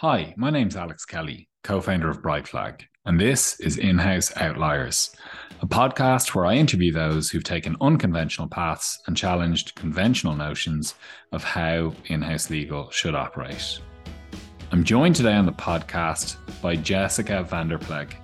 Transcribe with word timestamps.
Hi, 0.00 0.32
my 0.38 0.48
name's 0.48 0.76
Alex 0.76 1.04
Kelly, 1.04 1.46
co 1.62 1.78
founder 1.82 2.08
of 2.08 2.22
Brightflag, 2.22 2.84
and 3.04 3.20
this 3.20 3.60
is 3.60 3.76
In 3.76 3.98
House 3.98 4.34
Outliers, 4.38 5.14
a 5.60 5.66
podcast 5.66 6.34
where 6.34 6.46
I 6.46 6.54
interview 6.54 6.90
those 6.90 7.28
who've 7.28 7.44
taken 7.44 7.76
unconventional 7.82 8.48
paths 8.48 8.98
and 9.06 9.14
challenged 9.14 9.74
conventional 9.74 10.34
notions 10.34 10.94
of 11.32 11.44
how 11.44 11.92
in 12.06 12.22
house 12.22 12.48
legal 12.48 12.90
should 12.90 13.14
operate. 13.14 13.78
I'm 14.72 14.84
joined 14.84 15.16
today 15.16 15.34
on 15.34 15.44
the 15.44 15.52
podcast 15.52 16.36
by 16.62 16.76
Jessica 16.76 17.46
Vanderpleg. 17.46 18.14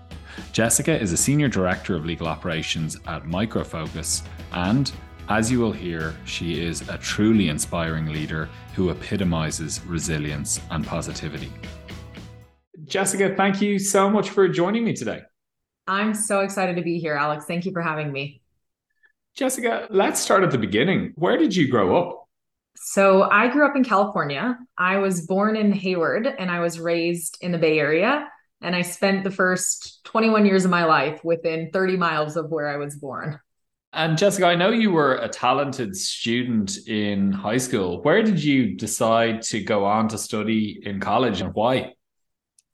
Jessica 0.52 0.98
is 0.98 1.12
a 1.12 1.16
senior 1.18 1.48
director 1.48 1.95
of 1.95 2.06
legal 2.06 2.27
operations 2.27 2.96
at 3.06 3.27
Micro 3.27 3.64
Focus 3.64 4.22
and 4.52 4.93
as 5.29 5.50
you 5.50 5.61
will 5.61 5.72
hear, 5.72 6.14
she 6.24 6.64
is 6.64 6.88
a 6.88 6.98
truly 6.98 7.48
inspiring 7.48 8.06
leader 8.06 8.48
who 8.74 8.90
epitomizes 8.90 9.80
resilience 9.86 10.60
and 10.70 10.86
positivity. 10.86 11.52
Jessica, 12.84 13.34
thank 13.34 13.60
you 13.60 13.78
so 13.78 14.09
much 14.09 14.30
for 14.30 14.48
joining 14.48 14.84
me 14.84 14.92
today. 14.92 15.23
I'm 15.88 16.14
so 16.14 16.41
excited 16.41 16.77
to 16.77 16.83
be 16.83 16.98
here, 16.98 17.14
Alex. 17.14 17.45
Thank 17.47 17.64
you 17.64 17.73
for 17.73 17.83
having 17.83 18.12
me. 18.12 18.42
Jessica, 19.34 19.86
let's 19.91 20.20
start 20.20 20.42
at 20.45 20.50
the 20.50 20.59
beginning. 20.59 21.12
Where 21.16 21.36
did 21.36 21.55
you 21.55 21.69
grow 21.69 21.97
up? 21.97 22.28
So, 22.77 23.22
I 23.22 23.48
grew 23.48 23.66
up 23.66 23.74
in 23.74 23.84
California. 23.84 24.58
I 24.77 24.98
was 24.98 25.27
born 25.27 25.56
in 25.56 25.72
Hayward 25.72 26.27
and 26.27 26.50
I 26.50 26.61
was 26.61 26.78
raised 26.78 27.38
in 27.41 27.52
the 27.52 27.58
Bay 27.58 27.78
Area. 27.78 28.28
And 28.62 28.74
I 28.74 28.83
spent 28.83 29.24
the 29.24 29.30
first 29.30 30.05
21 30.05 30.47
years 30.47 30.64
of 30.64 30.70
my 30.70 30.84
life 30.84 31.22
within 31.24 31.70
30 31.72 31.97
miles 31.97 32.36
of 32.36 32.50
where 32.50 32.69
I 32.69 32.77
was 32.77 32.97
born. 32.97 33.38
And 33.96 34.18
Jessica, 34.18 34.46
I 34.46 34.56
know 34.56 34.68
you 34.68 34.91
were 34.91 35.14
a 35.14 35.28
talented 35.28 35.96
student 35.96 36.86
in 36.86 37.32
high 37.32 37.56
school. 37.56 38.02
Where 38.02 38.22
did 38.22 38.45
you 38.45 38.77
decide 38.77 39.41
to 39.45 39.64
go 39.64 39.86
on 39.86 40.09
to 40.09 40.19
study 40.19 40.82
in 40.82 41.00
college 41.00 41.41
and 41.41 41.55
why? 41.55 41.95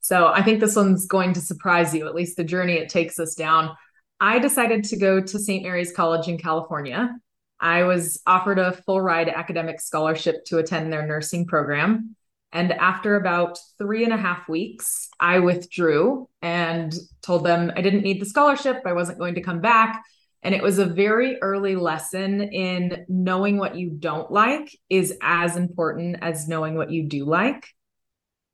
So 0.00 0.26
I 0.26 0.42
think 0.42 0.58
this 0.58 0.74
one's 0.74 1.06
going 1.06 1.32
to 1.34 1.40
surprise 1.40 1.94
you, 1.94 2.08
at 2.08 2.16
least 2.16 2.36
the 2.36 2.42
journey 2.42 2.72
it 2.72 2.88
takes 2.88 3.20
us 3.20 3.36
down. 3.36 3.70
I 4.18 4.40
decided 4.40 4.82
to 4.82 4.96
go 4.96 5.20
to 5.20 5.38
St. 5.38 5.62
Mary's 5.62 5.92
College 5.92 6.26
in 6.26 6.38
California. 6.38 7.16
I 7.60 7.84
was 7.84 8.20
offered 8.26 8.58
a 8.58 8.72
full 8.72 9.00
ride 9.00 9.28
academic 9.28 9.80
scholarship 9.80 10.44
to 10.46 10.58
attend 10.58 10.92
their 10.92 11.06
nursing 11.06 11.46
program. 11.46 12.16
And 12.50 12.72
after 12.72 13.14
about 13.14 13.60
three 13.78 14.02
and 14.02 14.12
a 14.12 14.16
half 14.16 14.48
weeks, 14.48 15.08
I 15.20 15.38
withdrew 15.38 16.28
and 16.42 16.92
told 17.22 17.46
them 17.46 17.70
I 17.76 17.80
didn't 17.80 18.02
need 18.02 18.20
the 18.20 18.26
scholarship. 18.26 18.78
I 18.84 18.92
wasn't 18.92 19.20
going 19.20 19.36
to 19.36 19.40
come 19.40 19.60
back. 19.60 20.02
And 20.42 20.54
it 20.54 20.62
was 20.62 20.78
a 20.78 20.86
very 20.86 21.40
early 21.40 21.76
lesson 21.76 22.42
in 22.42 23.04
knowing 23.08 23.58
what 23.58 23.76
you 23.76 23.90
don't 23.90 24.30
like 24.30 24.76
is 24.90 25.16
as 25.22 25.56
important 25.56 26.16
as 26.20 26.48
knowing 26.48 26.74
what 26.74 26.90
you 26.90 27.04
do 27.04 27.24
like. 27.24 27.68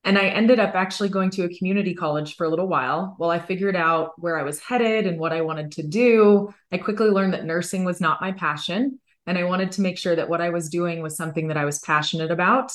And 0.05 0.19
I 0.19 0.27
ended 0.27 0.61
up 0.61 0.75
actually 0.75 1.09
going 1.09 1.31
to 1.31 1.45
a 1.45 1.55
community 1.57 1.95
college 1.95 2.37
for 2.37 2.45
a 2.45 2.49
little 2.49 2.69
while 2.69 3.15
while 3.19 3.31
I 3.31 3.39
figured 3.39 3.77
out 3.77 4.13
where 4.17 4.39
I 4.39 4.43
was 4.43 4.61
headed 4.61 5.07
and 5.07 5.19
what 5.19 5.33
I 5.33 5.41
wanted 5.41 5.73
to 5.73 5.83
do. 5.83 6.53
I 6.71 6.79
quickly 6.79 7.09
learned 7.09 7.35
that 7.35 7.45
nursing 7.45 7.85
was 7.85 8.01
not 8.01 8.21
my 8.21 8.33
passion. 8.33 9.01
And 9.27 9.37
I 9.37 9.45
wanted 9.45 9.73
to 9.73 9.83
make 9.83 9.99
sure 9.99 10.17
that 10.17 10.29
what 10.29 10.41
I 10.41 10.51
was 10.51 10.71
doing 10.71 11.03
was 11.03 11.17
something 11.17 11.49
that 11.49 11.57
I 11.57 11.65
was 11.65 11.81
passionate 11.81 12.31
about. 12.31 12.73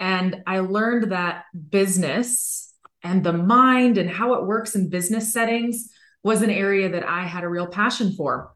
And 0.00 0.42
I 0.46 0.60
learned 0.60 1.12
that 1.12 1.44
business 1.70 2.72
and 3.04 3.22
the 3.22 3.32
mind 3.32 3.98
and 3.98 4.10
how 4.10 4.34
it 4.34 4.46
works 4.46 4.74
in 4.74 4.88
business 4.88 5.32
settings 5.32 5.88
was 6.22 6.42
an 6.42 6.50
area 6.50 6.90
that 6.90 7.08
I 7.08 7.24
had 7.24 7.44
a 7.44 7.48
real 7.48 7.66
passion 7.66 8.12
for. 8.12 8.54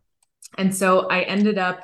And 0.56 0.74
so 0.74 1.08
I 1.08 1.22
ended 1.22 1.58
up 1.58 1.80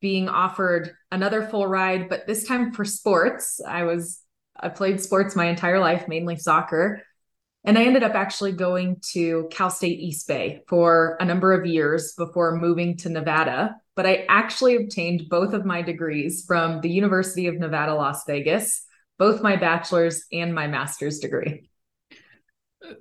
being 0.00 0.28
offered 0.28 0.94
another 1.10 1.42
full 1.42 1.66
ride, 1.66 2.08
but 2.08 2.26
this 2.26 2.46
time 2.46 2.72
for 2.72 2.84
sports. 2.84 3.60
I 3.66 3.84
was, 3.84 4.20
I 4.58 4.68
played 4.68 5.00
sports 5.00 5.34
my 5.34 5.46
entire 5.46 5.80
life, 5.80 6.06
mainly 6.08 6.36
soccer. 6.36 7.02
And 7.66 7.78
I 7.78 7.84
ended 7.84 8.02
up 8.02 8.14
actually 8.14 8.52
going 8.52 9.00
to 9.12 9.48
Cal 9.50 9.70
State 9.70 9.98
East 9.98 10.28
Bay 10.28 10.62
for 10.68 11.16
a 11.18 11.24
number 11.24 11.54
of 11.54 11.64
years 11.64 12.12
before 12.12 12.58
moving 12.58 12.98
to 12.98 13.08
Nevada. 13.08 13.76
But 13.96 14.04
I 14.04 14.26
actually 14.28 14.76
obtained 14.76 15.30
both 15.30 15.54
of 15.54 15.64
my 15.64 15.80
degrees 15.80 16.44
from 16.46 16.82
the 16.82 16.90
University 16.90 17.46
of 17.46 17.58
Nevada, 17.58 17.94
Las 17.94 18.24
Vegas, 18.26 18.84
both 19.18 19.40
my 19.40 19.56
bachelor's 19.56 20.24
and 20.30 20.54
my 20.54 20.66
master's 20.66 21.20
degree 21.20 21.70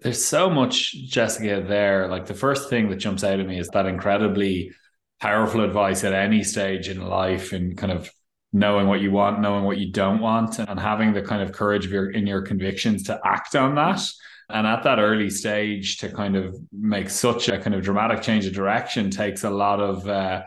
there's 0.02 0.24
so 0.24 0.50
much 0.50 0.94
Jessica 1.08 1.64
there. 1.66 2.08
Like 2.08 2.26
the 2.26 2.34
first 2.34 2.70
thing 2.70 2.90
that 2.90 2.98
jumps 2.98 3.24
out 3.24 3.40
at 3.40 3.48
me 3.48 3.60
is 3.60 3.70
that 3.70 3.86
incredibly 3.86 4.72
powerful 5.20 5.64
advice 5.64 6.04
at 6.04 6.14
any 6.14 6.44
stage 6.44 6.90
in 6.90 7.02
life 7.02 7.54
and 7.54 7.78
kind 7.78 7.92
of 7.92 8.10
knowing 8.52 8.88
what 8.88 9.02
you 9.02 9.12
want, 9.12 9.42
knowing 9.42 9.64
what 9.64 9.78
you 9.78 9.92
don't 9.92 10.20
want, 10.20 10.60
and 10.60 10.80
having 10.80 11.14
the 11.14 11.22
kind 11.22 11.42
of 11.42 11.52
courage 11.52 11.86
of 11.86 11.92
your 11.92 12.12
in 12.12 12.28
your 12.28 12.42
convictions 12.42 13.04
to 13.04 13.20
act 13.26 13.56
on 13.56 13.76
that. 13.76 14.02
And 14.50 14.68
at 14.68 14.84
that 14.84 15.00
early 15.00 15.30
stage, 15.30 15.98
to 16.00 16.10
kind 16.10 16.36
of 16.36 16.56
make 16.72 17.10
such 17.10 17.50
a 17.50 17.58
kind 17.58 17.74
of 17.74 17.82
dramatic 17.82 18.22
change 18.22 18.46
of 18.46 18.54
direction 18.54 19.10
takes 19.10 19.44
a 19.44 19.50
lot 19.50 19.80
of 19.80 20.08
uh, 20.08 20.44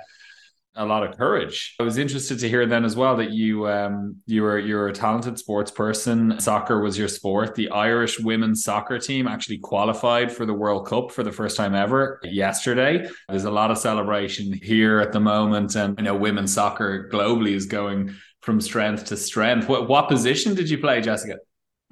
a 0.77 0.85
lot 0.85 1.03
of 1.03 1.17
courage. 1.17 1.75
I 1.81 1.83
was 1.83 1.99
interested 1.99 2.39
to 2.41 2.49
hear 2.49 2.67
then 2.67 2.85
as 2.85 2.97
well 2.97 3.17
that 3.17 3.31
you 3.31 3.69
um 3.69 4.17
you 4.27 4.43
were 4.43 4.59
you're 4.59 4.89
a 4.89 4.93
talented 4.93 5.39
sports 5.39 5.71
person. 5.71 6.39
Soccer 6.39 6.81
was 6.81 6.99
your 6.99 7.09
sport. 7.09 7.55
The 7.55 7.71
Irish 7.71 8.21
women's 8.21 8.63
soccer 8.63 8.99
team 8.99 9.27
actually 9.27 9.59
qualified 9.59 10.31
for 10.31 10.47
the 10.47 10.55
World 10.55 10.87
Cup 10.87 11.11
for 11.11 11.23
the 11.23 11.33
first 11.33 11.57
time 11.57 11.75
ever 11.75 12.21
yesterday. 12.23 13.09
There's 13.29 13.45
a 13.45 13.51
lot 13.51 13.71
of 13.71 13.79
celebration 13.79 14.53
here 14.53 15.01
at 15.01 15.13
the 15.13 15.21
moment, 15.21 15.75
and 15.75 15.99
you 15.99 16.05
know 16.05 16.17
women's 16.17 16.53
soccer 16.53 17.09
globally 17.13 17.55
is 17.55 17.67
going 17.67 18.15
from 18.43 18.61
strength 18.61 19.07
to 19.07 19.17
strength. 19.17 19.69
What 19.69 19.89
what 19.89 20.09
position 20.09 20.55
did 20.55 20.69
you 20.69 20.79
play, 20.79 21.01
Jessica? 21.01 21.39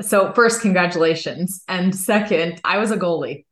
So 0.03 0.33
first, 0.33 0.61
congratulations, 0.61 1.65
and 1.69 1.95
second, 1.95 2.61
I 2.65 2.79
was 2.79 2.91
a 2.91 2.97
goalie. 2.97 3.45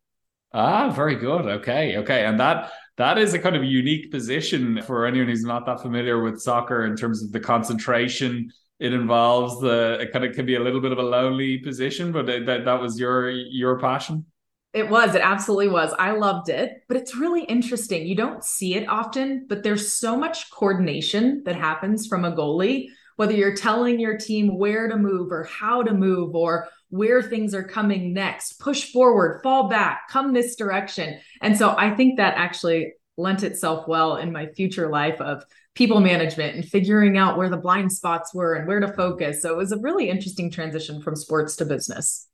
Ah, 0.55 0.91
very 0.91 1.17
good. 1.17 1.47
Okay, 1.47 1.97
okay, 1.99 2.27
and 2.27 2.39
that 2.41 2.73
that 3.03 3.19
is 3.19 3.35
a 3.35 3.39
kind 3.39 3.57
of 3.57 3.65
unique 3.65 4.13
position 4.13 4.81
for 4.83 5.07
anyone 5.07 5.27
who's 5.27 5.45
not 5.45 5.67
that 5.67 5.83
familiar 5.83 6.23
with 6.23 6.41
soccer 6.41 6.85
in 6.85 6.95
terms 6.95 7.21
of 7.21 7.33
the 7.33 7.41
concentration 7.41 8.49
it 8.79 8.93
involves. 8.93 9.61
The 9.61 9.99
it 10.01 10.13
kind 10.13 10.25
of 10.25 10.37
can 10.37 10.47
be 10.47 10.55
a 10.55 10.61
little 10.61 10.81
bit 10.81 10.93
of 10.93 10.99
a 10.99 11.03
lonely 11.03 11.59
position, 11.59 12.13
but 12.13 12.27
that 12.27 12.65
that 12.65 12.81
was 12.81 13.01
your 13.01 13.29
your 13.31 13.79
passion. 13.81 14.27
It 14.73 14.89
was. 14.89 15.17
It 15.17 15.21
absolutely 15.21 15.69
was. 15.69 15.93
I 15.99 16.13
loved 16.13 16.49
it. 16.49 16.83
But 16.89 16.97
it's 16.97 17.17
really 17.17 17.43
interesting. 17.45 18.07
You 18.07 18.15
don't 18.15 18.45
see 18.45 18.75
it 18.77 18.89
often, 18.89 19.47
but 19.49 19.65
there's 19.65 19.93
so 19.93 20.17
much 20.17 20.51
coordination 20.51 21.43
that 21.45 21.57
happens 21.57 22.07
from 22.07 22.25
a 22.25 22.33
goalie, 22.33 22.87
whether 23.17 23.35
you're 23.35 23.57
telling 23.57 23.99
your 23.99 24.17
team 24.17 24.57
where 24.57 24.89
to 24.89 24.97
move 24.97 25.31
or 25.31 25.45
how 25.45 25.83
to 25.83 25.93
move 25.93 26.35
or 26.35 26.69
where 26.93 27.23
things 27.23 27.55
are 27.55 27.63
coming 27.63 28.13
next, 28.13 28.61
push 28.61 28.93
forward, 28.93 29.41
fall 29.43 29.67
back, 29.67 30.03
come 30.11 30.35
this 30.35 30.57
direction. 30.57 31.19
And 31.41 31.57
so 31.57 31.75
I 31.75 31.95
think 31.95 32.19
that 32.19 32.35
actually 32.37 32.93
lent 33.17 33.43
itself 33.43 33.89
well 33.89 34.19
in 34.19 34.31
my 34.31 34.49
future 34.49 34.91
life 34.91 35.19
of 35.19 35.43
people 35.75 36.01
management 36.01 36.55
and 36.55 36.69
figuring 36.69 37.17
out 37.17 37.39
where 37.39 37.49
the 37.49 37.57
blind 37.57 37.91
spots 37.91 38.35
were 38.35 38.57
and 38.57 38.69
where 38.69 38.79
to 38.79 38.93
focus. 38.93 39.41
So 39.41 39.55
it 39.55 39.57
was 39.57 39.73
a 39.73 39.79
really 39.79 40.11
interesting 40.11 40.51
transition 40.51 41.01
from 41.01 41.17
sports 41.17 41.57
to 41.57 41.65
business. 41.65 42.29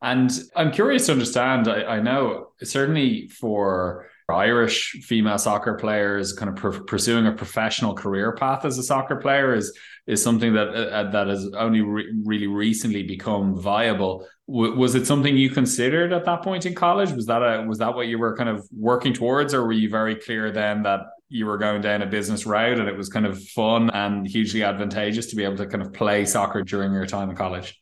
And 0.00 0.30
I'm 0.54 0.70
curious 0.70 1.06
to 1.06 1.12
understand, 1.12 1.66
I, 1.66 1.82
I 1.82 2.00
know 2.00 2.50
certainly 2.62 3.26
for 3.26 4.06
Irish 4.28 4.92
female 5.02 5.36
soccer 5.36 5.74
players 5.74 6.32
kind 6.32 6.48
of 6.48 6.56
pr- 6.56 6.82
pursuing 6.84 7.26
a 7.26 7.32
professional 7.32 7.94
career 7.94 8.32
path 8.32 8.64
as 8.64 8.78
a 8.78 8.82
soccer 8.82 9.16
player 9.16 9.54
is 9.54 9.76
is 10.06 10.22
something 10.22 10.54
that 10.54 10.68
uh, 10.68 10.90
uh, 10.90 11.10
that 11.10 11.28
has 11.28 11.50
only 11.54 11.82
re- 11.82 12.10
really 12.24 12.46
recently 12.46 13.02
become 13.02 13.60
viable. 13.60 14.26
W- 14.48 14.74
was 14.76 14.94
it 14.94 15.06
something 15.06 15.36
you 15.36 15.50
considered 15.50 16.12
at 16.12 16.24
that 16.24 16.42
point 16.42 16.64
in 16.64 16.74
college? 16.74 17.12
Was 17.12 17.26
that 17.26 17.42
a 17.42 17.66
was 17.66 17.78
that 17.78 17.94
what 17.94 18.06
you 18.06 18.18
were 18.18 18.34
kind 18.34 18.48
of 18.48 18.66
working 18.72 19.12
towards, 19.12 19.52
or 19.52 19.64
were 19.66 19.72
you 19.72 19.90
very 19.90 20.16
clear 20.16 20.50
then 20.50 20.82
that 20.84 21.00
you 21.28 21.44
were 21.44 21.58
going 21.58 21.82
down 21.82 22.00
a 22.00 22.06
business 22.06 22.46
route 22.46 22.78
and 22.78 22.88
it 22.88 22.96
was 22.96 23.08
kind 23.08 23.26
of 23.26 23.42
fun 23.48 23.90
and 23.90 24.26
hugely 24.26 24.62
advantageous 24.62 25.26
to 25.26 25.36
be 25.36 25.44
able 25.44 25.56
to 25.56 25.66
kind 25.66 25.82
of 25.82 25.92
play 25.92 26.24
soccer 26.24 26.62
during 26.62 26.92
your 26.92 27.06
time 27.06 27.28
in 27.28 27.36
college? 27.36 27.78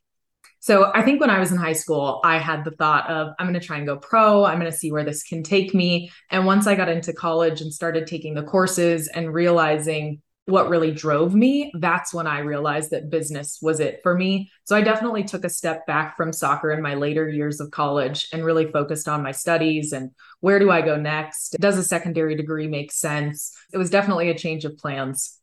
So 0.63 0.93
I 0.95 1.03
think 1.03 1.21
when 1.21 1.29
I 1.29 1.41
was 1.41 1.51
in 1.51 1.59
high 1.59 1.73
school, 1.73 2.21
I 2.23 2.39
had 2.39 2.65
the 2.65 2.71
thought 2.71 3.11
of 3.11 3.35
I'm 3.37 3.49
going 3.49 3.59
to 3.59 3.67
try 3.67 3.79
and 3.79 3.87
go 3.87 3.97
pro. 3.97 4.45
I'm 4.45 4.61
going 4.61 4.71
to 4.71 4.77
see 4.77 4.93
where 4.93 5.03
this 5.03 5.25
can 5.25 5.43
take 5.43 5.75
me. 5.75 6.13
And 6.31 6.47
once 6.47 6.69
I 6.69 6.77
got 6.77 6.89
into 6.89 7.13
college 7.13 7.61
and 7.61 7.75
started 7.75 8.07
taking 8.07 8.35
the 8.35 8.45
courses 8.45 9.09
and 9.09 9.35
realizing 9.35 10.23
what 10.45 10.69
really 10.69 10.93
drove 10.93 11.35
me, 11.35 11.73
that's 11.81 12.15
when 12.15 12.29
I 12.29 12.39
realized 12.39 12.93
that 12.93 13.11
business 13.11 13.59
was 13.61 13.81
it 13.81 13.99
for 14.05 14.17
me. 14.17 14.53
So 14.63 14.77
I 14.77 14.83
definitely 14.83 15.25
took 15.25 15.45
a 15.45 15.49
step 15.49 15.85
back 15.85 16.17
from 16.17 16.33
soccer 16.33 16.71
in 16.71 16.81
my 16.81 16.95
later 16.95 17.29
years 17.29 17.59
of 17.59 17.73
college 17.73 18.29
and 18.33 18.45
really 18.45 18.71
focused 18.71 19.09
on 19.09 19.21
my 19.21 19.33
studies 19.33 19.93
and 19.93 20.13
where 20.39 20.61
do 20.61 20.71
I 20.71 20.81
go 20.81 20.95
next? 20.95 21.57
Does 21.59 21.77
a 21.77 21.83
secondary 21.83 22.37
degree 22.37 22.69
make 22.69 22.93
sense? 22.93 23.53
It 23.73 23.79
was 23.79 23.91
definitely 23.91 24.31
a 24.31 24.39
change 24.39 24.65
of 24.65 24.79
plans. 24.79 25.42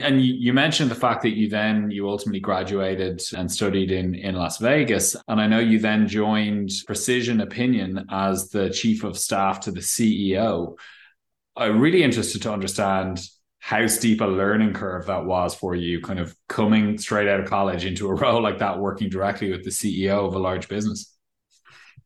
And 0.00 0.20
you, 0.20 0.52
mentioned 0.52 0.90
the 0.90 0.96
fact 0.96 1.22
that 1.22 1.36
you 1.36 1.48
then 1.48 1.90
you 1.90 2.08
ultimately 2.08 2.40
graduated 2.40 3.22
and 3.36 3.50
studied 3.50 3.92
in 3.92 4.14
in 4.16 4.34
Las 4.34 4.58
Vegas, 4.58 5.14
and 5.28 5.40
I 5.40 5.46
know 5.46 5.60
you 5.60 5.78
then 5.78 6.08
joined 6.08 6.70
Precision 6.84 7.40
Opinion 7.40 8.04
as 8.10 8.50
the 8.50 8.70
chief 8.70 9.04
of 9.04 9.16
staff 9.16 9.60
to 9.60 9.70
the 9.70 9.80
CEO. 9.80 10.76
I'm 11.56 11.78
really 11.78 12.02
interested 12.02 12.42
to 12.42 12.52
understand 12.52 13.20
how 13.60 13.86
steep 13.86 14.20
a 14.20 14.26
learning 14.26 14.74
curve 14.74 15.06
that 15.06 15.24
was 15.24 15.54
for 15.54 15.76
you, 15.76 16.00
kind 16.00 16.18
of 16.18 16.36
coming 16.48 16.98
straight 16.98 17.28
out 17.28 17.40
of 17.40 17.48
college 17.48 17.84
into 17.84 18.08
a 18.08 18.14
role 18.22 18.42
like 18.42 18.58
that, 18.58 18.80
working 18.80 19.08
directly 19.08 19.52
with 19.52 19.62
the 19.62 19.70
CEO 19.70 20.26
of 20.26 20.34
a 20.34 20.38
large 20.40 20.68
business? 20.68 21.16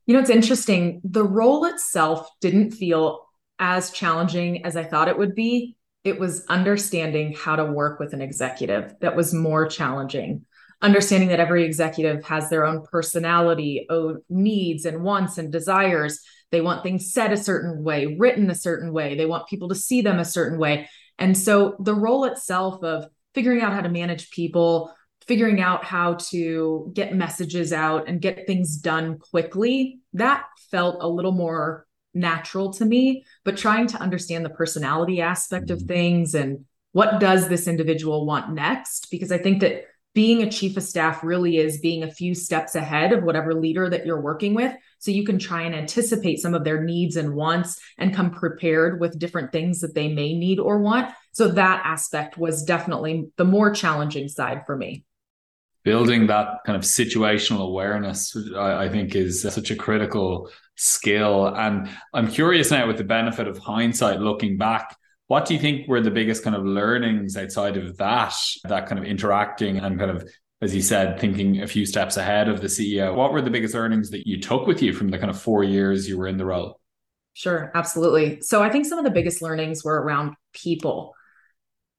You 0.07 0.15
know, 0.15 0.21
it's 0.21 0.31
interesting. 0.31 1.01
The 1.05 1.25
role 1.25 1.65
itself 1.65 2.29
didn't 2.41 2.73
feel 2.73 3.27
as 3.59 3.91
challenging 3.91 4.65
as 4.65 4.77
I 4.77 4.85
thought 4.85 5.09
it 5.09 5.19
would 5.19 5.35
be. 5.35 5.78
It 6.05 6.19
was 6.19 6.45
understanding 6.49 7.35
how 7.35 7.57
to 7.57 7.65
work 7.65 7.99
with 7.99 8.13
an 8.13 8.23
executive 8.23 8.95
that 9.01 9.17
was 9.17 9.35
more 9.35 9.67
challenging. 9.67 10.45
Understanding 10.81 11.31
that 11.31 11.41
every 11.41 11.65
executive 11.65 12.25
has 12.25 12.49
their 12.49 12.65
own 12.65 12.85
personality, 12.91 13.87
own 13.91 14.23
needs 14.29 14.85
and 14.85 15.03
wants 15.03 15.37
and 15.37 15.51
desires. 15.51 16.21
They 16.53 16.61
want 16.61 16.85
things 16.85 17.13
said 17.13 17.33
a 17.33 17.37
certain 17.37 17.83
way, 17.83 18.17
written 18.19 18.49
a 18.49 18.55
certain 18.55 18.93
way. 18.93 19.17
They 19.17 19.27
want 19.27 19.49
people 19.49 19.69
to 19.71 19.75
see 19.75 20.03
them 20.03 20.21
a 20.21 20.25
certain 20.25 20.59
way. 20.59 20.89
And 21.19 21.37
so 21.37 21.77
the 21.81 21.95
role 21.95 22.25
itself 22.27 22.85
of 22.85 23.07
figuring 23.35 23.61
out 23.61 23.73
how 23.73 23.81
to 23.81 23.89
manage 23.89 24.31
people, 24.31 24.95
figuring 25.27 25.61
out 25.61 25.85
how 25.85 26.15
to 26.31 26.93
get 26.95 27.13
messages 27.13 27.73
out 27.73 28.09
and 28.09 28.23
get 28.23 28.47
things 28.47 28.77
done 28.77 29.19
quickly, 29.19 29.99
that 30.13 30.45
felt 30.71 30.99
a 31.01 31.09
little 31.09 31.33
more 31.33 31.88
natural 32.19 32.73
to 32.75 32.85
me. 32.85 33.25
But 33.45 33.57
trying 33.57 33.87
to 33.89 34.01
understand 34.01 34.45
the 34.45 34.51
personality 34.51 35.21
aspect 35.21 35.71
of 35.71 35.79
mm-hmm. 35.79 35.89
things 35.89 36.35
and 36.35 36.65
what 36.93 37.21
does 37.21 37.49
this 37.49 37.69
individual 37.69 38.27
want 38.27 38.53
next? 38.53 39.11
Because 39.11 39.31
I 39.31 39.39
think 39.39 39.61
that 39.61 39.85
being 40.15 40.43
a 40.43 40.51
chief 40.51 40.77
of 40.77 40.83
staff 40.83 41.23
really 41.23 41.59
is 41.59 41.81
being 41.81 42.03
a 42.03 42.11
few 42.11 42.35
steps 42.35 42.75
ahead 42.75 43.13
of 43.13 43.23
whatever 43.23 43.55
leader 43.55 43.89
that 43.89 44.05
you're 44.05 44.21
working 44.21 44.55
with. 44.55 44.75
So 44.99 45.11
you 45.11 45.25
can 45.25 45.39
try 45.39 45.63
and 45.63 45.75
anticipate 45.75 46.41
some 46.41 46.55
of 46.55 46.65
their 46.65 46.83
needs 46.83 47.15
and 47.17 47.35
wants 47.35 47.79
and 47.99 48.15
come 48.15 48.33
prepared 48.33 49.01
with 49.01 49.19
different 49.19 49.53
things 49.53 49.81
that 49.81 49.95
they 49.95 50.09
may 50.09 50.35
need 50.35 50.59
or 50.59 50.79
want. 50.79 51.13
So 51.33 51.49
that 51.49 51.83
aspect 51.85 52.37
was 52.37 52.65
definitely 52.65 53.29
the 53.37 53.45
more 53.45 53.71
challenging 53.71 54.29
side 54.29 54.63
for 54.67 54.77
me. 54.77 55.05
Building 55.85 56.27
that 56.27 56.59
kind 56.67 56.77
of 56.77 56.83
situational 56.83 57.67
awareness, 57.67 58.37
I, 58.57 58.85
I 58.85 58.89
think, 58.89 59.15
is 59.15 59.43
such 59.43 59.71
a 59.71 59.77
critical 59.77 60.51
skill. 60.77 61.47
And 61.47 61.89
I'm 62.13 62.29
curious 62.29 62.71
now, 62.71 62.87
with 62.87 62.99
the 62.99 63.05
benefit 63.05 63.49
of 63.49 63.59
hindsight, 63.59 64.21
looking 64.21 64.57
back, 64.57 64.97
what 65.29 65.45
do 65.45 65.55
you 65.55 65.61
think 65.61 65.87
were 65.89 66.01
the 66.01 66.11
biggest 66.11 66.43
kind 66.43 66.57
of 66.57 66.65
learnings 66.65 67.37
outside 67.37 67.77
of 67.77 67.97
that, 67.99 68.35
that 68.65 68.87
kind 68.87 68.99
of 68.99 69.05
interacting 69.05 69.79
and 69.79 69.99
kind 69.99 70.11
of, 70.11 70.29
as 70.63 70.75
you 70.75 70.83
said, 70.83 71.21
thinking 71.21 71.63
a 71.63 71.67
few 71.67 71.85
steps 71.85 72.17
ahead 72.17 72.49
of 72.49 72.61
the 72.61 72.67
CEO? 72.67 73.15
What 73.15 73.33
were 73.33 73.43
the 73.43 73.51
biggest 73.51 73.75
learnings 73.75 74.11
that 74.11 74.27
you 74.27 74.41
took 74.41 74.67
with 74.67 74.83
you 74.83 74.93
from 74.93 75.09
the 75.09 75.19
kind 75.19 75.31
of 75.31 75.41
four 75.41 75.65
years 75.65 76.09
you 76.09 76.19
were 76.19 76.29
in 76.29 76.39
the 76.39 76.47
role? 76.47 76.81
Sure, 77.35 77.71
absolutely. 77.75 78.41
So 78.41 78.63
I 78.63 78.71
think 78.71 78.87
some 78.87 78.99
of 78.99 79.05
the 79.05 79.11
biggest 79.11 79.43
learnings 79.43 79.85
were 79.85 80.03
around 80.03 80.35
people. 80.53 81.15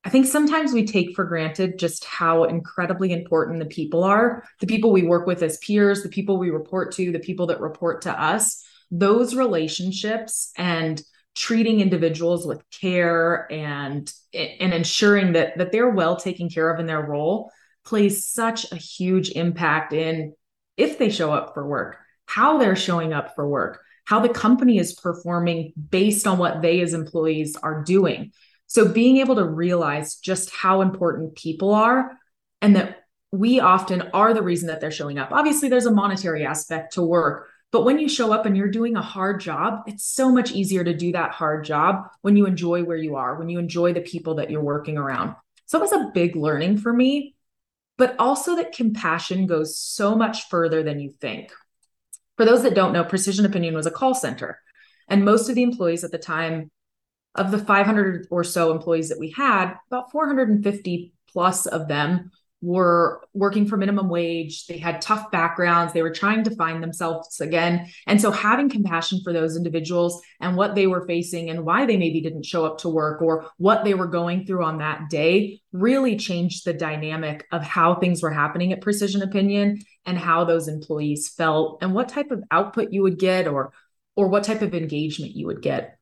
I 0.05 0.09
think 0.09 0.27
sometimes 0.27 0.71
we 0.71 0.85
take 0.85 1.13
for 1.13 1.25
granted 1.25 1.77
just 1.77 2.05
how 2.05 2.45
incredibly 2.45 3.11
important 3.11 3.59
the 3.59 3.65
people 3.65 4.03
are 4.03 4.45
the 4.61 4.67
people 4.67 4.91
we 4.91 5.03
work 5.03 5.27
with 5.27 5.43
as 5.43 5.57
peers, 5.57 6.03
the 6.03 6.09
people 6.09 6.37
we 6.37 6.49
report 6.49 6.93
to, 6.93 7.11
the 7.11 7.19
people 7.19 7.47
that 7.47 7.59
report 7.59 8.03
to 8.03 8.21
us. 8.21 8.63
Those 8.91 9.35
relationships 9.35 10.51
and 10.57 11.01
treating 11.35 11.79
individuals 11.79 12.45
with 12.45 12.63
care 12.69 13.47
and 13.51 14.11
and 14.33 14.73
ensuring 14.73 15.33
that 15.33 15.57
that 15.57 15.71
they're 15.71 15.89
well 15.89 16.15
taken 16.15 16.49
care 16.49 16.69
of 16.69 16.79
in 16.79 16.85
their 16.85 17.01
role 17.01 17.51
plays 17.85 18.27
such 18.27 18.71
a 18.71 18.75
huge 18.75 19.31
impact 19.31 19.93
in 19.93 20.33
if 20.75 20.97
they 20.97 21.09
show 21.09 21.31
up 21.31 21.53
for 21.53 21.65
work 21.65 21.97
how 22.25 22.57
they're 22.57 22.75
showing 22.75 23.13
up 23.13 23.35
for 23.35 23.47
work 23.47 23.81
how 24.05 24.19
the 24.19 24.29
company 24.29 24.79
is 24.79 24.93
performing 24.95 25.71
based 25.89 26.27
on 26.27 26.37
what 26.37 26.61
they 26.61 26.81
as 26.81 26.93
employees 26.93 27.55
are 27.61 27.83
doing 27.83 28.31
so 28.69 28.87
being 28.87 29.17
able 29.17 29.35
to 29.35 29.43
realize 29.43 30.15
just 30.15 30.49
how 30.49 30.79
important 30.79 31.35
people 31.35 31.73
are 31.73 32.17
and 32.61 32.77
that 32.77 33.03
we 33.31 33.59
often 33.59 34.01
are 34.13 34.33
the 34.33 34.41
reason 34.41 34.67
that 34.67 34.79
they're 34.79 34.91
showing 34.91 35.19
up 35.19 35.31
obviously 35.31 35.67
there's 35.67 35.85
a 35.85 35.91
monetary 35.91 36.45
aspect 36.45 36.93
to 36.93 37.01
work 37.01 37.49
but 37.71 37.85
when 37.85 37.99
you 37.99 38.09
show 38.09 38.33
up 38.33 38.45
and 38.45 38.57
you're 38.57 38.71
doing 38.71 38.95
a 38.95 39.01
hard 39.01 39.39
job, 39.41 39.83
it's 39.85 40.03
so 40.03 40.31
much 40.31 40.51
easier 40.51 40.83
to 40.83 40.93
do 40.93 41.11
that 41.11 41.31
hard 41.31 41.65
job 41.65 42.07
when 42.21 42.35
you 42.35 42.47
enjoy 42.47 42.83
where 42.83 42.97
you 42.97 43.15
are, 43.15 43.35
when 43.37 43.49
you 43.49 43.59
enjoy 43.59 43.93
the 43.93 44.01
people 44.01 44.35
that 44.35 44.49
you're 44.49 44.63
working 44.63 44.97
around. 44.97 45.35
So 45.67 45.77
it 45.77 45.81
was 45.81 45.91
a 45.91 46.11
big 46.13 46.35
learning 46.35 46.79
for 46.79 46.91
me, 46.91 47.35
but 47.97 48.15
also 48.17 48.55
that 48.55 48.71
compassion 48.71 49.45
goes 49.45 49.77
so 49.77 50.15
much 50.15 50.49
further 50.49 50.81
than 50.81 50.99
you 50.99 51.11
think. 51.11 51.51
For 52.37 52.45
those 52.45 52.63
that 52.63 52.73
don't 52.73 52.93
know, 52.93 53.03
Precision 53.03 53.45
Opinion 53.45 53.75
was 53.75 53.85
a 53.85 53.91
call 53.91 54.15
center. 54.15 54.59
And 55.07 55.23
most 55.23 55.47
of 55.47 55.55
the 55.55 55.63
employees 55.63 56.03
at 56.03 56.11
the 56.11 56.17
time, 56.17 56.71
of 57.35 57.51
the 57.51 57.59
500 57.59 58.27
or 58.31 58.43
so 58.43 58.71
employees 58.71 59.09
that 59.09 59.19
we 59.19 59.31
had, 59.31 59.75
about 59.87 60.11
450 60.11 61.13
plus 61.31 61.65
of 61.65 61.87
them 61.87 62.31
were 62.61 63.21
working 63.33 63.65
for 63.65 63.77
minimum 63.77 64.09
wage. 64.09 64.67
They 64.67 64.77
had 64.77 65.01
tough 65.01 65.31
backgrounds. 65.31 65.93
They 65.93 66.01
were 66.01 66.11
trying 66.11 66.43
to 66.43 66.55
find 66.55 66.83
themselves 66.83 67.39
again. 67.39 67.89
And 68.05 68.19
so 68.19 68.31
having 68.31 68.69
compassion 68.69 69.21
for 69.23 69.31
those 69.31 69.55
individuals 69.55 70.21
and 70.41 70.57
what 70.57 70.75
they 70.75 70.85
were 70.85 71.07
facing 71.07 71.49
and 71.49 71.65
why 71.65 71.85
they 71.85 71.95
maybe 71.95 72.19
didn't 72.19 72.45
show 72.45 72.65
up 72.65 72.79
to 72.79 72.89
work 72.89 73.21
or 73.21 73.49
what 73.57 73.85
they 73.85 73.93
were 73.93 74.07
going 74.07 74.45
through 74.45 74.65
on 74.65 74.79
that 74.79 75.09
day 75.09 75.61
really 75.71 76.17
changed 76.17 76.65
the 76.65 76.73
dynamic 76.73 77.45
of 77.51 77.63
how 77.63 77.95
things 77.95 78.21
were 78.21 78.31
happening 78.31 78.73
at 78.73 78.81
Precision 78.81 79.21
Opinion 79.21 79.79
and 80.05 80.17
how 80.17 80.43
those 80.43 80.67
employees 80.67 81.29
felt 81.29 81.81
and 81.81 81.93
what 81.93 82.09
type 82.09 82.31
of 82.31 82.43
output 82.51 82.91
you 82.91 83.03
would 83.03 83.19
get 83.19 83.47
or 83.47 83.71
or 84.15 84.27
what 84.27 84.43
type 84.43 84.61
of 84.61 84.73
engagement 84.73 85.33
you 85.33 85.45
would 85.45 85.61
get. 85.61 85.98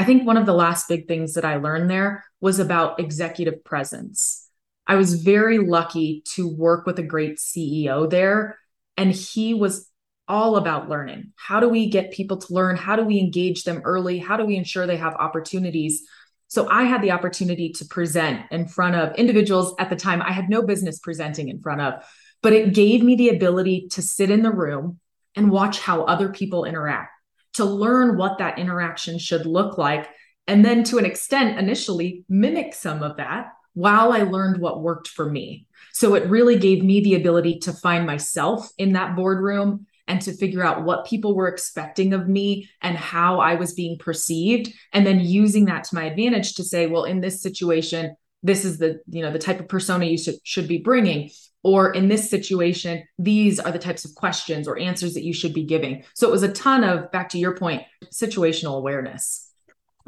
I 0.00 0.04
think 0.04 0.26
one 0.26 0.36
of 0.36 0.46
the 0.46 0.54
last 0.54 0.88
big 0.88 1.06
things 1.06 1.34
that 1.34 1.44
I 1.44 1.56
learned 1.56 1.90
there 1.90 2.24
was 2.40 2.58
about 2.58 3.00
executive 3.00 3.62
presence 3.64 4.50
I 4.90 4.96
was 4.96 5.22
very 5.22 5.58
lucky 5.58 6.24
to 6.34 6.48
work 6.48 6.84
with 6.84 6.98
a 6.98 7.04
great 7.04 7.38
CEO 7.38 8.10
there. 8.10 8.58
And 8.96 9.12
he 9.12 9.54
was 9.54 9.88
all 10.26 10.56
about 10.56 10.88
learning. 10.88 11.32
How 11.36 11.60
do 11.60 11.68
we 11.68 11.88
get 11.88 12.10
people 12.10 12.38
to 12.38 12.52
learn? 12.52 12.76
How 12.76 12.96
do 12.96 13.04
we 13.04 13.20
engage 13.20 13.62
them 13.62 13.82
early? 13.84 14.18
How 14.18 14.36
do 14.36 14.44
we 14.44 14.56
ensure 14.56 14.88
they 14.88 14.96
have 14.96 15.14
opportunities? 15.14 16.02
So 16.48 16.68
I 16.68 16.82
had 16.82 17.02
the 17.02 17.12
opportunity 17.12 17.70
to 17.74 17.84
present 17.84 18.46
in 18.50 18.66
front 18.66 18.96
of 18.96 19.14
individuals 19.14 19.76
at 19.78 19.90
the 19.90 19.96
time 19.96 20.22
I 20.22 20.32
had 20.32 20.48
no 20.48 20.60
business 20.60 20.98
presenting 20.98 21.50
in 21.50 21.60
front 21.60 21.82
of, 21.82 22.04
but 22.42 22.52
it 22.52 22.74
gave 22.74 23.00
me 23.04 23.14
the 23.14 23.28
ability 23.28 23.86
to 23.92 24.02
sit 24.02 24.28
in 24.28 24.42
the 24.42 24.50
room 24.50 24.98
and 25.36 25.52
watch 25.52 25.78
how 25.78 26.02
other 26.02 26.30
people 26.30 26.64
interact, 26.64 27.12
to 27.54 27.64
learn 27.64 28.16
what 28.16 28.38
that 28.38 28.58
interaction 28.58 29.18
should 29.18 29.46
look 29.46 29.78
like. 29.78 30.08
And 30.46 30.64
then 30.64 30.84
to 30.84 30.98
an 30.98 31.04
extent, 31.04 31.58
initially 31.58 32.24
mimic 32.28 32.74
some 32.74 33.02
of 33.02 33.16
that 33.16 33.52
while 33.74 34.12
I 34.12 34.22
learned 34.22 34.60
what 34.60 34.82
worked 34.82 35.08
for 35.08 35.30
me. 35.30 35.66
So 35.92 36.14
it 36.14 36.28
really 36.28 36.58
gave 36.58 36.84
me 36.84 37.00
the 37.00 37.14
ability 37.14 37.58
to 37.60 37.72
find 37.72 38.06
myself 38.06 38.70
in 38.78 38.92
that 38.94 39.16
boardroom 39.16 39.86
and 40.10 40.20
to 40.22 40.32
figure 40.32 40.62
out 40.62 40.84
what 40.84 41.06
people 41.06 41.36
were 41.36 41.46
expecting 41.46 42.12
of 42.12 42.28
me 42.28 42.68
and 42.82 42.96
how 42.96 43.38
I 43.38 43.54
was 43.54 43.74
being 43.74 43.96
perceived 43.96 44.72
and 44.92 45.06
then 45.06 45.20
using 45.20 45.66
that 45.66 45.84
to 45.84 45.94
my 45.94 46.04
advantage 46.04 46.54
to 46.54 46.64
say 46.64 46.88
well 46.88 47.04
in 47.04 47.20
this 47.20 47.40
situation 47.40 48.16
this 48.42 48.64
is 48.64 48.78
the 48.78 49.00
you 49.08 49.22
know 49.22 49.30
the 49.30 49.38
type 49.38 49.60
of 49.60 49.68
persona 49.68 50.06
you 50.06 50.18
should, 50.18 50.36
should 50.42 50.66
be 50.66 50.78
bringing 50.78 51.30
or 51.62 51.92
in 51.92 52.08
this 52.08 52.30
situation 52.30 53.02
these 53.18 53.58
are 53.60 53.72
the 53.72 53.78
types 53.78 54.04
of 54.04 54.14
questions 54.14 54.66
or 54.66 54.78
answers 54.78 55.14
that 55.14 55.24
you 55.24 55.32
should 55.32 55.54
be 55.54 55.64
giving 55.64 56.02
so 56.14 56.28
it 56.28 56.30
was 56.30 56.42
a 56.42 56.52
ton 56.52 56.84
of 56.84 57.10
back 57.10 57.28
to 57.28 57.38
your 57.38 57.56
point 57.56 57.82
situational 58.12 58.76
awareness 58.76 59.50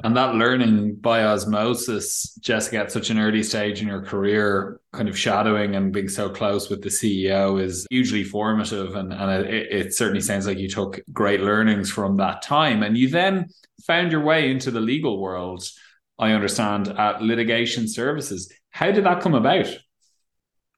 and 0.02 0.16
that 0.16 0.35
learning 0.35 0.97
by 0.97 1.23
osmosis, 1.23 2.35
Jessica, 2.40 2.78
at 2.78 2.92
such 2.92 3.11
an 3.11 3.18
early 3.18 3.42
stage 3.42 3.82
in 3.82 3.88
your 3.88 4.02
career, 4.02 4.80
kind 4.92 5.09
of 5.09 5.18
shadowing 5.18 5.76
and 5.76 5.92
being 5.92 6.09
so 6.09 6.30
close 6.30 6.71
with 6.71 6.82
the 6.82 6.88
CEO 6.88 7.61
is 7.61 7.87
hugely 7.90 8.25
formative. 8.25 8.94
And, 8.94 9.12
and 9.12 9.47
it, 9.47 9.71
it 9.71 9.94
certainly 9.94 10.23
sounds 10.23 10.47
like 10.47 10.59
you 10.59 10.68
took 10.68 11.00
great 11.12 11.40
learnings 11.40 11.90
from 11.90 12.16
that 12.16 12.42
time. 12.42 12.82
And 12.82 12.97
you 12.97 13.11
then 13.11 13.49
found 13.87 14.12
your 14.12 14.23
way 14.23 14.50
into 14.50 14.71
the 14.71 14.80
legal 14.80 15.21
world, 15.21 15.62
I 16.18 16.32
understand, 16.32 16.88
at 16.88 17.23
litigation 17.23 17.87
services. 17.87 18.50
How 18.71 18.92
did 18.92 19.04
that 19.04 19.21
come 19.21 19.35
about? 19.35 19.68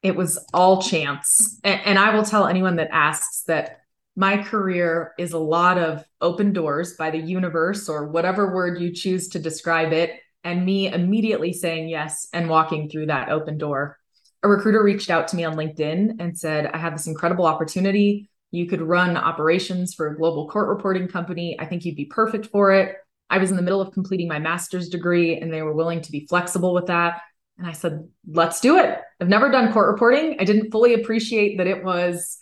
It 0.05 0.15
was 0.15 0.39
all 0.53 0.83
chance. 0.83 1.59
And, 1.65 1.81
and 1.85 1.99
I 1.99 2.15
will 2.15 2.25
tell 2.25 2.47
anyone 2.47 2.77
that 2.77 2.91
asks 2.93 3.43
that 3.49 3.81
my 4.15 4.41
career 4.41 5.13
is 5.19 5.33
a 5.33 5.39
lot 5.39 5.79
of 5.79 6.05
open 6.21 6.53
doors 6.53 6.93
by 6.93 7.11
the 7.11 7.19
universe 7.19 7.89
or 7.89 8.07
whatever 8.09 8.55
word 8.55 8.81
you 8.81 8.93
choose 8.93 9.29
to 9.29 9.41
describe 9.41 9.93
it, 9.93 10.21
and 10.45 10.65
me 10.65 10.93
immediately 10.93 11.53
saying 11.53 11.89
yes 11.89 12.29
and 12.33 12.49
walking 12.49 12.89
through 12.89 13.07
that 13.07 13.31
open 13.31 13.59
door. 13.59 13.99
A 14.43 14.49
recruiter 14.49 14.83
reached 14.83 15.09
out 15.09 15.27
to 15.29 15.37
me 15.37 15.45
on 15.45 15.57
LinkedIn 15.57 16.21
and 16.21 16.39
said, 16.39 16.67
I 16.67 16.77
have 16.77 16.93
this 16.93 17.07
incredible 17.07 17.47
opportunity. 17.47 18.29
You 18.51 18.67
could 18.67 18.83
run 18.83 19.17
operations 19.17 19.95
for 19.95 20.09
a 20.09 20.17
global 20.17 20.49
court 20.51 20.69
reporting 20.69 21.09
company. 21.09 21.57
I 21.59 21.65
think 21.65 21.85
you'd 21.85 21.97
be 21.97 22.05
perfect 22.05 22.47
for 22.47 22.73
it. 22.73 22.97
I 23.31 23.39
was 23.39 23.51
in 23.51 23.57
the 23.57 23.63
middle 23.63 23.81
of 23.81 23.93
completing 23.93 24.29
my 24.29 24.39
master's 24.39 24.91
degree 24.91 25.41
and 25.41 25.51
they 25.51 25.63
were 25.63 25.75
willing 25.75 26.03
to 26.03 26.13
be 26.13 26.27
flexible 26.29 26.75
with 26.75 26.87
that. 26.87 27.23
And 27.59 27.67
I 27.67 27.73
said, 27.73 28.09
let's 28.27 28.61
do 28.61 28.79
it. 28.79 28.99
I've 29.21 29.29
never 29.29 29.51
done 29.51 29.73
court 29.73 29.93
reporting. 29.93 30.37
I 30.41 30.45
didn't 30.45 30.71
fully 30.71 30.95
appreciate 30.95 31.59
that 31.59 31.67
it 31.67 31.85
was 31.85 32.39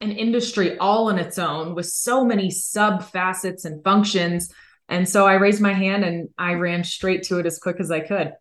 an 0.00 0.12
industry 0.12 0.78
all 0.78 1.08
on 1.08 1.18
its 1.18 1.38
own 1.38 1.74
with 1.74 1.86
so 1.86 2.24
many 2.24 2.50
sub 2.50 3.04
facets 3.04 3.64
and 3.64 3.82
functions. 3.82 4.52
And 4.88 5.08
so 5.08 5.26
I 5.26 5.34
raised 5.34 5.60
my 5.60 5.72
hand 5.72 6.04
and 6.04 6.28
I 6.38 6.54
ran 6.54 6.84
straight 6.84 7.24
to 7.24 7.38
it 7.38 7.46
as 7.46 7.58
quick 7.58 7.76
as 7.80 7.90
I 7.90 8.00
could. 8.00 8.32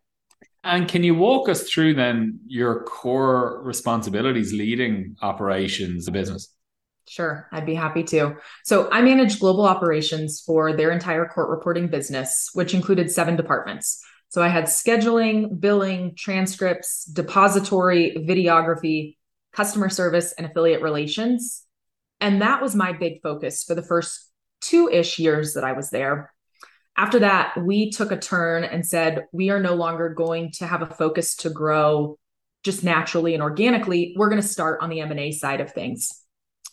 And 0.63 0.87
can 0.87 1.03
you 1.03 1.15
walk 1.15 1.49
us 1.49 1.63
through 1.63 1.95
then 1.95 2.39
your 2.45 2.83
core 2.83 3.61
responsibilities 3.63 4.53
leading 4.53 5.15
operations, 5.21 6.05
the 6.05 6.11
business? 6.11 6.53
Sure, 7.07 7.47
I'd 7.51 7.65
be 7.65 7.73
happy 7.73 8.03
to. 8.03 8.35
So, 8.63 8.87
I 8.91 9.01
manage 9.01 9.39
global 9.39 9.65
operations 9.65 10.43
for 10.45 10.71
their 10.71 10.91
entire 10.91 11.25
court 11.25 11.49
reporting 11.49 11.87
business, 11.87 12.49
which 12.53 12.75
included 12.75 13.09
seven 13.11 13.35
departments. 13.35 14.03
So, 14.31 14.41
I 14.41 14.47
had 14.47 14.65
scheduling, 14.65 15.59
billing, 15.59 16.15
transcripts, 16.15 17.05
depository, 17.05 18.15
videography, 18.17 19.17
customer 19.51 19.89
service, 19.89 20.31
and 20.33 20.47
affiliate 20.47 20.81
relations. 20.81 21.63
And 22.21 22.41
that 22.41 22.61
was 22.61 22.75
my 22.75 22.93
big 22.93 23.21
focus 23.21 23.63
for 23.63 23.75
the 23.75 23.83
first 23.83 24.31
two 24.61 24.89
ish 24.89 25.19
years 25.19 25.55
that 25.55 25.63
I 25.63 25.73
was 25.73 25.89
there. 25.89 26.31
After 26.95 27.19
that, 27.19 27.57
we 27.61 27.91
took 27.91 28.11
a 28.11 28.17
turn 28.17 28.63
and 28.63 28.85
said, 28.85 29.25
we 29.31 29.49
are 29.49 29.59
no 29.59 29.75
longer 29.75 30.09
going 30.09 30.51
to 30.53 30.67
have 30.67 30.81
a 30.81 30.87
focus 30.87 31.35
to 31.37 31.49
grow 31.49 32.17
just 32.63 32.83
naturally 32.83 33.33
and 33.33 33.41
organically. 33.41 34.13
We're 34.15 34.29
going 34.29 34.41
to 34.41 34.47
start 34.47 34.79
on 34.81 34.89
the 34.89 35.01
M&A 35.01 35.31
side 35.31 35.61
of 35.61 35.71
things. 35.71 36.09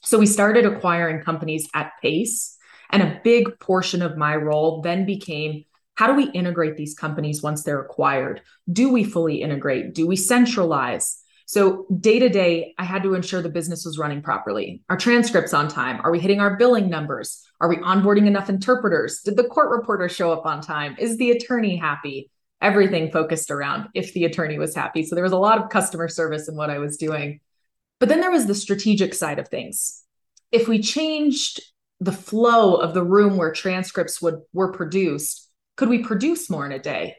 So 0.03 0.19
we 0.19 0.27
started 0.27 0.67
acquiring 0.67 1.23
companies 1.23 1.69
at 1.75 1.93
pace. 2.03 2.57
And 2.91 3.03
a 3.03 3.21
big 3.23 3.59
portion 3.61 4.00
of 4.00 4.17
my 4.17 4.35
role 4.37 4.81
then 4.81 5.05
became 5.05 5.65
how 5.99 6.07
do 6.07 6.14
we 6.14 6.31
integrate 6.31 6.76
these 6.76 6.95
companies 6.95 7.43
once 7.43 7.64
they're 7.64 7.81
acquired? 7.81 8.40
Do 8.73 8.88
we 8.93 9.02
fully 9.02 9.43
integrate? 9.43 9.97
Do 9.97 10.07
we 10.07 10.14
centralize? 10.14 11.21
So 11.47 11.87
day 11.99 12.21
to 12.21 12.28
day, 12.28 12.76
I 12.78 12.85
had 12.85 13.02
to 13.02 13.14
ensure 13.14 13.43
the 13.43 13.49
business 13.49 13.85
was 13.85 13.99
running 13.99 14.23
properly. 14.23 14.85
Are 14.88 14.97
transcripts 14.97 15.52
on 15.52 15.67
time? 15.67 16.00
Are 16.05 16.12
we 16.12 16.21
hitting 16.21 16.38
our 16.38 16.57
billing 16.57 16.88
numbers? 16.88 17.45
Are 17.61 17.69
we 17.69 17.78
onboarding 17.78 18.28
enough 18.28 18.49
interpreters? 18.49 19.23
Did 19.25 19.37
the 19.37 19.49
court 19.49 19.71
reporter 19.71 20.09
show 20.09 20.31
up 20.31 20.47
on 20.47 20.61
time? 20.61 20.95
Is 21.00 21.17
the 21.17 21.33
attorney 21.33 21.75
happy? 21.75 22.31
Everything 22.62 23.11
focused 23.11 23.50
around 23.50 23.88
if 23.93 24.14
the 24.14 24.25
attorney 24.25 24.57
was 24.57 24.76
happy. 24.76 25.02
So 25.05 25.17
there 25.17 25.25
was 25.25 25.33
a 25.33 25.37
lot 25.37 25.61
of 25.61 25.69
customer 25.69 26.07
service 26.07 26.49
in 26.49 26.55
what 26.55 26.71
I 26.71 26.78
was 26.78 26.97
doing. 26.97 27.40
But 27.99 28.09
then 28.09 28.21
there 28.21 28.31
was 28.31 28.47
the 28.47 28.55
strategic 28.55 29.14
side 29.14 29.40
of 29.40 29.49
things. 29.49 30.05
If 30.52 30.69
we 30.69 30.81
changed 30.81 31.61
the 31.99 32.12
flow 32.12 32.76
of 32.76 32.95
the 32.95 33.02
room 33.02 33.37
where 33.37 33.50
transcripts 33.50 34.23
would 34.23 34.43
were 34.52 34.71
produced, 34.71 35.47
could 35.78 35.88
we 35.88 36.04
produce 36.04 36.50
more 36.50 36.66
in 36.66 36.73
a 36.73 36.78
day? 36.78 37.16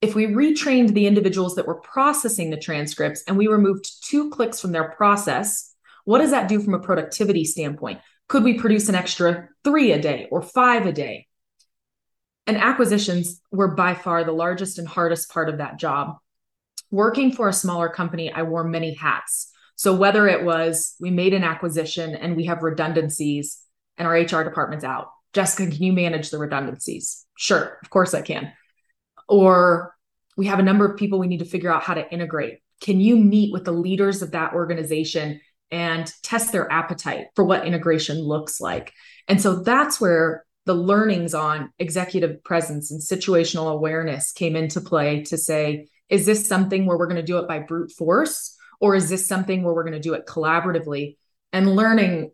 if 0.00 0.14
we 0.14 0.26
retrained 0.26 0.94
the 0.94 1.06
individuals 1.06 1.56
that 1.56 1.66
were 1.66 1.80
processing 1.80 2.50
the 2.50 2.56
transcripts 2.56 3.22
and 3.26 3.36
we 3.36 3.48
removed 3.48 4.04
two 4.04 4.30
clicks 4.30 4.60
from 4.60 4.72
their 4.72 4.90
process, 4.90 5.74
what 6.04 6.18
does 6.18 6.30
that 6.30 6.48
do 6.48 6.60
from 6.60 6.74
a 6.74 6.78
productivity 6.78 7.44
standpoint? 7.44 8.00
Could 8.28 8.44
we 8.44 8.58
produce 8.58 8.88
an 8.88 8.94
extra 8.94 9.48
three 9.64 9.92
a 9.92 10.00
day 10.00 10.28
or 10.30 10.40
five 10.40 10.86
a 10.86 10.92
day? 10.92 11.26
And 12.46 12.56
acquisitions 12.56 13.40
were 13.50 13.74
by 13.74 13.94
far 13.94 14.24
the 14.24 14.32
largest 14.32 14.78
and 14.78 14.86
hardest 14.86 15.30
part 15.30 15.48
of 15.48 15.58
that 15.58 15.78
job. 15.78 16.16
Working 16.90 17.32
for 17.32 17.48
a 17.48 17.52
smaller 17.52 17.88
company, 17.88 18.32
I 18.32 18.42
wore 18.42 18.64
many 18.64 18.94
hats. 18.94 19.50
So 19.74 19.94
whether 19.94 20.26
it 20.28 20.44
was 20.44 20.94
we 21.00 21.10
made 21.10 21.34
an 21.34 21.44
acquisition 21.44 22.14
and 22.14 22.36
we 22.36 22.46
have 22.46 22.62
redundancies 22.62 23.58
and 23.96 24.06
our 24.06 24.14
HR 24.14 24.44
department's 24.44 24.84
out, 24.84 25.08
Jessica, 25.38 25.70
can 25.70 25.82
you 25.82 25.92
manage 25.92 26.30
the 26.30 26.38
redundancies? 26.38 27.26
Sure, 27.36 27.78
of 27.82 27.90
course 27.90 28.14
I 28.14 28.22
can 28.22 28.52
or 29.28 29.94
we 30.36 30.46
have 30.46 30.58
a 30.58 30.64
number 30.64 30.86
of 30.86 30.96
people 30.96 31.18
we 31.18 31.26
need 31.26 31.40
to 31.40 31.44
figure 31.44 31.72
out 31.72 31.82
how 31.82 31.94
to 31.94 32.10
integrate. 32.12 32.58
Can 32.80 33.00
you 33.00 33.16
meet 33.16 33.52
with 33.52 33.64
the 33.64 33.72
leaders 33.72 34.22
of 34.22 34.32
that 34.32 34.54
organization 34.54 35.40
and 35.70 36.10
test 36.22 36.52
their 36.52 36.70
appetite 36.72 37.26
for 37.34 37.44
what 37.44 37.66
integration 37.66 38.18
looks 38.18 38.60
like? 38.60 38.92
And 39.26 39.40
so 39.40 39.56
that's 39.56 40.00
where 40.00 40.44
the 40.64 40.74
learnings 40.74 41.34
on 41.34 41.72
executive 41.78 42.42
presence 42.44 42.90
and 42.90 43.00
situational 43.00 43.72
awareness 43.72 44.32
came 44.32 44.54
into 44.54 44.80
play 44.80 45.22
to 45.24 45.36
say, 45.36 45.88
is 46.08 46.24
this 46.24 46.46
something 46.46 46.86
where 46.86 46.96
we're 46.96 47.06
going 47.06 47.16
to 47.16 47.22
do 47.22 47.38
it 47.38 47.48
by 47.48 47.58
brute 47.58 47.92
force? 47.92 48.56
Or 48.80 48.94
is 48.94 49.08
this 49.08 49.26
something 49.26 49.62
where 49.62 49.74
we're 49.74 49.82
going 49.82 49.94
to 49.94 50.00
do 50.00 50.14
it 50.14 50.26
collaboratively? 50.26 51.16
And 51.52 51.74
learning 51.74 52.30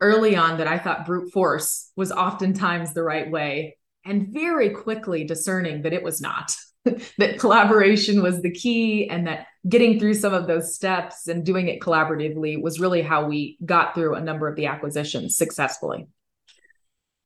early 0.00 0.36
on 0.36 0.58
that 0.58 0.66
I 0.66 0.78
thought 0.78 1.06
brute 1.06 1.32
force 1.32 1.90
was 1.96 2.12
oftentimes 2.12 2.92
the 2.92 3.02
right 3.02 3.30
way 3.30 3.76
and 4.04 4.28
very 4.28 4.70
quickly 4.70 5.24
discerning 5.24 5.82
that 5.82 5.92
it 5.92 6.02
was 6.02 6.20
not, 6.20 6.54
that 7.18 7.38
collaboration 7.38 8.22
was 8.22 8.42
the 8.42 8.50
key, 8.50 9.08
and 9.08 9.26
that 9.26 9.46
getting 9.68 9.98
through 9.98 10.14
some 10.14 10.34
of 10.34 10.46
those 10.46 10.74
steps 10.74 11.26
and 11.26 11.44
doing 11.44 11.68
it 11.68 11.80
collaboratively 11.80 12.60
was 12.60 12.80
really 12.80 13.02
how 13.02 13.26
we 13.26 13.56
got 13.64 13.94
through 13.94 14.14
a 14.14 14.20
number 14.20 14.46
of 14.46 14.56
the 14.56 14.66
acquisitions 14.66 15.36
successfully. 15.36 16.06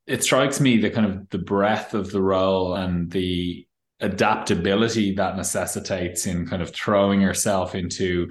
It 0.06 0.22
strikes 0.22 0.60
me 0.60 0.78
the 0.78 0.90
kind 0.90 1.06
of 1.06 1.28
the 1.30 1.38
breadth 1.38 1.94
of 1.94 2.10
the 2.12 2.22
role 2.22 2.74
and 2.74 3.10
the 3.10 3.66
adaptability 4.00 5.14
that 5.16 5.36
necessitates 5.36 6.26
in 6.26 6.46
kind 6.46 6.62
of 6.62 6.72
throwing 6.72 7.20
yourself 7.20 7.74
into 7.74 8.28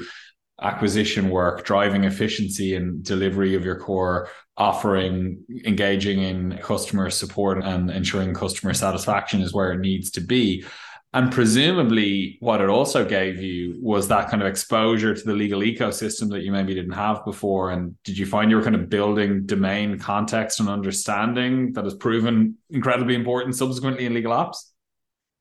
acquisition 0.62 1.30
work, 1.30 1.66
driving 1.66 2.04
efficiency 2.04 2.76
and 2.76 3.04
delivery 3.04 3.56
of 3.56 3.64
your 3.64 3.80
core 3.80 4.30
offering, 4.58 5.44
engaging 5.66 6.22
in 6.22 6.58
customer 6.58 7.10
support 7.10 7.64
and 7.64 7.92
ensuring 7.92 8.34
customer 8.34 8.74
satisfaction 8.74 9.42
is 9.42 9.54
where 9.54 9.72
it 9.72 9.80
needs 9.80 10.10
to 10.12 10.22
be. 10.22 10.66
And 11.14 11.32
presumably, 11.32 12.38
what 12.42 12.60
it 12.60 12.70
also 12.70 13.06
gave 13.06 13.42
you 13.42 13.80
was 13.82 14.08
that 14.08 14.30
kind 14.30 14.42
of 14.42 14.48
exposure 14.48 15.16
to 15.16 15.24
the 15.24 15.34
legal 15.34 15.62
ecosystem 15.62 16.30
that 16.32 16.42
you 16.42 16.52
maybe 16.52 16.76
didn't 16.76 16.92
have 16.92 17.24
before. 17.24 17.72
And 17.72 17.96
did 18.04 18.18
you 18.18 18.26
find 18.26 18.52
you 18.52 18.58
were 18.58 18.64
kind 18.64 18.76
of 18.76 18.90
building 18.90 19.46
domain 19.46 20.00
context 20.00 20.60
and 20.60 20.68
understanding 20.68 21.74
that 21.74 21.86
has 21.86 21.96
proven 21.96 22.58
incredibly 22.70 23.16
important 23.16 23.56
subsequently 23.56 24.06
in 24.06 24.14
legal 24.14 24.34
ops? 24.34 24.74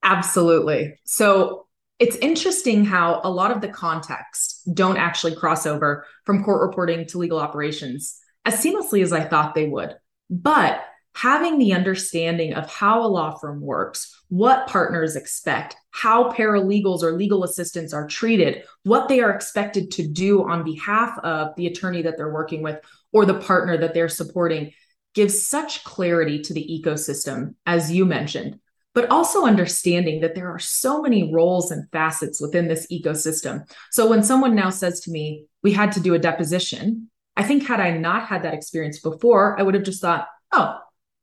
Absolutely. 0.02 0.98
So 1.04 1.65
it's 1.98 2.16
interesting 2.16 2.84
how 2.84 3.20
a 3.24 3.30
lot 3.30 3.50
of 3.50 3.60
the 3.60 3.68
context 3.68 4.62
don't 4.72 4.98
actually 4.98 5.34
cross 5.34 5.66
over 5.66 6.06
from 6.24 6.44
court 6.44 6.68
reporting 6.68 7.06
to 7.06 7.18
legal 7.18 7.38
operations 7.38 8.18
as 8.44 8.62
seamlessly 8.62 9.02
as 9.02 9.12
I 9.12 9.24
thought 9.24 9.54
they 9.54 9.66
would. 9.66 9.94
But 10.28 10.84
having 11.14 11.58
the 11.58 11.72
understanding 11.72 12.52
of 12.52 12.70
how 12.70 13.02
a 13.02 13.08
law 13.08 13.38
firm 13.38 13.60
works, 13.60 14.22
what 14.28 14.66
partners 14.66 15.16
expect, 15.16 15.74
how 15.90 16.30
paralegals 16.30 17.02
or 17.02 17.12
legal 17.12 17.42
assistants 17.44 17.94
are 17.94 18.06
treated, 18.06 18.64
what 18.82 19.08
they 19.08 19.20
are 19.20 19.30
expected 19.30 19.90
to 19.92 20.06
do 20.06 20.46
on 20.46 20.62
behalf 20.62 21.18
of 21.20 21.56
the 21.56 21.66
attorney 21.66 22.02
that 22.02 22.18
they're 22.18 22.32
working 22.32 22.62
with 22.62 22.78
or 23.12 23.24
the 23.24 23.40
partner 23.40 23.78
that 23.78 23.94
they're 23.94 24.10
supporting 24.10 24.72
gives 25.14 25.46
such 25.46 25.82
clarity 25.84 26.42
to 26.42 26.52
the 26.52 26.82
ecosystem, 26.84 27.54
as 27.64 27.90
you 27.90 28.04
mentioned, 28.04 28.60
but 28.96 29.10
also 29.10 29.44
understanding 29.44 30.22
that 30.22 30.34
there 30.34 30.50
are 30.50 30.58
so 30.58 31.02
many 31.02 31.30
roles 31.30 31.70
and 31.70 31.86
facets 31.92 32.40
within 32.40 32.66
this 32.66 32.86
ecosystem. 32.90 33.70
So 33.90 34.08
when 34.08 34.22
someone 34.22 34.54
now 34.54 34.70
says 34.70 35.00
to 35.00 35.10
me, 35.10 35.44
we 35.62 35.72
had 35.72 35.92
to 35.92 36.00
do 36.00 36.14
a 36.14 36.18
deposition, 36.18 37.10
I 37.36 37.42
think 37.42 37.66
had 37.66 37.78
I 37.78 37.90
not 37.90 38.26
had 38.26 38.42
that 38.44 38.54
experience 38.54 38.98
before, 39.00 39.60
I 39.60 39.62
would 39.62 39.74
have 39.74 39.84
just 39.84 40.00
thought, 40.00 40.26
oh, 40.52 40.78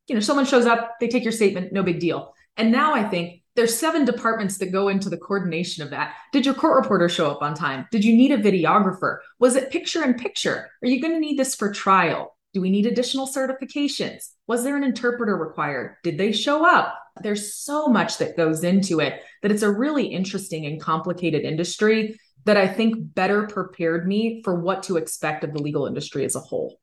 you 0.08 0.13
know, 0.13 0.22
someone 0.22 0.46
shows 0.46 0.68
up, 0.68 0.98
they 1.00 1.08
take 1.08 1.24
your 1.24 1.32
statement, 1.32 1.74
no 1.74 1.82
big 1.82 2.00
deal. 2.00 2.36
And 2.58 2.72
now 2.72 2.94
I 2.94 3.03
think 3.10 3.42
there's 3.56 3.75
seven 3.75 4.06
departments 4.06 4.60
that 4.60 4.72
go 4.72 4.89
into 4.89 5.10
the 5.10 5.18
coordination 5.18 5.82
of 5.82 5.89
that. 5.89 6.13
Did 6.32 6.46
your 6.46 6.53
court 6.53 6.80
reporter 6.80 7.10
show 7.10 7.32
up 7.32 7.42
on 7.42 7.56
time? 7.56 7.88
Did 7.92 8.06
you 8.06 8.15
need 8.15 8.32
a 8.32 8.38
videographer? 8.38 9.18
Was 9.39 9.56
it 9.56 9.72
picture 9.72 10.03
in 10.03 10.13
picture? 10.13 10.70
Are 10.84 10.88
you 10.88 11.01
going 11.01 11.13
to 11.15 11.20
need 11.20 11.39
this 11.39 11.56
for 11.56 11.72
trial? 11.72 12.33
Do 12.53 12.62
we 12.62 12.69
need 12.69 12.86
additional 12.86 13.27
certifications? 13.27 14.29
Was 14.48 14.63
there 14.63 14.77
an 14.77 14.83
interpreter 14.83 15.36
required? 15.36 15.95
Did 16.03 16.17
they 16.17 16.31
show 16.31 16.65
up? 16.65 16.98
There's 17.22 17.55
so 17.55 17.88
much 17.88 18.19
that 18.19 18.38
goes 18.38 18.63
into 18.63 19.00
it 19.00 19.22
that 19.41 19.51
it's 19.51 19.63
a 19.63 19.72
really 19.72 20.05
interesting 20.05 20.65
and 20.65 20.79
complicated 20.79 21.43
industry 21.43 22.19
that 22.45 22.57
I 22.57 22.67
think 22.67 22.95
better 23.15 23.48
prepared 23.48 24.07
me 24.07 24.41
for 24.43 24.60
what 24.60 24.83
to 24.83 24.98
expect 24.98 25.43
of 25.43 25.53
the 25.53 25.62
legal 25.62 25.88
industry 25.88 26.25
as 26.25 26.36
a 26.36 26.39
whole. 26.39 26.79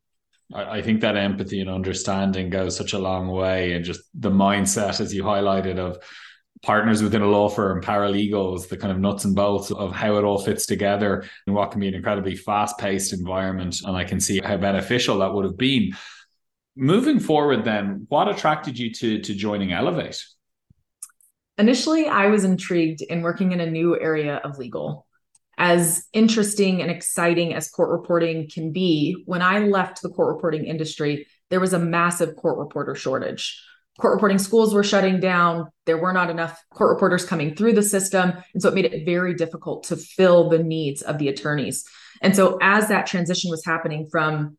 I 0.52 0.82
think 0.82 1.02
that 1.02 1.16
empathy 1.16 1.60
and 1.60 1.70
understanding 1.70 2.50
goes 2.50 2.76
such 2.76 2.92
a 2.92 2.98
long 2.98 3.28
way, 3.28 3.74
and 3.74 3.84
just 3.84 4.00
the 4.14 4.32
mindset, 4.32 5.00
as 5.00 5.14
you 5.14 5.22
highlighted, 5.22 5.78
of 5.78 5.98
partners 6.62 7.02
within 7.02 7.23
a 7.23 7.26
law 7.26 7.49
firm, 7.49 7.83
paralegals, 7.83 8.69
the 8.69 8.76
kind 8.76 8.92
of 8.92 8.99
nuts 8.99 9.25
and 9.25 9.35
bolts 9.35 9.71
of 9.71 9.92
how 9.92 10.16
it 10.16 10.25
all 10.25 10.38
fits 10.38 10.66
together 10.66 11.25
and 11.47 11.57
what 11.57 11.71
can 11.71 11.80
be 11.80 11.88
an 11.88 11.95
incredibly 11.95 12.37
fast 12.37 12.78
paced 12.78 13.12
environment. 13.12 13.80
And 13.85 13.97
I 13.97 14.04
can 14.04 14.21
see 14.21 14.40
how 14.40 14.57
beneficial 14.57 15.19
that 15.19 15.33
would 15.33 15.45
have 15.45 15.57
been. 15.57 15.92
Moving 16.76 17.19
forward, 17.19 17.64
then, 17.64 18.07
what 18.09 18.28
attracted 18.28 18.78
you 18.78 18.92
to, 18.95 19.21
to 19.21 19.35
joining 19.35 19.73
Elevate? 19.73 20.25
Initially, 21.59 22.07
I 22.07 22.26
was 22.28 22.45
intrigued 22.45 23.02
in 23.02 23.23
working 23.23 23.52
in 23.52 23.61
a 23.61 23.71
new 23.71 24.00
area 24.00 24.37
of 24.37 24.59
legal 24.59 25.07
as 25.61 26.07
interesting 26.14 26.80
and 26.80 26.90
exciting 26.90 27.52
as 27.52 27.71
court 27.71 27.90
reporting 27.90 28.49
can 28.49 28.73
be, 28.73 29.23
when 29.26 29.42
I 29.42 29.59
left 29.59 30.00
the 30.00 30.09
court 30.09 30.35
reporting 30.35 30.64
industry, 30.64 31.26
there 31.50 31.61
was 31.61 31.75
a 31.75 31.78
massive 31.78 32.35
court 32.35 32.57
reporter 32.57 32.95
shortage. 32.95 33.62
Court 34.00 34.14
reporting 34.14 34.38
schools 34.38 34.73
were 34.73 34.83
shutting 34.83 35.21
down. 35.21 35.71
There 35.85 35.99
were 35.99 36.12
not 36.12 36.30
enough 36.30 36.62
court 36.73 36.90
reporters 36.90 37.25
coming 37.25 37.54
through 37.54 37.75
the 37.75 37.83
system. 37.83 38.33
And 38.54 38.62
so 38.62 38.69
it 38.69 38.75
made 38.75 38.87
it 38.87 39.04
very 39.04 39.35
difficult 39.35 39.85
to 39.85 39.97
fill 39.97 40.49
the 40.49 40.62
needs 40.62 41.02
of 41.02 41.19
the 41.19 41.28
attorneys. 41.28 41.85
And 42.23 42.35
so, 42.35 42.59
as 42.62 42.88
that 42.88 43.07
transition 43.07 43.50
was 43.50 43.64
happening 43.64 44.09
from 44.11 44.57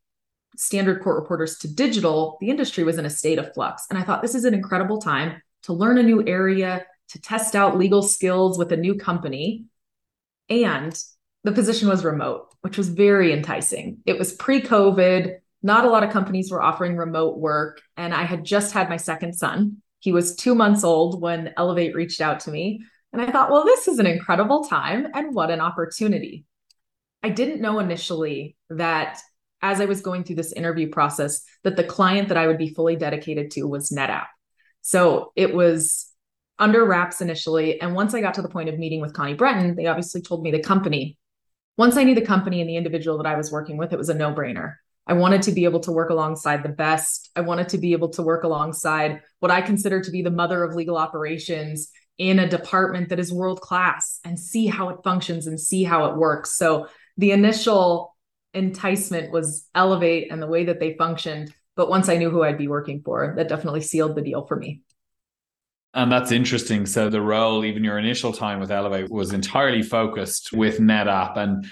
standard 0.57 1.01
court 1.01 1.19
reporters 1.19 1.57
to 1.59 1.73
digital, 1.73 2.37
the 2.39 2.49
industry 2.49 2.83
was 2.83 2.97
in 2.97 3.05
a 3.05 3.09
state 3.09 3.39
of 3.39 3.53
flux. 3.53 3.85
And 3.89 3.97
I 3.97 4.03
thought 4.03 4.21
this 4.21 4.35
is 4.35 4.45
an 4.45 4.53
incredible 4.53 4.99
time 4.99 5.41
to 5.63 5.73
learn 5.73 5.97
a 5.97 6.03
new 6.03 6.25
area, 6.27 6.85
to 7.09 7.21
test 7.21 7.55
out 7.55 7.77
legal 7.77 8.03
skills 8.03 8.57
with 8.57 8.71
a 8.71 8.77
new 8.77 8.95
company. 8.95 9.65
And 10.49 10.97
the 11.43 11.51
position 11.51 11.87
was 11.87 12.03
remote, 12.03 12.53
which 12.61 12.77
was 12.77 12.89
very 12.89 13.33
enticing. 13.33 13.99
It 14.05 14.19
was 14.19 14.33
pre 14.33 14.61
COVID. 14.61 15.37
Not 15.63 15.85
a 15.85 15.89
lot 15.89 16.03
of 16.03 16.11
companies 16.11 16.51
were 16.51 16.61
offering 16.61 16.97
remote 16.97 17.37
work. 17.37 17.81
And 17.97 18.13
I 18.13 18.23
had 18.23 18.43
just 18.43 18.73
had 18.73 18.89
my 18.89 18.97
second 18.97 19.33
son. 19.33 19.77
He 19.99 20.11
was 20.11 20.35
two 20.35 20.55
months 20.55 20.83
old 20.83 21.21
when 21.21 21.53
Elevate 21.57 21.95
reached 21.95 22.21
out 22.21 22.41
to 22.41 22.51
me. 22.51 22.83
And 23.13 23.21
I 23.21 23.31
thought, 23.31 23.51
well, 23.51 23.65
this 23.65 23.87
is 23.87 23.99
an 23.99 24.07
incredible 24.07 24.63
time 24.63 25.07
and 25.13 25.35
what 25.35 25.51
an 25.51 25.61
opportunity. 25.61 26.45
I 27.21 27.29
didn't 27.29 27.61
know 27.61 27.79
initially 27.79 28.55
that 28.69 29.19
as 29.61 29.79
I 29.79 29.85
was 29.85 30.01
going 30.01 30.23
through 30.23 30.37
this 30.37 30.53
interview 30.53 30.89
process, 30.89 31.43
that 31.63 31.75
the 31.75 31.83
client 31.83 32.29
that 32.29 32.37
I 32.37 32.47
would 32.47 32.57
be 32.57 32.73
fully 32.73 32.95
dedicated 32.95 33.51
to 33.51 33.63
was 33.63 33.91
NetApp. 33.91 34.25
So 34.81 35.31
it 35.35 35.53
was 35.53 36.07
under 36.57 36.83
wraps 36.83 37.21
initially. 37.21 37.79
And 37.79 37.93
once 37.93 38.13
I 38.13 38.21
got 38.21 38.35
to 38.35 38.41
the 38.41 38.49
point 38.49 38.69
of 38.69 38.79
meeting 38.79 39.01
with 39.01 39.13
Connie 39.13 39.35
Brenton, 39.35 39.75
they 39.75 39.85
obviously 39.85 40.21
told 40.21 40.41
me 40.41 40.51
the 40.51 40.59
company. 40.59 41.17
Once 41.77 41.97
I 41.97 42.03
knew 42.03 42.15
the 42.15 42.21
company 42.21 42.61
and 42.61 42.69
the 42.69 42.75
individual 42.75 43.17
that 43.17 43.27
I 43.27 43.35
was 43.35 43.51
working 43.51 43.77
with, 43.77 43.93
it 43.93 43.97
was 43.97 44.09
a 44.09 44.13
no 44.13 44.33
brainer. 44.33 44.75
I 45.07 45.13
wanted 45.13 45.41
to 45.43 45.51
be 45.51 45.65
able 45.65 45.79
to 45.81 45.91
work 45.91 46.09
alongside 46.09 46.63
the 46.63 46.69
best. 46.69 47.31
I 47.35 47.41
wanted 47.41 47.69
to 47.69 47.77
be 47.77 47.93
able 47.93 48.09
to 48.09 48.21
work 48.21 48.43
alongside 48.43 49.21
what 49.39 49.51
I 49.51 49.61
consider 49.61 50.01
to 50.01 50.11
be 50.11 50.21
the 50.21 50.31
mother 50.31 50.63
of 50.63 50.75
legal 50.75 50.97
operations 50.97 51.91
in 52.17 52.39
a 52.39 52.47
department 52.47 53.09
that 53.09 53.19
is 53.19 53.33
world 53.33 53.61
class 53.61 54.19
and 54.23 54.39
see 54.39 54.67
how 54.67 54.89
it 54.89 54.99
functions 55.03 55.47
and 55.47 55.59
see 55.59 55.83
how 55.83 56.05
it 56.05 56.17
works. 56.17 56.55
So 56.55 56.87
the 57.17 57.31
initial 57.31 58.15
enticement 58.53 59.31
was 59.31 59.67
Elevate 59.73 60.31
and 60.31 60.41
the 60.41 60.47
way 60.47 60.65
that 60.65 60.79
they 60.79 60.95
functioned. 60.97 61.53
But 61.75 61.89
once 61.89 62.09
I 62.09 62.17
knew 62.17 62.29
who 62.29 62.43
I'd 62.43 62.57
be 62.57 62.67
working 62.67 63.01
for, 63.03 63.33
that 63.37 63.49
definitely 63.49 63.81
sealed 63.81 64.15
the 64.15 64.21
deal 64.21 64.45
for 64.45 64.55
me. 64.55 64.81
And 65.93 66.11
that's 66.11 66.31
interesting. 66.31 66.85
So 66.85 67.09
the 67.09 67.21
role, 67.21 67.65
even 67.65 67.83
your 67.83 67.97
initial 67.97 68.31
time 68.31 68.59
with 68.59 68.71
Elevate, 68.71 69.09
was 69.09 69.33
entirely 69.33 69.81
focused 69.81 70.53
with 70.53 70.79
NetApp. 70.79 71.37
And 71.37 71.65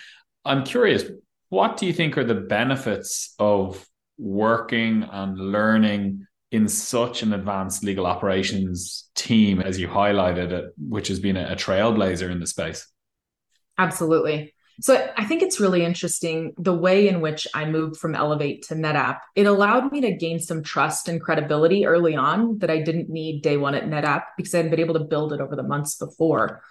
I'm 0.43 0.65
curious, 0.65 1.03
what 1.50 1.77
do 1.77 1.86
you 1.86 1.94
think 1.94 2.18
are 2.18 2.24
the 2.24 2.36
benefits 2.36 3.34
of 3.39 3.86
working 4.18 5.08
and 5.12 5.38
learning 5.38 6.25
in 6.51 6.68
such 6.68 7.22
an 7.22 7.34
advanced 7.34 7.84
legal 7.84 8.08
operations 8.08 9.10
team, 9.15 9.60
as 9.60 9.79
you 9.79 9.88
highlighted 9.88 10.51
it, 10.51 10.65
which 10.77 11.08
has 11.10 11.20
been 11.20 11.38
a, 11.38 11.51
a 11.51 11.56
trailblazer 11.56 12.29
in 12.32 12.39
the 12.39 12.48
space? 12.48 12.88
Absolutely. 13.77 14.53
So 14.82 15.12
I 15.18 15.25
think 15.25 15.41
it's 15.41 15.60
really 15.60 15.84
interesting 15.84 16.53
the 16.58 16.74
way 16.74 17.10
in 17.10 17.20
which 17.20 17.48
I 17.53 17.65
moved 17.65 17.98
from 17.98 18.15
Elevate 18.15 18.63
to 18.68 18.75
NetApp. 18.75 19.20
It 19.36 19.46
allowed 19.46 19.91
me 19.91 20.01
to 20.01 20.13
gain 20.13 20.39
some 20.39 20.63
trust 20.63 21.10
and 21.10 21.20
credibility 21.20 21.86
early 21.86 22.15
on 22.15 22.60
that 22.60 22.70
I 22.70 22.82
didn't 22.82 23.10
need 23.10 23.41
day 23.41 23.58
one 23.58 23.75
at 23.75 23.84
NetApp 23.86 24.24
because 24.38 24.56
I 24.56 24.60
had 24.60 24.72
been 24.72 24.79
able 24.79 24.94
to 24.94 25.01
build 25.01 25.34
it 25.34 25.41
over 25.41 25.56
the 25.56 25.63
months 25.63 25.96
before. 25.96 26.62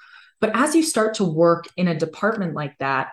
But 0.41 0.53
as 0.55 0.75
you 0.75 0.83
start 0.83 1.15
to 1.15 1.25
work 1.25 1.67
in 1.77 1.87
a 1.87 1.99
department 1.99 2.55
like 2.55 2.79
that, 2.79 3.09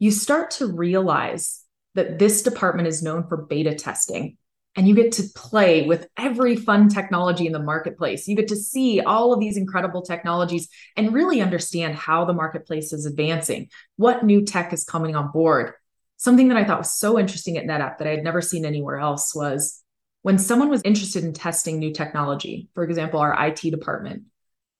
you 0.00 0.10
start 0.10 0.50
to 0.52 0.66
realize 0.66 1.62
that 1.94 2.18
this 2.18 2.42
department 2.42 2.88
is 2.88 3.02
known 3.02 3.28
for 3.28 3.36
beta 3.36 3.74
testing 3.74 4.36
and 4.76 4.88
you 4.88 4.94
get 4.94 5.12
to 5.12 5.24
play 5.34 5.86
with 5.86 6.08
every 6.16 6.56
fun 6.56 6.88
technology 6.88 7.46
in 7.46 7.52
the 7.52 7.58
marketplace. 7.58 8.26
You 8.26 8.36
get 8.36 8.48
to 8.48 8.56
see 8.56 9.00
all 9.00 9.32
of 9.32 9.40
these 9.40 9.56
incredible 9.56 10.02
technologies 10.02 10.68
and 10.96 11.12
really 11.12 11.42
understand 11.42 11.96
how 11.96 12.24
the 12.24 12.32
marketplace 12.32 12.92
is 12.92 13.04
advancing, 13.04 13.68
what 13.96 14.24
new 14.24 14.44
tech 14.44 14.72
is 14.72 14.84
coming 14.84 15.14
on 15.16 15.32
board. 15.32 15.74
Something 16.16 16.48
that 16.48 16.56
I 16.56 16.64
thought 16.64 16.78
was 16.78 16.94
so 16.94 17.18
interesting 17.18 17.56
at 17.56 17.66
NetApp 17.66 17.98
that 17.98 18.06
I 18.06 18.12
had 18.12 18.24
never 18.24 18.40
seen 18.40 18.64
anywhere 18.64 18.98
else 18.98 19.34
was 19.34 19.82
when 20.22 20.38
someone 20.38 20.68
was 20.68 20.82
interested 20.82 21.24
in 21.24 21.32
testing 21.32 21.78
new 21.78 21.92
technology, 21.92 22.68
for 22.74 22.84
example, 22.84 23.20
our 23.20 23.48
IT 23.48 23.62
department, 23.62 24.24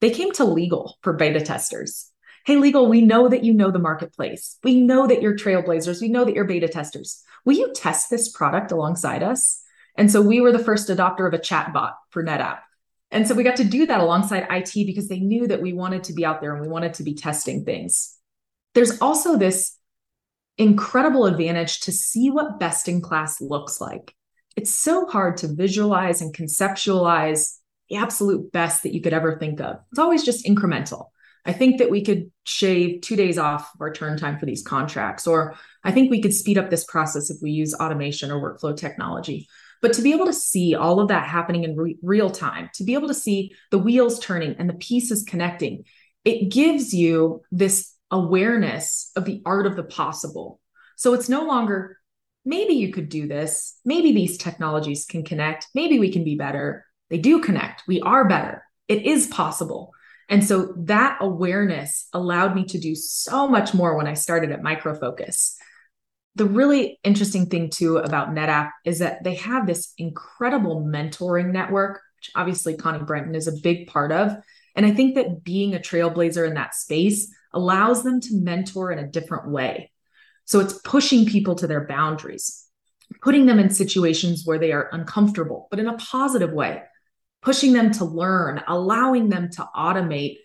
they 0.00 0.10
came 0.10 0.32
to 0.32 0.44
legal 0.44 0.98
for 1.02 1.14
beta 1.14 1.40
testers. 1.40 2.09
Hey, 2.46 2.56
legal, 2.56 2.88
we 2.88 3.02
know 3.02 3.28
that 3.28 3.44
you 3.44 3.52
know 3.52 3.70
the 3.70 3.78
marketplace. 3.78 4.56
We 4.64 4.80
know 4.80 5.06
that 5.06 5.20
you're 5.20 5.36
trailblazers. 5.36 6.00
We 6.00 6.08
know 6.08 6.24
that 6.24 6.34
you're 6.34 6.46
beta 6.46 6.68
testers. 6.68 7.22
Will 7.44 7.56
you 7.56 7.72
test 7.74 8.10
this 8.10 8.28
product 8.30 8.72
alongside 8.72 9.22
us? 9.22 9.62
And 9.96 10.10
so 10.10 10.22
we 10.22 10.40
were 10.40 10.52
the 10.52 10.58
first 10.58 10.88
adopter 10.88 11.26
of 11.26 11.34
a 11.34 11.38
chat 11.38 11.72
bot 11.72 11.96
for 12.10 12.24
NetApp. 12.24 12.60
And 13.10 13.26
so 13.26 13.34
we 13.34 13.42
got 13.42 13.56
to 13.56 13.64
do 13.64 13.86
that 13.86 14.00
alongside 14.00 14.46
IT 14.50 14.86
because 14.86 15.08
they 15.08 15.18
knew 15.18 15.48
that 15.48 15.60
we 15.60 15.72
wanted 15.72 16.04
to 16.04 16.12
be 16.12 16.24
out 16.24 16.40
there 16.40 16.54
and 16.54 16.62
we 16.62 16.68
wanted 16.68 16.94
to 16.94 17.02
be 17.02 17.14
testing 17.14 17.64
things. 17.64 18.16
There's 18.74 19.00
also 19.00 19.36
this 19.36 19.76
incredible 20.56 21.26
advantage 21.26 21.80
to 21.80 21.92
see 21.92 22.30
what 22.30 22.60
best 22.60 22.88
in 22.88 23.00
class 23.00 23.40
looks 23.40 23.80
like. 23.80 24.14
It's 24.56 24.72
so 24.72 25.06
hard 25.06 25.38
to 25.38 25.48
visualize 25.48 26.20
and 26.20 26.34
conceptualize 26.34 27.56
the 27.88 27.96
absolute 27.96 28.52
best 28.52 28.84
that 28.84 28.94
you 28.94 29.00
could 29.00 29.12
ever 29.12 29.38
think 29.38 29.60
of. 29.60 29.76
It's 29.90 29.98
always 29.98 30.24
just 30.24 30.46
incremental. 30.46 31.06
I 31.46 31.52
think 31.52 31.78
that 31.78 31.90
we 31.90 32.04
could 32.04 32.30
shave 32.44 33.00
two 33.00 33.16
days 33.16 33.38
off 33.38 33.74
of 33.74 33.80
our 33.80 33.92
turn 33.92 34.18
time 34.18 34.38
for 34.38 34.46
these 34.46 34.62
contracts, 34.62 35.26
or 35.26 35.54
I 35.82 35.92
think 35.92 36.10
we 36.10 36.20
could 36.20 36.34
speed 36.34 36.58
up 36.58 36.70
this 36.70 36.84
process 36.84 37.30
if 37.30 37.38
we 37.42 37.50
use 37.50 37.74
automation 37.74 38.30
or 38.30 38.40
workflow 38.40 38.76
technology. 38.76 39.48
But 39.82 39.94
to 39.94 40.02
be 40.02 40.12
able 40.12 40.26
to 40.26 40.32
see 40.32 40.74
all 40.74 41.00
of 41.00 41.08
that 41.08 41.26
happening 41.26 41.64
in 41.64 41.76
re- 41.76 41.98
real 42.02 42.30
time, 42.30 42.68
to 42.74 42.84
be 42.84 42.94
able 42.94 43.08
to 43.08 43.14
see 43.14 43.52
the 43.70 43.78
wheels 43.78 44.18
turning 44.18 44.56
and 44.58 44.68
the 44.68 44.74
pieces 44.74 45.22
connecting, 45.22 45.84
it 46.24 46.50
gives 46.50 46.92
you 46.92 47.42
this 47.50 47.94
awareness 48.10 49.10
of 49.16 49.24
the 49.24 49.40
art 49.46 49.66
of 49.66 49.76
the 49.76 49.82
possible. 49.82 50.60
So 50.96 51.14
it's 51.14 51.30
no 51.30 51.44
longer, 51.44 51.98
maybe 52.44 52.74
you 52.74 52.92
could 52.92 53.08
do 53.08 53.26
this. 53.26 53.78
Maybe 53.86 54.12
these 54.12 54.36
technologies 54.36 55.06
can 55.06 55.24
connect. 55.24 55.68
Maybe 55.74 55.98
we 55.98 56.12
can 56.12 56.24
be 56.24 56.34
better. 56.34 56.84
They 57.08 57.18
do 57.18 57.40
connect. 57.40 57.84
We 57.88 58.02
are 58.02 58.28
better. 58.28 58.62
It 58.86 59.06
is 59.06 59.28
possible. 59.28 59.92
And 60.30 60.44
so 60.44 60.72
that 60.78 61.18
awareness 61.20 62.08
allowed 62.14 62.54
me 62.54 62.64
to 62.66 62.78
do 62.78 62.94
so 62.94 63.46
much 63.46 63.74
more 63.74 63.96
when 63.96 64.06
I 64.06 64.14
started 64.14 64.52
at 64.52 64.62
Micro 64.62 64.94
Focus 64.94 65.58
the 66.34 66.44
really 66.44 66.98
interesting 67.02 67.46
thing 67.46 67.70
too 67.70 67.98
about 67.98 68.30
NetApp 68.30 68.70
is 68.84 69.00
that 69.00 69.24
they 69.24 69.34
have 69.36 69.66
this 69.66 69.92
incredible 69.98 70.82
mentoring 70.82 71.52
network, 71.52 72.00
which 72.16 72.30
obviously 72.34 72.76
Connie 72.76 73.04
Brenton 73.04 73.34
is 73.34 73.48
a 73.48 73.60
big 73.62 73.88
part 73.88 74.12
of. 74.12 74.36
And 74.76 74.86
I 74.86 74.92
think 74.92 75.16
that 75.16 75.42
being 75.42 75.74
a 75.74 75.80
trailblazer 75.80 76.46
in 76.46 76.54
that 76.54 76.74
space 76.74 77.32
allows 77.52 78.04
them 78.04 78.20
to 78.20 78.40
mentor 78.40 78.92
in 78.92 78.98
a 78.98 79.08
different 79.08 79.50
way. 79.50 79.90
So 80.44 80.60
it's 80.60 80.80
pushing 80.84 81.26
people 81.26 81.56
to 81.56 81.66
their 81.66 81.86
boundaries, 81.86 82.64
putting 83.22 83.46
them 83.46 83.58
in 83.58 83.70
situations 83.70 84.42
where 84.44 84.58
they 84.58 84.72
are 84.72 84.88
uncomfortable, 84.92 85.66
but 85.70 85.80
in 85.80 85.88
a 85.88 85.96
positive 85.96 86.52
way, 86.52 86.82
pushing 87.42 87.72
them 87.72 87.90
to 87.92 88.04
learn, 88.04 88.62
allowing 88.66 89.28
them 89.28 89.50
to 89.50 89.68
automate. 89.76 90.36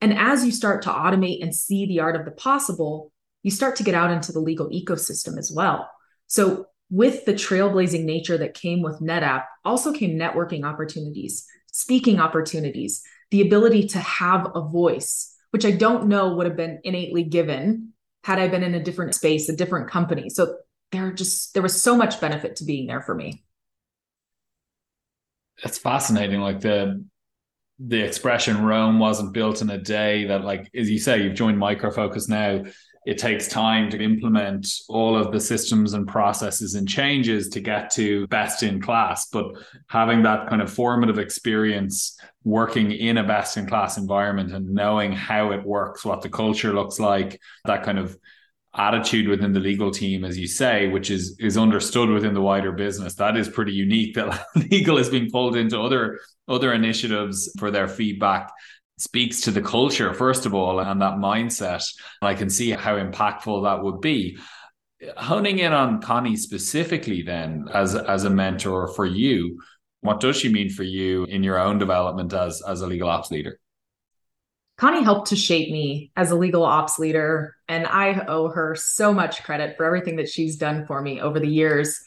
And 0.00 0.12
as 0.16 0.44
you 0.44 0.52
start 0.52 0.82
to 0.82 0.90
automate 0.90 1.42
and 1.42 1.54
see 1.54 1.86
the 1.86 2.00
art 2.00 2.16
of 2.16 2.24
the 2.24 2.32
possible, 2.32 3.12
you 3.42 3.50
start 3.50 3.76
to 3.76 3.82
get 3.82 3.94
out 3.94 4.10
into 4.10 4.32
the 4.32 4.40
legal 4.40 4.68
ecosystem 4.70 5.38
as 5.38 5.52
well. 5.54 5.90
So, 6.26 6.66
with 6.90 7.24
the 7.24 7.32
trailblazing 7.32 8.04
nature 8.04 8.36
that 8.36 8.52
came 8.52 8.82
with 8.82 9.00
NetApp, 9.00 9.44
also 9.64 9.94
came 9.94 10.18
networking 10.18 10.64
opportunities, 10.64 11.46
speaking 11.72 12.20
opportunities, 12.20 13.02
the 13.30 13.40
ability 13.40 13.88
to 13.88 13.98
have 13.98 14.50
a 14.54 14.60
voice, 14.60 15.34
which 15.52 15.64
I 15.64 15.70
don't 15.70 16.08
know 16.08 16.34
would 16.34 16.46
have 16.46 16.56
been 16.56 16.80
innately 16.84 17.24
given 17.24 17.94
had 18.24 18.38
I 18.38 18.48
been 18.48 18.62
in 18.62 18.74
a 18.74 18.82
different 18.82 19.14
space, 19.14 19.48
a 19.48 19.56
different 19.56 19.88
company. 19.88 20.28
So, 20.28 20.56
there 20.90 21.10
just 21.12 21.54
there 21.54 21.62
was 21.62 21.80
so 21.80 21.96
much 21.96 22.20
benefit 22.20 22.56
to 22.56 22.64
being 22.64 22.86
there 22.86 23.00
for 23.00 23.14
me. 23.14 23.42
It's 25.62 25.78
fascinating, 25.78 26.40
like 26.40 26.60
the 26.60 27.04
the 27.78 28.00
expression 28.00 28.64
Rome 28.64 28.98
wasn't 28.98 29.32
built 29.32 29.60
in 29.62 29.70
a 29.70 29.78
day. 29.78 30.26
That, 30.26 30.44
like 30.44 30.70
as 30.74 30.90
you 30.90 30.98
say, 30.98 31.22
you've 31.22 31.34
joined 31.34 31.58
Micro 31.58 31.90
Focus 31.90 32.28
now 32.28 32.62
it 33.04 33.18
takes 33.18 33.48
time 33.48 33.90
to 33.90 34.00
implement 34.00 34.68
all 34.88 35.16
of 35.16 35.32
the 35.32 35.40
systems 35.40 35.92
and 35.92 36.06
processes 36.06 36.76
and 36.76 36.88
changes 36.88 37.48
to 37.48 37.60
get 37.60 37.90
to 37.90 38.28
best 38.28 38.62
in 38.62 38.80
class. 38.80 39.26
But 39.26 39.46
having 39.88 40.22
that 40.22 40.48
kind 40.48 40.62
of 40.62 40.72
formative 40.72 41.18
experience 41.18 42.16
working 42.44 42.92
in 42.92 43.18
a 43.18 43.24
best 43.24 43.56
in 43.56 43.66
class 43.66 43.98
environment 43.98 44.52
and 44.52 44.72
knowing 44.72 45.12
how 45.12 45.50
it 45.50 45.64
works, 45.64 46.04
what 46.04 46.22
the 46.22 46.28
culture 46.28 46.72
looks 46.72 47.00
like, 47.00 47.40
that 47.64 47.82
kind 47.82 47.98
of 47.98 48.16
attitude 48.74 49.28
within 49.28 49.52
the 49.52 49.60
legal 49.60 49.90
team, 49.90 50.24
as 50.24 50.38
you 50.38 50.46
say, 50.46 50.88
which 50.88 51.10
is 51.10 51.36
is 51.38 51.58
understood 51.58 52.08
within 52.08 52.34
the 52.34 52.40
wider 52.40 52.72
business. 52.72 53.14
That 53.14 53.36
is 53.36 53.48
pretty 53.48 53.72
unique 53.72 54.14
that 54.14 54.46
legal 54.70 54.98
is 54.98 55.10
being 55.10 55.30
pulled 55.30 55.56
into 55.56 55.80
other 55.80 56.20
other 56.48 56.72
initiatives 56.72 57.52
for 57.58 57.70
their 57.70 57.88
feedback 57.88 58.50
speaks 58.98 59.40
to 59.40 59.50
the 59.50 59.60
culture, 59.60 60.14
first 60.14 60.46
of 60.46 60.54
all, 60.54 60.78
and 60.78 61.02
that 61.02 61.14
mindset. 61.14 61.84
And 62.20 62.28
I 62.28 62.34
can 62.34 62.48
see 62.48 62.70
how 62.70 62.96
impactful 62.96 63.64
that 63.64 63.82
would 63.82 64.00
be. 64.00 64.38
Honing 65.16 65.58
in 65.58 65.72
on 65.72 66.00
Connie 66.00 66.36
specifically, 66.36 67.22
then, 67.22 67.66
as, 67.74 67.96
as 67.96 68.22
a 68.22 68.30
mentor 68.30 68.86
for 68.94 69.04
you, 69.04 69.60
what 70.02 70.20
does 70.20 70.36
she 70.36 70.52
mean 70.52 70.70
for 70.70 70.84
you 70.84 71.24
in 71.24 71.42
your 71.42 71.58
own 71.58 71.78
development 71.78 72.32
as, 72.32 72.62
as 72.62 72.82
a 72.82 72.86
legal 72.86 73.08
ops 73.08 73.32
leader? 73.32 73.58
Connie 74.78 75.02
helped 75.04 75.28
to 75.28 75.36
shape 75.36 75.70
me 75.70 76.10
as 76.16 76.30
a 76.30 76.36
legal 76.36 76.64
ops 76.64 76.98
leader, 76.98 77.54
and 77.68 77.86
I 77.86 78.24
owe 78.26 78.48
her 78.48 78.74
so 78.74 79.12
much 79.12 79.42
credit 79.44 79.76
for 79.76 79.84
everything 79.84 80.16
that 80.16 80.28
she's 80.28 80.56
done 80.56 80.86
for 80.86 81.00
me 81.00 81.20
over 81.20 81.38
the 81.38 81.48
years. 81.48 81.98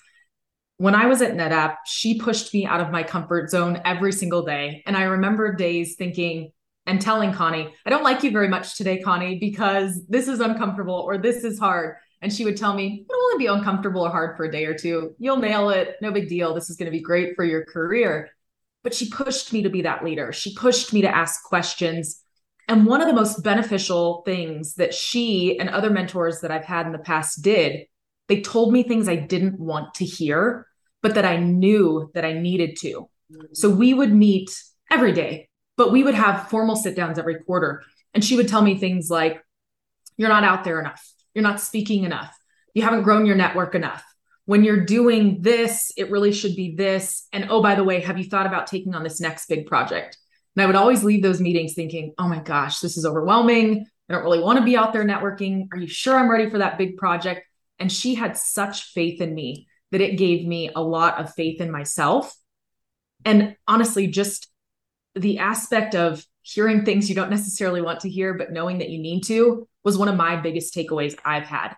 when 0.77 0.95
I 0.95 1.05
was 1.05 1.21
at 1.21 1.35
NetApp, 1.35 1.77
she 1.85 2.19
pushed 2.19 2.53
me 2.53 2.65
out 2.65 2.81
of 2.81 2.91
my 2.91 3.03
comfort 3.03 3.49
zone 3.49 3.81
every 3.85 4.11
single 4.11 4.43
day. 4.43 4.83
And 4.85 4.97
I 4.97 5.03
remember 5.03 5.55
days 5.55 5.95
thinking 5.95 6.51
and 6.85 7.01
telling 7.01 7.31
Connie, 7.33 7.73
I 7.85 7.89
don't 7.89 8.03
like 8.03 8.23
you 8.23 8.31
very 8.31 8.49
much 8.49 8.75
today, 8.75 8.99
Connie, 9.01 9.39
because 9.39 10.05
this 10.07 10.27
is 10.27 10.41
uncomfortable 10.41 10.95
or 10.95 11.17
this 11.17 11.43
is 11.43 11.57
hard. 11.57 11.95
And 12.21 12.31
she 12.31 12.43
would 12.43 12.57
tell 12.57 12.73
me, 12.73 13.05
it'll 13.09 13.21
only 13.23 13.43
be 13.43 13.47
uncomfortable 13.47 14.01
or 14.01 14.09
hard 14.09 14.35
for 14.35 14.45
a 14.45 14.51
day 14.51 14.65
or 14.65 14.73
two. 14.73 15.15
You'll 15.17 15.37
nail 15.37 15.69
it. 15.69 15.95
No 16.01 16.11
big 16.11 16.27
deal. 16.27 16.53
This 16.53 16.69
is 16.69 16.75
going 16.75 16.87
to 16.87 16.97
be 16.97 17.01
great 17.01 17.35
for 17.35 17.45
your 17.45 17.63
career. 17.65 18.29
But 18.83 18.93
she 18.93 19.09
pushed 19.09 19.53
me 19.53 19.63
to 19.63 19.69
be 19.69 19.83
that 19.83 20.03
leader. 20.03 20.33
She 20.33 20.53
pushed 20.55 20.91
me 20.93 21.01
to 21.01 21.15
ask 21.15 21.43
questions. 21.43 22.21
And 22.67 22.85
one 22.85 23.01
of 23.01 23.07
the 23.07 23.13
most 23.13 23.43
beneficial 23.43 24.23
things 24.25 24.75
that 24.75 24.93
she 24.93 25.59
and 25.59 25.69
other 25.69 25.89
mentors 25.89 26.41
that 26.41 26.51
I've 26.51 26.65
had 26.65 26.85
in 26.85 26.91
the 26.91 26.99
past 26.99 27.43
did, 27.43 27.85
they 28.27 28.41
told 28.41 28.73
me 28.73 28.83
things 28.83 29.07
I 29.07 29.15
didn't 29.15 29.59
want 29.59 29.93
to 29.95 30.05
hear, 30.05 30.67
but 31.03 31.15
that 31.15 31.25
I 31.25 31.37
knew 31.37 32.09
that 32.15 32.25
I 32.25 32.33
needed 32.33 32.77
to. 32.77 33.07
Mm-hmm. 33.31 33.45
So 33.53 33.69
we 33.69 33.93
would 33.93 34.13
meet 34.13 34.49
every 34.89 35.11
day, 35.11 35.49
but 35.77 35.91
we 35.91 36.03
would 36.03 36.15
have 36.15 36.49
formal 36.49 36.75
sit 36.75 36.95
downs 36.95 37.19
every 37.19 37.43
quarter. 37.43 37.83
And 38.13 38.23
she 38.23 38.35
would 38.35 38.47
tell 38.47 38.61
me 38.61 38.77
things 38.77 39.09
like, 39.09 39.43
You're 40.17 40.29
not 40.29 40.43
out 40.43 40.63
there 40.63 40.79
enough. 40.79 41.05
You're 41.35 41.43
not 41.43 41.61
speaking 41.61 42.03
enough. 42.03 42.35
You 42.73 42.81
haven't 42.81 43.03
grown 43.03 43.25
your 43.25 43.35
network 43.35 43.75
enough. 43.75 44.03
When 44.45 44.63
you're 44.63 44.85
doing 44.85 45.41
this, 45.41 45.91
it 45.97 46.11
really 46.11 46.31
should 46.31 46.55
be 46.55 46.75
this. 46.75 47.27
And 47.33 47.47
oh, 47.49 47.61
by 47.61 47.75
the 47.75 47.83
way, 47.83 47.99
have 48.01 48.17
you 48.17 48.23
thought 48.23 48.45
about 48.45 48.67
taking 48.67 48.95
on 48.95 49.03
this 49.03 49.19
next 49.19 49.47
big 49.47 49.65
project? 49.65 50.17
And 50.55 50.63
I 50.63 50.65
would 50.67 50.75
always 50.75 51.03
leave 51.03 51.21
those 51.21 51.41
meetings 51.41 51.73
thinking, 51.73 52.13
oh 52.17 52.27
my 52.27 52.39
gosh, 52.39 52.79
this 52.79 52.97
is 52.97 53.05
overwhelming. 53.05 53.85
I 54.09 54.13
don't 54.13 54.23
really 54.23 54.39
want 54.39 54.59
to 54.59 54.65
be 54.65 54.77
out 54.77 54.93
there 54.93 55.03
networking. 55.03 55.67
Are 55.71 55.77
you 55.77 55.87
sure 55.87 56.15
I'm 56.15 56.29
ready 56.29 56.49
for 56.49 56.59
that 56.59 56.77
big 56.77 56.97
project? 56.97 57.41
And 57.79 57.91
she 57.91 58.15
had 58.15 58.37
such 58.37 58.93
faith 58.93 59.19
in 59.19 59.33
me 59.33 59.67
that 59.91 60.01
it 60.01 60.17
gave 60.17 60.45
me 60.45 60.71
a 60.75 60.81
lot 60.81 61.19
of 61.19 61.33
faith 61.33 61.59
in 61.59 61.71
myself. 61.71 62.33
And 63.25 63.55
honestly, 63.67 64.07
just 64.07 64.49
the 65.15 65.39
aspect 65.39 65.95
of 65.95 66.25
hearing 66.41 66.85
things 66.85 67.09
you 67.09 67.15
don't 67.15 67.29
necessarily 67.29 67.81
want 67.81 68.01
to 68.01 68.09
hear, 68.09 68.33
but 68.33 68.51
knowing 68.51 68.77
that 68.77 68.89
you 68.89 68.99
need 68.99 69.21
to 69.21 69.67
was 69.83 69.97
one 69.97 70.07
of 70.07 70.15
my 70.15 70.35
biggest 70.35 70.75
takeaways 70.75 71.17
I've 71.25 71.45
had. 71.45 71.75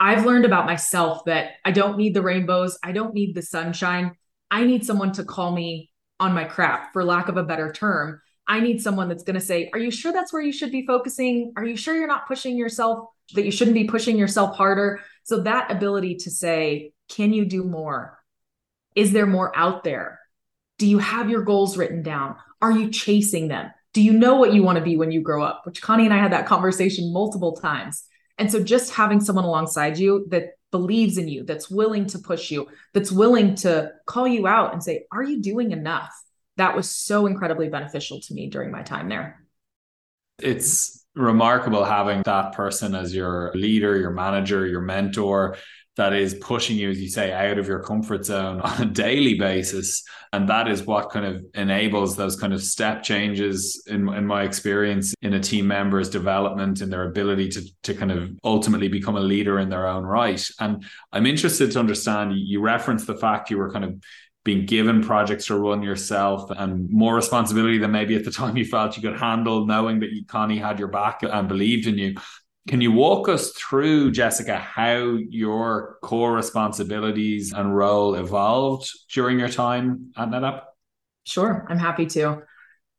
I've 0.00 0.26
learned 0.26 0.44
about 0.44 0.66
myself 0.66 1.24
that 1.26 1.52
I 1.64 1.72
don't 1.72 1.98
need 1.98 2.14
the 2.14 2.22
rainbows, 2.22 2.78
I 2.82 2.92
don't 2.92 3.14
need 3.14 3.34
the 3.34 3.42
sunshine. 3.42 4.12
I 4.50 4.64
need 4.64 4.86
someone 4.86 5.12
to 5.12 5.24
call 5.24 5.52
me 5.52 5.90
on 6.18 6.32
my 6.32 6.44
crap, 6.44 6.92
for 6.92 7.04
lack 7.04 7.28
of 7.28 7.36
a 7.36 7.42
better 7.42 7.72
term. 7.72 8.20
I 8.48 8.60
need 8.60 8.80
someone 8.80 9.08
that's 9.08 9.24
going 9.24 9.34
to 9.34 9.44
say, 9.44 9.70
Are 9.72 9.78
you 9.78 9.90
sure 9.90 10.12
that's 10.12 10.32
where 10.32 10.42
you 10.42 10.52
should 10.52 10.70
be 10.70 10.86
focusing? 10.86 11.52
Are 11.56 11.64
you 11.64 11.76
sure 11.76 11.96
you're 11.96 12.06
not 12.06 12.28
pushing 12.28 12.56
yourself, 12.56 13.08
that 13.34 13.44
you 13.44 13.50
shouldn't 13.50 13.74
be 13.74 13.84
pushing 13.84 14.16
yourself 14.16 14.56
harder? 14.56 15.00
So, 15.24 15.40
that 15.40 15.70
ability 15.70 16.16
to 16.16 16.30
say, 16.30 16.92
Can 17.08 17.32
you 17.32 17.44
do 17.44 17.64
more? 17.64 18.18
Is 18.94 19.12
there 19.12 19.26
more 19.26 19.56
out 19.56 19.84
there? 19.84 20.20
Do 20.78 20.86
you 20.86 20.98
have 20.98 21.28
your 21.28 21.42
goals 21.42 21.76
written 21.76 22.02
down? 22.02 22.36
Are 22.62 22.72
you 22.72 22.90
chasing 22.90 23.48
them? 23.48 23.70
Do 23.92 24.02
you 24.02 24.12
know 24.12 24.36
what 24.36 24.52
you 24.52 24.62
want 24.62 24.78
to 24.78 24.84
be 24.84 24.96
when 24.96 25.10
you 25.10 25.22
grow 25.22 25.42
up? 25.42 25.62
Which 25.64 25.82
Connie 25.82 26.04
and 26.04 26.14
I 26.14 26.18
had 26.18 26.32
that 26.32 26.46
conversation 26.46 27.12
multiple 27.12 27.56
times. 27.56 28.04
And 28.38 28.50
so, 28.52 28.62
just 28.62 28.92
having 28.92 29.20
someone 29.20 29.44
alongside 29.44 29.98
you 29.98 30.26
that 30.30 30.50
believes 30.76 31.18
in 31.18 31.28
you, 31.28 31.44
that's 31.44 31.70
willing 31.70 32.06
to 32.06 32.18
push 32.18 32.50
you, 32.50 32.68
that's 32.92 33.12
willing 33.12 33.54
to 33.56 33.92
call 34.06 34.28
you 34.28 34.46
out 34.46 34.72
and 34.72 34.82
say, 34.82 35.06
Are 35.10 35.22
you 35.22 35.40
doing 35.40 35.72
enough? 35.72 36.12
That 36.56 36.76
was 36.76 36.90
so 36.90 37.26
incredibly 37.26 37.68
beneficial 37.68 38.20
to 38.20 38.34
me 38.34 38.48
during 38.48 38.70
my 38.70 38.82
time 38.82 39.08
there. 39.08 39.40
It's 40.38 41.04
remarkable 41.14 41.84
having 41.84 42.22
that 42.24 42.52
person 42.52 42.94
as 42.94 43.14
your 43.14 43.52
leader, 43.54 43.96
your 43.96 44.10
manager, 44.10 44.66
your 44.66 44.82
mentor 44.82 45.56
that 45.96 46.12
is 46.12 46.34
pushing 46.34 46.76
you, 46.76 46.90
as 46.90 47.00
you 47.00 47.08
say, 47.08 47.32
out 47.32 47.58
of 47.58 47.66
your 47.66 47.82
comfort 47.82 48.24
zone 48.26 48.60
on 48.62 48.82
a 48.82 48.84
daily 48.84 49.34
basis. 49.34 50.02
And 50.32 50.48
that 50.48 50.68
is 50.68 50.84
what 50.84 51.10
kind 51.10 51.24
of 51.24 51.44
enables 51.54 52.16
those 52.16 52.36
kind 52.36 52.52
of 52.52 52.62
step 52.62 53.02
changes 53.02 53.82
in, 53.86 54.08
in 54.12 54.26
my 54.26 54.42
experience 54.42 55.14
in 55.22 55.34
a 55.34 55.40
team 55.40 55.66
member's 55.66 56.10
development 56.10 56.80
and 56.80 56.92
their 56.92 57.08
ability 57.08 57.48
to, 57.50 57.62
to 57.84 57.94
kind 57.94 58.12
of 58.12 58.30
ultimately 58.44 58.88
become 58.88 59.16
a 59.16 59.20
leader 59.20 59.58
in 59.58 59.70
their 59.70 59.86
own 59.86 60.04
right. 60.04 60.46
And 60.60 60.84
I'm 61.12 61.26
interested 61.26 61.70
to 61.72 61.78
understand 61.78 62.34
you 62.36 62.60
referenced 62.60 63.06
the 63.06 63.16
fact 63.16 63.50
you 63.50 63.58
were 63.58 63.72
kind 63.72 63.84
of 63.84 64.02
being 64.44 64.64
given 64.64 65.02
projects 65.02 65.46
to 65.46 65.58
run 65.58 65.82
yourself 65.82 66.50
and 66.56 66.88
more 66.88 67.16
responsibility 67.16 67.78
than 67.78 67.90
maybe 67.90 68.14
at 68.14 68.24
the 68.24 68.30
time 68.42 68.56
you 68.56 68.64
felt 68.64 68.96
you 68.96 69.02
could 69.02 69.18
handle, 69.18 69.66
knowing 69.66 70.00
that 70.00 70.12
you, 70.12 70.24
Connie 70.24 70.58
had 70.58 70.78
your 70.78 70.88
back 70.88 71.22
and 71.22 71.48
believed 71.48 71.86
in 71.86 71.98
you. 71.98 72.14
Can 72.66 72.80
you 72.80 72.90
walk 72.90 73.28
us 73.28 73.52
through, 73.52 74.10
Jessica, 74.10 74.56
how 74.58 75.18
your 75.30 75.98
core 76.02 76.32
responsibilities 76.32 77.52
and 77.52 77.76
role 77.76 78.16
evolved 78.16 78.90
during 79.12 79.38
your 79.38 79.48
time 79.48 80.10
at 80.16 80.30
NetApp? 80.30 80.62
Sure, 81.24 81.64
I'm 81.68 81.78
happy 81.78 82.06
to. 82.06 82.42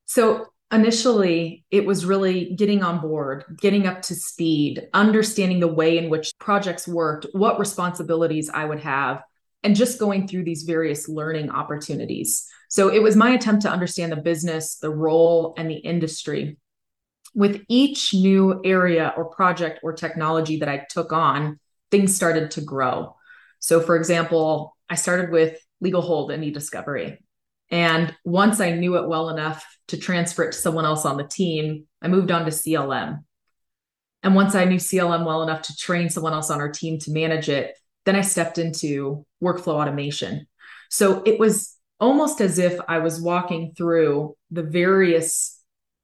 So, 0.06 0.46
initially, 0.72 1.66
it 1.70 1.86
was 1.86 2.06
really 2.06 2.56
getting 2.56 2.82
on 2.82 3.02
board, 3.02 3.44
getting 3.60 3.88
up 3.88 4.02
to 4.04 4.16
speed, 4.16 4.88
understanding 4.94 5.60
the 5.60 5.68
way 5.68 5.98
in 5.98 6.10
which 6.10 6.32
projects 6.40 6.88
worked, 6.88 7.26
what 7.34 7.60
responsibilities 7.60 8.50
I 8.54 8.64
would 8.64 8.80
have, 8.80 9.22
and 9.64 9.76
just 9.76 10.00
going 10.00 10.30
through 10.30 10.46
these 10.46 10.64
various 10.64 11.10
learning 11.10 11.50
opportunities. 11.50 12.48
So, 12.70 12.88
it 12.88 13.04
was 13.04 13.18
my 13.18 13.32
attempt 13.32 13.64
to 13.64 13.70
understand 13.70 14.14
the 14.14 14.18
business, 14.18 14.78
the 14.78 14.92
role, 14.92 15.56
and 15.58 15.70
the 15.70 15.76
industry 15.76 16.56
with 17.38 17.64
each 17.70 18.16
new 18.16 18.60
area 18.66 19.14
or 19.16 19.26
project 19.26 19.82
or 19.84 19.94
technology 19.94 20.58
that 20.58 20.68
I 20.68 20.88
took 20.90 21.14
on, 21.14 21.60
things 21.92 22.16
started 22.16 22.50
to 22.52 22.62
grow. 22.62 23.16
So, 23.60 23.80
for 23.80 23.96
example, 23.96 24.76
I 24.90 24.96
started 24.96 25.30
with 25.30 25.56
legal 25.80 26.02
hold 26.02 26.32
and 26.32 26.44
e-discovery. 26.44 27.24
And 27.70 28.16
once 28.26 28.60
I 28.60 28.72
knew 28.72 28.98
it 28.98 29.08
well 29.08 29.30
enough 29.30 29.64
to 29.90 29.98
transfer 30.00 30.46
it 30.46 30.54
to 30.54 30.58
someone 30.58 30.86
else 30.86 31.06
on 31.06 31.18
the 31.18 31.28
team, 31.28 31.86
I 32.02 32.08
moved 32.08 32.32
on 32.32 32.44
to 32.46 32.50
CLM. 32.50 33.24
And 34.24 34.34
once 34.34 34.56
I 34.56 34.66
knew 34.66 34.78
CLM 34.78 35.24
well 35.24 35.44
enough 35.44 35.62
to 35.64 35.76
train 35.76 36.10
someone 36.10 36.34
else 36.34 36.50
on 36.50 36.60
our 36.60 36.72
team 36.72 36.98
to 37.02 37.12
manage 37.12 37.50
it, 37.50 37.76
then 38.06 38.16
I 38.16 38.22
stepped 38.22 38.58
into 38.58 39.28
workflow 39.44 39.76
automation. 39.76 40.48
So 40.90 41.22
it 41.24 41.40
was 41.40 41.76
almost 42.00 42.42
as 42.42 42.58
if 42.58 42.80
I 42.88 42.98
was 42.98 43.22
walking 43.22 43.74
through 43.78 44.36
the 44.50 44.64
various 44.64 45.57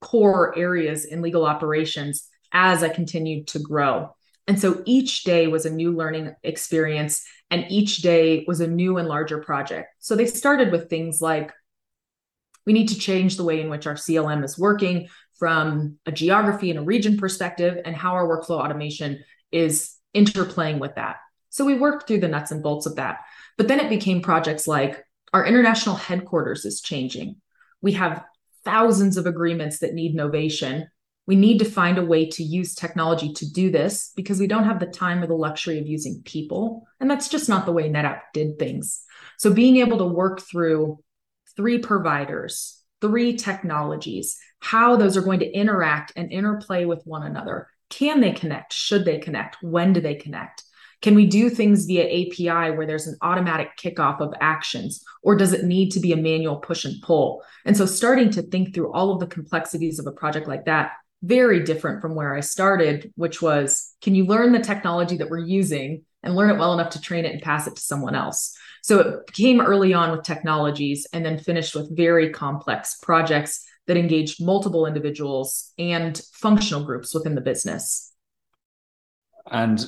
core 0.03 0.57
areas 0.57 1.05
in 1.05 1.21
legal 1.21 1.45
operations 1.45 2.27
as 2.51 2.83
I 2.83 2.89
continued 2.89 3.47
to 3.47 3.59
grow. 3.59 4.13
And 4.47 4.59
so 4.59 4.83
each 4.85 5.23
day 5.23 5.47
was 5.47 5.65
a 5.65 5.71
new 5.71 5.95
learning 5.95 6.35
experience, 6.43 7.25
and 7.49 7.65
each 7.69 7.97
day 7.97 8.43
was 8.45 8.59
a 8.59 8.67
new 8.67 8.97
and 8.97 9.07
larger 9.07 9.39
project. 9.39 9.87
So 9.99 10.15
they 10.15 10.25
started 10.25 10.71
with 10.71 10.89
things 10.89 11.21
like 11.21 11.51
we 12.65 12.73
need 12.73 12.89
to 12.89 12.99
change 12.99 13.37
the 13.37 13.45
way 13.45 13.61
in 13.61 13.69
which 13.69 13.87
our 13.87 13.95
CLM 13.95 14.43
is 14.43 14.59
working 14.59 15.07
from 15.39 15.97
a 16.05 16.11
geography 16.11 16.69
and 16.69 16.79
a 16.79 16.83
region 16.83 17.17
perspective, 17.17 17.79
and 17.85 17.95
how 17.95 18.13
our 18.13 18.27
workflow 18.27 18.59
automation 18.59 19.23
is 19.51 19.95
interplaying 20.13 20.79
with 20.79 20.95
that. 20.95 21.17
So 21.49 21.65
we 21.65 21.75
worked 21.75 22.07
through 22.07 22.19
the 22.19 22.27
nuts 22.27 22.51
and 22.51 22.61
bolts 22.61 22.85
of 22.85 22.95
that. 22.97 23.19
But 23.57 23.67
then 23.67 23.79
it 23.79 23.89
became 23.89 24.21
projects 24.21 24.67
like 24.67 25.03
our 25.31 25.45
international 25.45 25.95
headquarters 25.95 26.65
is 26.65 26.81
changing. 26.81 27.37
We 27.81 27.93
have 27.93 28.23
thousands 28.63 29.17
of 29.17 29.25
agreements 29.25 29.79
that 29.79 29.93
need 29.93 30.15
novation. 30.15 30.87
We 31.25 31.35
need 31.35 31.59
to 31.59 31.65
find 31.65 31.97
a 31.97 32.05
way 32.05 32.29
to 32.31 32.43
use 32.43 32.75
technology 32.75 33.31
to 33.33 33.51
do 33.51 33.71
this 33.71 34.11
because 34.15 34.39
we 34.39 34.47
don't 34.47 34.65
have 34.65 34.79
the 34.79 34.85
time 34.87 35.23
or 35.23 35.27
the 35.27 35.35
luxury 35.35 35.79
of 35.79 35.87
using 35.87 36.21
people. 36.25 36.85
And 36.99 37.09
that's 37.09 37.29
just 37.29 37.47
not 37.47 37.65
the 37.65 37.71
way 37.71 37.89
NetApp 37.89 38.19
did 38.33 38.59
things. 38.59 39.03
So 39.37 39.53
being 39.53 39.77
able 39.77 39.97
to 39.99 40.05
work 40.05 40.41
through 40.41 40.99
three 41.55 41.79
providers, 41.79 42.81
three 43.01 43.37
technologies, 43.37 44.37
how 44.59 44.95
those 44.95 45.15
are 45.17 45.21
going 45.21 45.39
to 45.39 45.51
interact 45.51 46.13
and 46.15 46.31
interplay 46.31 46.85
with 46.85 47.01
one 47.05 47.23
another. 47.23 47.67
Can 47.89 48.21
they 48.21 48.31
connect? 48.31 48.73
Should 48.73 49.05
they 49.05 49.19
connect? 49.19 49.57
When 49.61 49.93
do 49.93 50.01
they 50.01 50.15
connect? 50.15 50.63
Can 51.03 51.15
we 51.15 51.25
do 51.25 51.49
things 51.49 51.85
via 51.85 52.05
API 52.05 52.75
where 52.75 52.87
there's 52.87 53.07
an 53.07 53.17
automatic 53.21 53.71
kickoff 53.77 54.21
of 54.21 54.33
actions, 54.39 55.03
or 55.21 55.35
does 55.35 55.51
it 55.51 55.65
need 55.65 55.91
to 55.91 55.99
be 55.99 56.13
a 56.13 56.17
manual 56.17 56.55
push 56.55 56.85
and 56.85 56.99
pull? 57.03 57.43
And 57.65 57.75
so, 57.75 57.85
starting 57.85 58.29
to 58.31 58.41
think 58.41 58.73
through 58.73 58.93
all 58.93 59.11
of 59.11 59.19
the 59.19 59.27
complexities 59.27 59.99
of 59.99 60.07
a 60.07 60.13
project 60.13 60.47
like 60.47 60.63
that, 60.63 60.93
very 61.21 61.61
different 61.61 62.01
from 62.01 62.15
where 62.15 62.33
I 62.33 62.39
started, 62.39 63.11
which 63.15 63.41
was 63.41 63.93
can 64.01 64.15
you 64.15 64.25
learn 64.25 64.53
the 64.53 64.59
technology 64.59 65.17
that 65.17 65.29
we're 65.29 65.39
using 65.39 66.03
and 66.23 66.37
learn 66.37 66.49
it 66.49 66.57
well 66.57 66.73
enough 66.73 66.91
to 66.91 67.01
train 67.01 67.25
it 67.25 67.33
and 67.33 67.41
pass 67.41 67.67
it 67.67 67.75
to 67.75 67.81
someone 67.81 68.15
else? 68.15 68.57
So, 68.81 68.99
it 68.99 69.33
came 69.33 69.59
early 69.59 69.93
on 69.93 70.11
with 70.11 70.23
technologies 70.23 71.05
and 71.11 71.25
then 71.25 71.37
finished 71.37 71.75
with 71.75 71.95
very 71.95 72.29
complex 72.29 72.97
projects 73.01 73.65
that 73.87 73.97
engaged 73.97 74.41
multiple 74.41 74.85
individuals 74.85 75.73
and 75.77 76.21
functional 76.31 76.85
groups 76.85 77.13
within 77.13 77.35
the 77.35 77.41
business. 77.41 78.13
And 79.51 79.85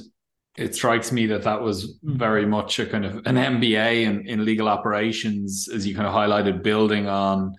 it 0.58 0.76
strikes 0.76 1.12
me 1.12 1.26
that 1.28 1.44
that 1.44 1.62
was 1.62 2.00
very 2.04 2.46
much 2.46 2.80
a 2.80 2.86
kind 2.86 3.06
of 3.06 3.16
an 3.26 3.36
MBA 3.36 4.04
in, 4.04 4.28
in 4.28 4.46
legal 4.46 4.70
operations, 4.70 5.68
as 5.68 5.86
you 5.86 5.96
kind 5.96 6.08
of 6.08 6.14
highlighted, 6.14 6.64
building 6.64 7.08
on 7.08 7.54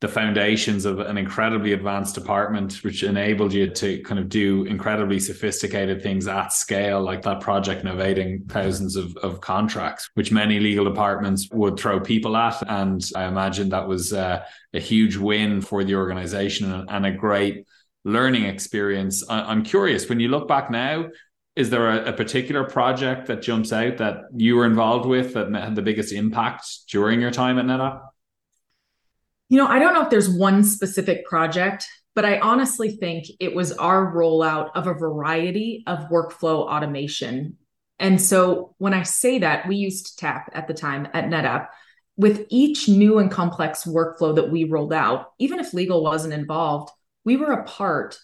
the 0.00 0.08
foundations 0.08 0.84
of 0.84 1.00
an 1.00 1.18
incredibly 1.18 1.72
advanced 1.72 2.14
department, 2.14 2.84
which 2.84 3.02
enabled 3.02 3.52
you 3.52 3.68
to 3.68 4.00
kind 4.02 4.20
of 4.20 4.28
do 4.28 4.62
incredibly 4.64 5.18
sophisticated 5.18 6.00
things 6.00 6.28
at 6.28 6.52
scale, 6.52 7.02
like 7.02 7.22
that 7.22 7.40
project 7.40 7.84
novating 7.84 8.48
thousands 8.48 8.94
of, 8.94 9.16
of 9.16 9.40
contracts, 9.40 10.08
which 10.14 10.30
many 10.30 10.60
legal 10.60 10.84
departments 10.84 11.48
would 11.50 11.76
throw 11.76 11.98
people 11.98 12.36
at. 12.36 12.62
And 12.68 13.04
I 13.16 13.24
imagine 13.24 13.70
that 13.70 13.88
was 13.88 14.12
uh, 14.12 14.44
a 14.72 14.80
huge 14.80 15.16
win 15.16 15.60
for 15.60 15.82
the 15.82 15.96
organization 15.96 16.72
and, 16.72 16.88
and 16.88 17.06
a 17.06 17.10
great 17.10 17.66
learning 18.04 18.44
experience. 18.44 19.28
I, 19.28 19.50
am 19.50 19.64
curious, 19.64 20.08
when 20.08 20.20
you 20.20 20.28
look 20.28 20.46
back 20.46 20.70
now, 20.70 21.06
is 21.58 21.70
there 21.70 21.90
a, 21.90 22.10
a, 22.10 22.12
particular 22.12 22.62
project 22.62 23.26
that 23.26 23.42
jumps 23.42 23.72
out 23.72 23.96
that 23.96 24.26
you 24.36 24.54
were 24.54 24.64
involved 24.64 25.06
with 25.06 25.34
that 25.34 25.52
had 25.52 25.74
the 25.74 25.82
biggest 25.82 26.12
impact 26.12 26.64
during 26.88 27.20
your 27.20 27.32
time 27.32 27.58
at 27.58 27.64
NetApp? 27.64 28.00
You 29.48 29.58
know, 29.58 29.66
I 29.66 29.80
don't 29.80 29.92
know 29.92 30.02
if 30.02 30.08
there's 30.08 30.30
one 30.30 30.62
specific 30.62 31.26
project, 31.26 31.84
but 32.14 32.24
I 32.24 32.38
honestly 32.38 32.90
think 32.92 33.26
it 33.40 33.56
was 33.56 33.72
our 33.72 34.14
rollout 34.14 34.70
of 34.76 34.86
a 34.86 34.94
variety 34.94 35.82
of 35.88 36.08
workflow 36.10 36.60
automation. 36.60 37.56
And 37.98 38.22
so 38.22 38.76
when 38.78 38.94
I 38.94 39.02
say 39.02 39.40
that, 39.40 39.66
we 39.66 39.74
used 39.74 40.16
TAP 40.16 40.50
at 40.52 40.68
the 40.68 40.74
time 40.74 41.08
at 41.12 41.24
NetApp. 41.24 41.66
With 42.16 42.46
each 42.50 42.88
new 42.88 43.18
and 43.18 43.32
complex 43.32 43.82
workflow 43.82 44.36
that 44.36 44.50
we 44.50 44.62
rolled 44.62 44.92
out, 44.92 45.32
even 45.40 45.58
if 45.58 45.74
legal 45.74 46.04
wasn't 46.04 46.34
involved, 46.34 46.92
we 47.24 47.36
were 47.36 47.50
a 47.50 47.64
part 47.64 48.16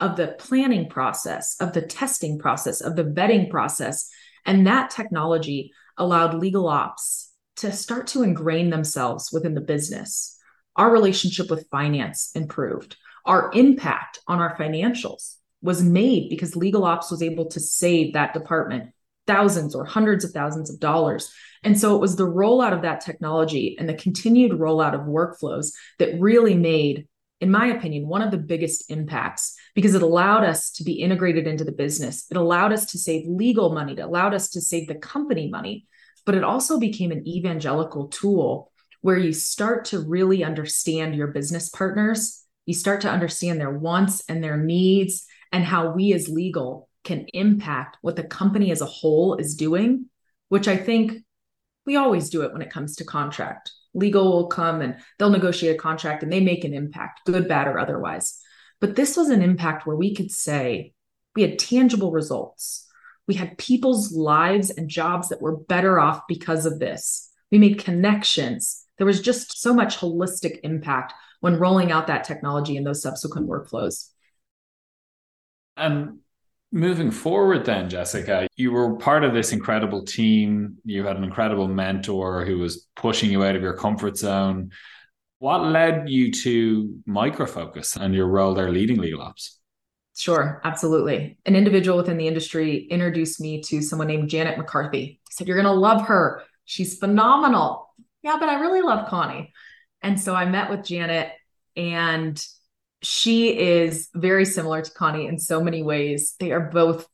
of 0.00 0.16
the 0.16 0.34
planning 0.38 0.88
process, 0.88 1.56
of 1.60 1.72
the 1.72 1.82
testing 1.82 2.38
process, 2.38 2.80
of 2.80 2.96
the 2.96 3.04
vetting 3.04 3.50
process. 3.50 4.10
And 4.46 4.66
that 4.66 4.90
technology 4.90 5.72
allowed 5.96 6.34
legal 6.34 6.68
ops 6.68 7.30
to 7.56 7.72
start 7.72 8.06
to 8.08 8.22
ingrain 8.22 8.70
themselves 8.70 9.30
within 9.32 9.54
the 9.54 9.60
business 9.60 10.38
our 10.76 10.90
relationship 10.90 11.50
with 11.50 11.68
finance 11.70 12.30
improved. 12.34 12.96
Our 13.26 13.50
impact 13.52 14.20
on 14.26 14.40
our 14.40 14.56
financials 14.56 15.36
was 15.60 15.82
made 15.82 16.30
because 16.30 16.56
legal 16.56 16.84
ops 16.84 17.10
was 17.10 17.22
able 17.22 17.46
to 17.46 17.60
save 17.60 18.14
that 18.14 18.32
department 18.32 18.92
thousands 19.26 19.74
or 19.74 19.84
hundreds 19.84 20.24
of 20.24 20.30
thousands 20.30 20.70
of 20.70 20.80
dollars. 20.80 21.30
And 21.62 21.78
so 21.78 21.94
it 21.94 22.00
was 22.00 22.16
the 22.16 22.26
rollout 22.26 22.72
of 22.72 22.82
that 22.82 23.02
technology 23.02 23.76
and 23.78 23.88
the 23.88 23.94
continued 23.94 24.52
rollout 24.52 24.94
of 24.94 25.02
workflows 25.02 25.72
that 25.98 26.18
really 26.18 26.54
made, 26.54 27.06
in 27.40 27.50
my 27.50 27.68
opinion, 27.68 28.06
one 28.06 28.22
of 28.22 28.30
the 28.30 28.38
biggest 28.38 28.90
impacts 28.90 29.56
because 29.74 29.94
it 29.94 30.02
allowed 30.02 30.44
us 30.44 30.70
to 30.72 30.84
be 30.84 31.00
integrated 31.00 31.46
into 31.46 31.64
the 31.64 31.72
business. 31.72 32.26
It 32.30 32.36
allowed 32.36 32.72
us 32.72 32.86
to 32.86 32.98
save 32.98 33.26
legal 33.26 33.72
money, 33.72 33.94
it 33.94 34.00
allowed 34.00 34.34
us 34.34 34.50
to 34.50 34.60
save 34.60 34.88
the 34.88 34.94
company 34.94 35.48
money, 35.48 35.86
but 36.26 36.34
it 36.34 36.44
also 36.44 36.78
became 36.78 37.10
an 37.10 37.26
evangelical 37.26 38.08
tool 38.08 38.72
where 39.00 39.16
you 39.16 39.32
start 39.32 39.86
to 39.86 40.00
really 40.00 40.44
understand 40.44 41.14
your 41.14 41.28
business 41.28 41.70
partners. 41.70 42.44
You 42.66 42.74
start 42.74 43.00
to 43.02 43.10
understand 43.10 43.58
their 43.58 43.70
wants 43.70 44.22
and 44.28 44.44
their 44.44 44.58
needs 44.58 45.26
and 45.50 45.64
how 45.64 45.92
we 45.92 46.12
as 46.12 46.28
legal 46.28 46.88
can 47.04 47.26
impact 47.32 47.96
what 48.02 48.16
the 48.16 48.22
company 48.22 48.70
as 48.70 48.82
a 48.82 48.86
whole 48.86 49.36
is 49.36 49.54
doing, 49.54 50.06
which 50.50 50.68
I 50.68 50.76
think 50.76 51.24
we 51.86 51.96
always 51.96 52.28
do 52.28 52.42
it 52.42 52.52
when 52.52 52.60
it 52.60 52.70
comes 52.70 52.96
to 52.96 53.04
contract. 53.04 53.72
Legal 53.94 54.30
will 54.30 54.46
come 54.46 54.80
and 54.80 54.96
they'll 55.18 55.30
negotiate 55.30 55.74
a 55.74 55.78
contract 55.78 56.22
and 56.22 56.32
they 56.32 56.40
make 56.40 56.64
an 56.64 56.74
impact, 56.74 57.20
good, 57.26 57.48
bad, 57.48 57.66
or 57.66 57.78
otherwise. 57.78 58.40
But 58.80 58.96
this 58.96 59.16
was 59.16 59.28
an 59.28 59.42
impact 59.42 59.86
where 59.86 59.96
we 59.96 60.14
could 60.14 60.30
say 60.30 60.94
we 61.34 61.42
had 61.42 61.58
tangible 61.58 62.12
results. 62.12 62.86
We 63.26 63.34
had 63.34 63.58
people's 63.58 64.12
lives 64.12 64.70
and 64.70 64.88
jobs 64.88 65.28
that 65.28 65.42
were 65.42 65.56
better 65.56 66.00
off 66.00 66.22
because 66.28 66.66
of 66.66 66.78
this. 66.78 67.30
We 67.50 67.58
made 67.58 67.78
connections 67.78 68.84
there 69.00 69.06
was 69.06 69.22
just 69.22 69.58
so 69.58 69.72
much 69.72 69.96
holistic 69.96 70.60
impact 70.62 71.14
when 71.40 71.58
rolling 71.58 71.90
out 71.90 72.08
that 72.08 72.24
technology 72.24 72.76
and 72.76 72.86
those 72.86 73.00
subsequent 73.00 73.48
workflows. 73.48 74.10
And 75.74 76.18
moving 76.72 77.10
forward, 77.10 77.64
then, 77.64 77.88
Jessica, 77.88 78.48
you 78.56 78.72
were 78.72 78.96
part 78.96 79.24
of 79.24 79.32
this 79.32 79.52
incredible 79.52 80.04
team. 80.04 80.78
You 80.84 81.04
had 81.04 81.16
an 81.16 81.24
incredible 81.24 81.68
mentor 81.68 82.44
who 82.44 82.58
was 82.58 82.86
pushing 82.96 83.30
you 83.30 83.44
out 83.44 83.56
of 83.56 83.62
your 83.62 83.74
comfort 83.74 84.16
zone. 84.16 84.70
What 85.38 85.64
led 85.64 86.08
you 86.08 86.32
to 86.32 87.00
Micro 87.06 87.46
Focus 87.46 87.96
and 87.96 88.14
your 88.14 88.26
role 88.26 88.54
there 88.54 88.70
leading 88.70 88.98
legal 88.98 89.22
ops? 89.22 89.58
Sure, 90.16 90.60
absolutely. 90.64 91.38
An 91.46 91.56
individual 91.56 91.96
within 91.96 92.18
the 92.18 92.28
industry 92.28 92.86
introduced 92.90 93.40
me 93.40 93.62
to 93.62 93.80
someone 93.80 94.08
named 94.08 94.28
Janet 94.28 94.58
McCarthy. 94.58 95.00
He 95.00 95.18
said, 95.30 95.48
You're 95.48 95.56
going 95.56 95.72
to 95.72 95.72
love 95.72 96.08
her. 96.08 96.42
She's 96.66 96.98
phenomenal 96.98 97.90
yeah, 98.22 98.36
but 98.38 98.48
I 98.48 98.60
really 98.60 98.82
love 98.82 99.08
Connie. 99.08 99.52
And 100.02 100.20
so 100.20 100.34
I 100.34 100.44
met 100.44 100.70
with 100.70 100.84
Janet, 100.84 101.32
and 101.76 102.42
she 103.02 103.58
is 103.58 104.08
very 104.14 104.44
similar 104.44 104.82
to 104.82 104.90
Connie 104.90 105.26
in 105.26 105.38
so 105.38 105.62
many 105.62 105.82
ways. 105.82 106.34
They 106.38 106.52
are 106.52 106.60
both 106.60 107.06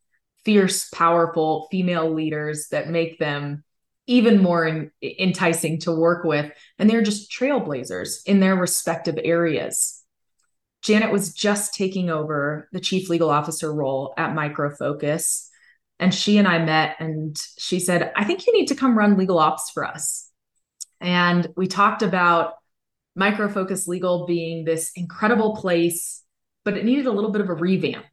fierce, 0.44 0.88
powerful 0.90 1.68
female 1.70 2.12
leaders 2.12 2.68
that 2.70 2.88
make 2.88 3.18
them 3.18 3.64
even 4.06 4.42
more 4.42 4.64
in, 4.66 4.90
enticing 5.02 5.80
to 5.80 5.92
work 5.92 6.24
with. 6.24 6.52
And 6.78 6.88
they're 6.88 7.02
just 7.02 7.30
trailblazers 7.30 8.18
in 8.26 8.40
their 8.40 8.54
respective 8.54 9.18
areas. 9.22 10.02
Janet 10.82 11.10
was 11.10 11.32
just 11.32 11.74
taking 11.74 12.10
over 12.10 12.68
the 12.72 12.80
chief 12.80 13.08
legal 13.08 13.30
officer 13.30 13.72
role 13.72 14.14
at 14.16 14.34
Micro 14.34 14.70
Focus. 14.70 15.50
And 15.98 16.14
she 16.14 16.38
and 16.38 16.46
I 16.46 16.58
met, 16.58 16.96
and 17.00 17.36
she 17.58 17.80
said, 17.80 18.12
I 18.14 18.24
think 18.24 18.46
you 18.46 18.52
need 18.52 18.66
to 18.66 18.74
come 18.74 18.96
run 18.96 19.16
legal 19.16 19.38
ops 19.38 19.70
for 19.70 19.84
us. 19.84 20.30
And 21.00 21.48
we 21.56 21.66
talked 21.66 22.02
about 22.02 22.54
Micro 23.16 23.48
Focus 23.48 23.88
Legal 23.88 24.26
being 24.26 24.64
this 24.64 24.92
incredible 24.94 25.56
place, 25.56 26.22
but 26.64 26.76
it 26.76 26.84
needed 26.84 27.06
a 27.06 27.12
little 27.12 27.30
bit 27.30 27.40
of 27.40 27.48
a 27.48 27.54
revamp. 27.54 28.04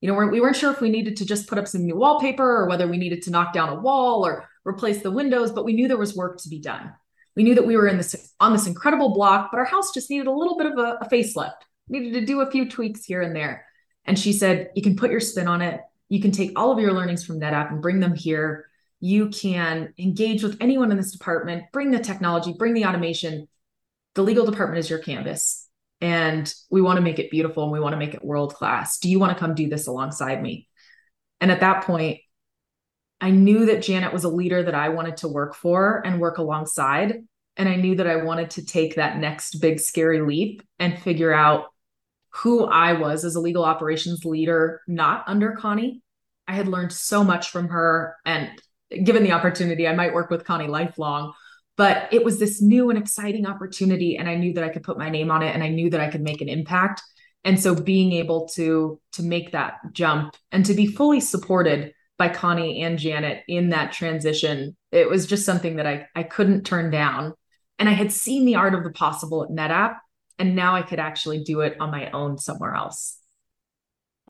You 0.00 0.08
know, 0.08 0.14
we 0.26 0.40
weren't 0.40 0.56
sure 0.56 0.72
if 0.72 0.80
we 0.80 0.90
needed 0.90 1.18
to 1.18 1.26
just 1.26 1.48
put 1.48 1.58
up 1.58 1.68
some 1.68 1.84
new 1.84 1.96
wallpaper 1.96 2.44
or 2.44 2.68
whether 2.68 2.88
we 2.88 2.96
needed 2.96 3.22
to 3.22 3.30
knock 3.30 3.52
down 3.52 3.68
a 3.68 3.80
wall 3.80 4.24
or 4.26 4.48
replace 4.64 5.02
the 5.02 5.10
windows, 5.10 5.52
but 5.52 5.64
we 5.64 5.74
knew 5.74 5.86
there 5.86 5.98
was 5.98 6.16
work 6.16 6.38
to 6.38 6.48
be 6.48 6.60
done. 6.60 6.92
We 7.36 7.44
knew 7.44 7.54
that 7.54 7.66
we 7.66 7.76
were 7.76 7.86
in 7.86 7.98
this 7.98 8.34
on 8.40 8.52
this 8.52 8.66
incredible 8.66 9.14
block, 9.14 9.50
but 9.50 9.58
our 9.58 9.64
house 9.64 9.92
just 9.92 10.10
needed 10.10 10.26
a 10.26 10.32
little 10.32 10.56
bit 10.56 10.66
of 10.66 10.78
a, 10.78 10.98
a 11.00 11.08
facelift. 11.08 11.52
Needed 11.88 12.14
to 12.14 12.26
do 12.26 12.40
a 12.40 12.50
few 12.50 12.68
tweaks 12.68 13.04
here 13.04 13.22
and 13.22 13.34
there. 13.34 13.66
And 14.04 14.18
she 14.18 14.32
said, 14.32 14.70
"You 14.74 14.82
can 14.82 14.96
put 14.96 15.10
your 15.10 15.20
spin 15.20 15.48
on 15.48 15.62
it. 15.62 15.80
You 16.08 16.20
can 16.20 16.30
take 16.30 16.58
all 16.58 16.72
of 16.72 16.78
your 16.78 16.92
learnings 16.92 17.24
from 17.24 17.40
NetApp 17.40 17.70
and 17.70 17.82
bring 17.82 18.00
them 18.00 18.14
here 18.14 18.66
you 19.02 19.28
can 19.30 19.92
engage 19.98 20.44
with 20.44 20.56
anyone 20.60 20.92
in 20.92 20.96
this 20.96 21.10
department, 21.10 21.64
bring 21.72 21.90
the 21.90 21.98
technology, 21.98 22.54
bring 22.56 22.72
the 22.72 22.86
automation. 22.86 23.48
The 24.14 24.22
legal 24.22 24.46
department 24.46 24.78
is 24.78 24.90
your 24.90 24.98
canvas. 24.98 25.68
And 26.00 26.52
we 26.70 26.82
want 26.82 26.96
to 26.96 27.02
make 27.02 27.18
it 27.18 27.30
beautiful 27.30 27.62
and 27.62 27.72
we 27.72 27.80
want 27.80 27.92
to 27.92 27.98
make 27.98 28.14
it 28.14 28.24
world 28.24 28.54
class. 28.54 28.98
Do 28.98 29.08
you 29.08 29.18
want 29.18 29.32
to 29.32 29.38
come 29.38 29.54
do 29.54 29.68
this 29.68 29.86
alongside 29.86 30.42
me? 30.42 30.68
And 31.40 31.50
at 31.50 31.60
that 31.60 31.84
point, 31.84 32.20
I 33.20 33.30
knew 33.30 33.66
that 33.66 33.82
Janet 33.82 34.12
was 34.12 34.24
a 34.24 34.28
leader 34.28 34.64
that 34.64 34.74
I 34.74 34.88
wanted 34.88 35.18
to 35.18 35.28
work 35.28 35.54
for 35.54 36.02
and 36.04 36.20
work 36.20 36.38
alongside. 36.38 37.24
And 37.56 37.68
I 37.68 37.76
knew 37.76 37.94
that 37.96 38.06
I 38.06 38.16
wanted 38.16 38.50
to 38.50 38.66
take 38.66 38.96
that 38.96 39.18
next 39.18 39.60
big 39.60 39.78
scary 39.78 40.20
leap 40.20 40.62
and 40.80 41.00
figure 41.00 41.32
out 41.32 41.66
who 42.30 42.64
I 42.64 42.94
was 42.94 43.24
as 43.24 43.36
a 43.36 43.40
legal 43.40 43.64
operations 43.64 44.24
leader, 44.24 44.80
not 44.88 45.24
under 45.28 45.52
Connie. 45.52 46.02
I 46.48 46.54
had 46.54 46.66
learned 46.66 46.92
so 46.92 47.22
much 47.22 47.50
from 47.50 47.68
her 47.68 48.16
and 48.24 48.50
given 49.04 49.22
the 49.22 49.32
opportunity, 49.32 49.86
I 49.86 49.94
might 49.94 50.14
work 50.14 50.30
with 50.30 50.44
Connie 50.44 50.68
lifelong. 50.68 51.32
But 51.76 52.12
it 52.12 52.24
was 52.24 52.38
this 52.38 52.60
new 52.60 52.90
and 52.90 52.98
exciting 52.98 53.46
opportunity, 53.46 54.16
and 54.16 54.28
I 54.28 54.36
knew 54.36 54.52
that 54.54 54.64
I 54.64 54.68
could 54.68 54.82
put 54.82 54.98
my 54.98 55.08
name 55.08 55.30
on 55.30 55.42
it, 55.42 55.54
and 55.54 55.62
I 55.62 55.68
knew 55.68 55.90
that 55.90 56.00
I 56.00 56.10
could 56.10 56.20
make 56.20 56.40
an 56.40 56.48
impact. 56.48 57.02
And 57.44 57.58
so, 57.58 57.74
being 57.74 58.12
able 58.12 58.48
to 58.54 59.00
to 59.12 59.22
make 59.22 59.52
that 59.52 59.78
jump 59.92 60.36
and 60.52 60.64
to 60.66 60.74
be 60.74 60.86
fully 60.86 61.20
supported 61.20 61.92
by 62.18 62.28
Connie 62.28 62.82
and 62.82 62.98
Janet 62.98 63.42
in 63.48 63.70
that 63.70 63.92
transition, 63.92 64.76
it 64.92 65.08
was 65.08 65.26
just 65.26 65.46
something 65.46 65.76
that 65.76 65.86
I 65.86 66.06
I 66.14 66.22
couldn't 66.22 66.64
turn 66.64 66.90
down. 66.90 67.34
And 67.78 67.88
I 67.88 67.92
had 67.92 68.12
seen 68.12 68.44
the 68.44 68.56
art 68.56 68.74
of 68.74 68.84
the 68.84 68.92
possible 68.92 69.42
at 69.42 69.50
NetApp, 69.50 69.96
and 70.38 70.54
now 70.54 70.76
I 70.76 70.82
could 70.82 71.00
actually 71.00 71.42
do 71.42 71.60
it 71.60 71.80
on 71.80 71.90
my 71.90 72.10
own 72.10 72.38
somewhere 72.38 72.74
else. 72.74 73.18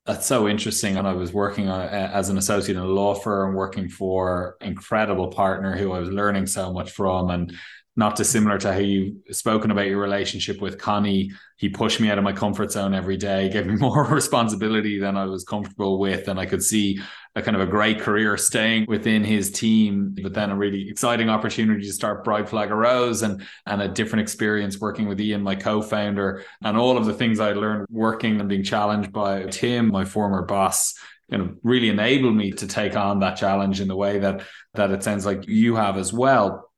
That's 0.04 0.26
so 0.26 0.48
interesting. 0.48 0.96
And 0.96 1.06
I 1.06 1.12
was 1.12 1.32
working 1.32 1.68
on, 1.68 1.88
as 1.88 2.28
an 2.28 2.36
associate 2.36 2.76
in 2.76 2.82
a 2.82 2.86
law 2.86 3.14
firm, 3.14 3.54
working 3.54 3.88
for 3.88 4.56
incredible 4.60 5.28
partner 5.28 5.76
who 5.76 5.92
I 5.92 6.00
was 6.00 6.08
learning 6.08 6.46
so 6.46 6.72
much 6.72 6.90
from. 6.90 7.30
And 7.30 7.54
not 7.94 8.16
dissimilar 8.16 8.56
to 8.58 8.72
how 8.72 8.78
you've 8.78 9.16
spoken 9.32 9.70
about 9.70 9.86
your 9.86 10.00
relationship 10.00 10.62
with 10.62 10.78
Connie. 10.78 11.30
He 11.56 11.68
pushed 11.68 12.00
me 12.00 12.10
out 12.10 12.16
of 12.16 12.24
my 12.24 12.32
comfort 12.32 12.72
zone 12.72 12.94
every 12.94 13.18
day, 13.18 13.48
gave 13.52 13.66
me 13.66 13.74
more 13.76 14.04
responsibility 14.04 14.98
than 14.98 15.16
I 15.16 15.26
was 15.26 15.44
comfortable 15.44 15.98
with. 15.98 16.28
And 16.28 16.40
I 16.40 16.46
could 16.46 16.62
see 16.62 17.00
a 17.34 17.42
kind 17.42 17.54
of 17.54 17.62
a 17.62 17.70
great 17.70 18.00
career 18.00 18.36
staying 18.38 18.86
within 18.88 19.24
his 19.24 19.50
team, 19.50 20.16
but 20.22 20.32
then 20.32 20.50
a 20.50 20.56
really 20.56 20.88
exciting 20.88 21.28
opportunity 21.28 21.84
to 21.86 21.92
start 21.92 22.24
Brightflag 22.24 22.70
Arose 22.70 23.22
and, 23.22 23.42
and 23.66 23.82
a 23.82 23.88
different 23.88 24.22
experience 24.22 24.80
working 24.80 25.06
with 25.06 25.20
Ian, 25.20 25.42
my 25.42 25.54
co-founder, 25.54 26.44
and 26.62 26.76
all 26.76 26.96
of 26.96 27.04
the 27.04 27.14
things 27.14 27.40
I 27.40 27.52
learned 27.52 27.86
working 27.90 28.40
and 28.40 28.48
being 28.48 28.64
challenged 28.64 29.12
by 29.12 29.44
Tim, 29.44 29.90
my 29.90 30.04
former 30.04 30.42
boss 30.42 30.94
you 31.28 31.38
know 31.38 31.54
really 31.62 31.88
enabled 31.88 32.34
me 32.34 32.50
to 32.50 32.66
take 32.66 32.96
on 32.96 33.20
that 33.20 33.36
challenge 33.36 33.80
in 33.80 33.88
the 33.88 33.96
way 33.96 34.18
that 34.18 34.42
that 34.74 34.90
it 34.90 35.02
sounds 35.02 35.24
like 35.24 35.46
you 35.46 35.76
have 35.76 35.96
as 35.96 36.12
well 36.12 36.71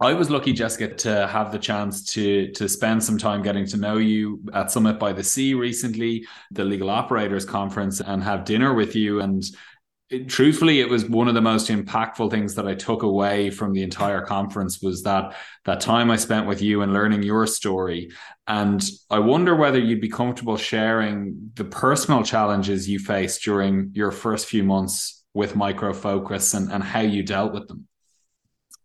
I 0.00 0.14
was 0.14 0.30
lucky, 0.30 0.52
Jessica, 0.52 0.94
to 0.94 1.26
have 1.26 1.50
the 1.50 1.58
chance 1.58 2.04
to 2.12 2.52
to 2.52 2.68
spend 2.68 3.02
some 3.02 3.18
time 3.18 3.42
getting 3.42 3.66
to 3.66 3.76
know 3.76 3.96
you 3.96 4.40
at 4.54 4.70
Summit 4.70 5.00
by 5.00 5.12
the 5.12 5.24
Sea 5.24 5.54
recently, 5.54 6.24
the 6.52 6.64
Legal 6.64 6.88
Operators 6.88 7.44
Conference, 7.44 8.00
and 8.00 8.22
have 8.22 8.44
dinner 8.44 8.74
with 8.74 8.94
you. 8.94 9.20
And 9.20 9.42
it, 10.08 10.28
truthfully, 10.28 10.80
it 10.80 10.88
was 10.88 11.04
one 11.04 11.26
of 11.26 11.34
the 11.34 11.40
most 11.40 11.68
impactful 11.68 12.30
things 12.30 12.54
that 12.54 12.68
I 12.68 12.74
took 12.74 13.02
away 13.02 13.50
from 13.50 13.72
the 13.72 13.82
entire 13.82 14.24
conference 14.24 14.80
was 14.80 15.02
that 15.02 15.36
that 15.64 15.80
time 15.80 16.12
I 16.12 16.16
spent 16.16 16.46
with 16.46 16.62
you 16.62 16.82
and 16.82 16.92
learning 16.92 17.24
your 17.24 17.48
story. 17.48 18.12
And 18.46 18.80
I 19.10 19.18
wonder 19.18 19.56
whether 19.56 19.80
you'd 19.80 20.00
be 20.00 20.08
comfortable 20.08 20.56
sharing 20.56 21.50
the 21.54 21.64
personal 21.64 22.22
challenges 22.22 22.88
you 22.88 23.00
faced 23.00 23.42
during 23.42 23.90
your 23.94 24.12
first 24.12 24.46
few 24.46 24.62
months 24.62 25.24
with 25.34 25.56
Micro 25.56 25.92
Focus 25.92 26.54
and, 26.54 26.70
and 26.70 26.84
how 26.84 27.00
you 27.00 27.24
dealt 27.24 27.52
with 27.52 27.66
them. 27.66 27.88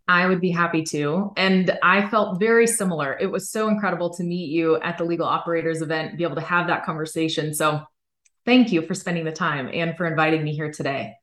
I 0.08 0.28
would 0.28 0.42
be 0.42 0.52
happy 0.52 0.84
to. 0.84 1.32
And 1.38 1.78
I 1.82 2.08
felt 2.10 2.40
very 2.40 2.68
similar. 2.68 3.18
It 3.20 3.32
was 3.32 3.50
so 3.50 3.70
incredible 3.70 4.14
to 4.16 4.24
meet 4.24 4.50
you 4.50 4.80
at 4.82 4.98
the 4.98 5.06
Legal 5.06 5.26
Operators 5.26 5.82
event, 5.82 6.18
be 6.18 6.24
able 6.24 6.36
to 6.36 6.42
have 6.42 6.68
that 6.68 6.86
conversation. 6.86 7.54
So 7.54 7.82
thank 8.46 8.72
you 8.72 8.86
for 8.86 8.94
spending 8.94 9.24
the 9.24 9.32
time 9.32 9.70
and 9.74 9.96
for 9.96 10.06
inviting 10.06 10.44
me 10.44 10.56
here 10.56 10.72
today. 10.72 11.14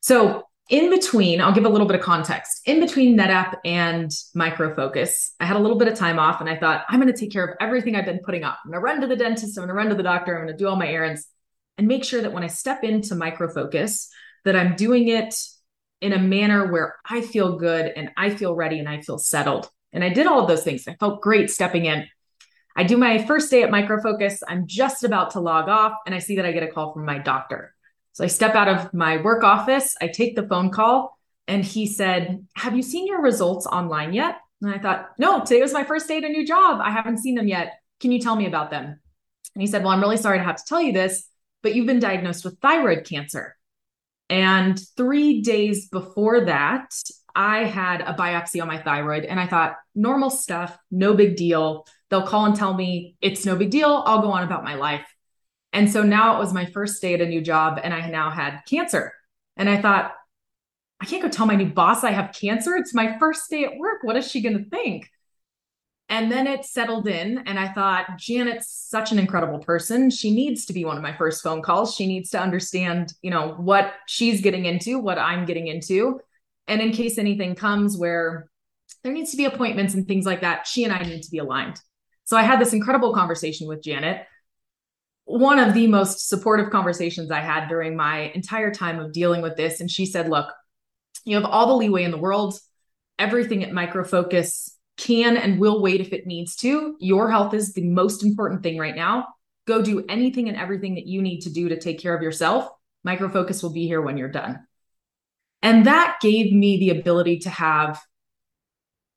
So, 0.00 0.44
in 0.68 0.90
between, 0.90 1.40
I'll 1.40 1.52
give 1.52 1.64
a 1.64 1.68
little 1.68 1.86
bit 1.86 1.94
of 1.94 2.02
context. 2.02 2.62
In 2.66 2.80
between 2.80 3.16
NetApp 3.16 3.58
and 3.64 4.10
Micro 4.34 4.74
Focus, 4.74 5.32
I 5.38 5.46
had 5.46 5.56
a 5.56 5.60
little 5.60 5.78
bit 5.78 5.86
of 5.86 5.94
time 5.94 6.18
off 6.18 6.40
and 6.40 6.50
I 6.50 6.56
thought, 6.56 6.84
I'm 6.88 7.00
going 7.00 7.12
to 7.12 7.16
take 7.16 7.30
care 7.30 7.44
of 7.44 7.56
everything 7.60 7.94
I've 7.94 8.04
been 8.04 8.18
putting 8.24 8.42
off. 8.42 8.58
I'm 8.64 8.72
going 8.72 8.80
to 8.80 8.84
run 8.84 9.00
to 9.00 9.06
the 9.06 9.14
dentist, 9.14 9.56
I'm 9.56 9.62
going 9.62 9.68
to 9.68 9.74
run 9.74 9.90
to 9.90 9.94
the 9.94 10.02
doctor, 10.02 10.34
I'm 10.34 10.44
going 10.44 10.56
to 10.56 10.58
do 10.58 10.68
all 10.68 10.74
my 10.74 10.88
errands 10.88 11.28
and 11.78 11.86
make 11.86 12.02
sure 12.02 12.20
that 12.20 12.32
when 12.32 12.42
I 12.42 12.48
step 12.48 12.82
into 12.82 13.14
Micro 13.14 13.48
Focus, 13.48 14.08
that 14.44 14.56
I'm 14.56 14.74
doing 14.74 15.06
it 15.06 15.36
in 16.00 16.12
a 16.12 16.18
manner 16.18 16.70
where 16.70 16.96
I 17.08 17.20
feel 17.20 17.58
good 17.58 17.92
and 17.96 18.10
I 18.16 18.30
feel 18.30 18.54
ready 18.54 18.78
and 18.78 18.88
I 18.88 19.00
feel 19.00 19.18
settled. 19.18 19.70
And 19.92 20.04
I 20.04 20.10
did 20.10 20.26
all 20.26 20.40
of 20.40 20.48
those 20.48 20.62
things. 20.62 20.86
I 20.86 20.94
felt 20.94 21.22
great 21.22 21.50
stepping 21.50 21.86
in. 21.86 22.06
I 22.76 22.84
do 22.84 22.98
my 22.98 23.24
first 23.24 23.50
day 23.50 23.62
at 23.62 23.70
Micro 23.70 24.02
Focus. 24.02 24.42
I'm 24.46 24.66
just 24.66 25.04
about 25.04 25.30
to 25.30 25.40
log 25.40 25.68
off 25.68 25.94
and 26.04 26.14
I 26.14 26.18
see 26.18 26.36
that 26.36 26.44
I 26.44 26.52
get 26.52 26.62
a 26.62 26.68
call 26.68 26.92
from 26.92 27.06
my 27.06 27.18
doctor. 27.18 27.74
So 28.12 28.24
I 28.24 28.28
step 28.28 28.54
out 28.54 28.68
of 28.68 28.94
my 28.94 29.18
work 29.18 29.44
office, 29.44 29.94
I 30.00 30.08
take 30.08 30.36
the 30.36 30.46
phone 30.46 30.70
call, 30.70 31.18
and 31.48 31.64
he 31.64 31.86
said, 31.86 32.46
Have 32.56 32.74
you 32.74 32.82
seen 32.82 33.06
your 33.06 33.20
results 33.20 33.66
online 33.66 34.12
yet? 34.12 34.36
And 34.62 34.74
I 34.74 34.78
thought, 34.78 35.10
No, 35.18 35.40
today 35.40 35.60
was 35.60 35.72
my 35.72 35.84
first 35.84 36.08
day 36.08 36.18
at 36.18 36.24
a 36.24 36.28
new 36.28 36.46
job. 36.46 36.80
I 36.82 36.90
haven't 36.90 37.18
seen 37.18 37.34
them 37.34 37.48
yet. 37.48 37.74
Can 38.00 38.12
you 38.12 38.20
tell 38.20 38.36
me 38.36 38.46
about 38.46 38.70
them? 38.70 38.84
And 39.54 39.62
he 39.62 39.66
said, 39.66 39.82
Well, 39.82 39.92
I'm 39.92 40.00
really 40.00 40.16
sorry 40.16 40.38
to 40.38 40.44
have 40.44 40.56
to 40.56 40.64
tell 40.66 40.80
you 40.80 40.92
this, 40.92 41.28
but 41.62 41.74
you've 41.74 41.86
been 41.86 41.98
diagnosed 41.98 42.44
with 42.44 42.58
thyroid 42.60 43.04
cancer. 43.04 43.56
And 44.28 44.80
three 44.96 45.42
days 45.42 45.88
before 45.88 46.46
that, 46.46 46.92
I 47.34 47.64
had 47.64 48.00
a 48.00 48.14
biopsy 48.14 48.60
on 48.62 48.68
my 48.68 48.78
thyroid 48.78 49.24
and 49.24 49.38
I 49.38 49.46
thought, 49.46 49.76
normal 49.94 50.30
stuff, 50.30 50.76
no 50.90 51.14
big 51.14 51.36
deal. 51.36 51.86
They'll 52.08 52.26
call 52.26 52.46
and 52.46 52.56
tell 52.56 52.72
me 52.72 53.16
it's 53.20 53.44
no 53.44 53.56
big 53.56 53.70
deal. 53.70 54.02
I'll 54.06 54.22
go 54.22 54.30
on 54.30 54.42
about 54.42 54.64
my 54.64 54.74
life. 54.74 55.06
And 55.72 55.90
so 55.90 56.02
now 56.02 56.36
it 56.36 56.38
was 56.38 56.54
my 56.54 56.64
first 56.64 57.02
day 57.02 57.14
at 57.14 57.20
a 57.20 57.26
new 57.26 57.42
job 57.42 57.78
and 57.82 57.92
I 57.92 58.08
now 58.08 58.30
had 58.30 58.62
cancer. 58.66 59.12
And 59.56 59.68
I 59.68 59.80
thought, 59.80 60.12
I 61.00 61.04
can't 61.04 61.22
go 61.22 61.28
tell 61.28 61.46
my 61.46 61.56
new 61.56 61.68
boss 61.68 62.04
I 62.04 62.12
have 62.12 62.34
cancer. 62.34 62.74
It's 62.76 62.94
my 62.94 63.18
first 63.18 63.50
day 63.50 63.64
at 63.64 63.76
work. 63.76 63.98
What 64.02 64.16
is 64.16 64.30
she 64.30 64.40
going 64.40 64.56
to 64.56 64.70
think? 64.70 65.10
And 66.08 66.30
then 66.30 66.46
it 66.46 66.64
settled 66.64 67.08
in, 67.08 67.38
and 67.46 67.58
I 67.58 67.72
thought, 67.72 68.16
Janet's 68.16 68.70
such 68.70 69.10
an 69.10 69.18
incredible 69.18 69.58
person. 69.58 70.08
She 70.08 70.30
needs 70.30 70.64
to 70.66 70.72
be 70.72 70.84
one 70.84 70.96
of 70.96 71.02
my 71.02 71.16
first 71.16 71.42
phone 71.42 71.62
calls. 71.62 71.96
She 71.96 72.06
needs 72.06 72.30
to 72.30 72.40
understand, 72.40 73.12
you 73.22 73.30
know, 73.30 73.54
what 73.58 73.92
she's 74.06 74.40
getting 74.40 74.66
into, 74.66 75.00
what 75.00 75.18
I'm 75.18 75.46
getting 75.46 75.66
into. 75.66 76.20
And 76.68 76.80
in 76.80 76.92
case 76.92 77.18
anything 77.18 77.56
comes 77.56 77.96
where 77.96 78.48
there 79.02 79.12
needs 79.12 79.32
to 79.32 79.36
be 79.36 79.46
appointments 79.46 79.94
and 79.94 80.06
things 80.06 80.26
like 80.26 80.42
that, 80.42 80.66
she 80.66 80.84
and 80.84 80.92
I 80.92 81.02
need 81.02 81.22
to 81.24 81.30
be 81.30 81.38
aligned. 81.38 81.80
So 82.24 82.36
I 82.36 82.42
had 82.42 82.60
this 82.60 82.72
incredible 82.72 83.12
conversation 83.12 83.66
with 83.66 83.82
Janet. 83.82 84.26
One 85.24 85.58
of 85.58 85.74
the 85.74 85.88
most 85.88 86.28
supportive 86.28 86.70
conversations 86.70 87.32
I 87.32 87.40
had 87.40 87.68
during 87.68 87.96
my 87.96 88.30
entire 88.34 88.72
time 88.72 89.00
of 89.00 89.12
dealing 89.12 89.42
with 89.42 89.56
this. 89.56 89.80
And 89.80 89.90
she 89.90 90.06
said, 90.06 90.28
Look, 90.28 90.52
you 91.24 91.34
have 91.34 91.44
all 91.44 91.66
the 91.66 91.74
leeway 91.74 92.04
in 92.04 92.12
the 92.12 92.16
world. 92.16 92.58
Everything 93.18 93.64
at 93.64 93.72
Micro 93.72 94.04
Focus 94.04 94.75
can 94.96 95.36
and 95.36 95.60
will 95.60 95.82
wait 95.82 96.00
if 96.00 96.12
it 96.12 96.26
needs 96.26 96.56
to. 96.56 96.96
Your 97.00 97.30
health 97.30 97.54
is 97.54 97.72
the 97.72 97.84
most 97.84 98.24
important 98.24 98.62
thing 98.62 98.78
right 98.78 98.96
now. 98.96 99.26
Go 99.66 99.82
do 99.82 100.04
anything 100.08 100.48
and 100.48 100.56
everything 100.56 100.94
that 100.94 101.06
you 101.06 101.20
need 101.22 101.40
to 101.40 101.50
do 101.50 101.68
to 101.68 101.78
take 101.78 102.00
care 102.00 102.14
of 102.14 102.22
yourself. 102.22 102.68
Micro 103.04 103.28
Focus 103.28 103.62
will 103.62 103.72
be 103.72 103.86
here 103.86 104.00
when 104.00 104.16
you're 104.16 104.28
done. 104.28 104.66
And 105.62 105.86
that 105.86 106.18
gave 106.20 106.52
me 106.52 106.78
the 106.78 106.90
ability 106.90 107.40
to 107.40 107.50
have 107.50 108.00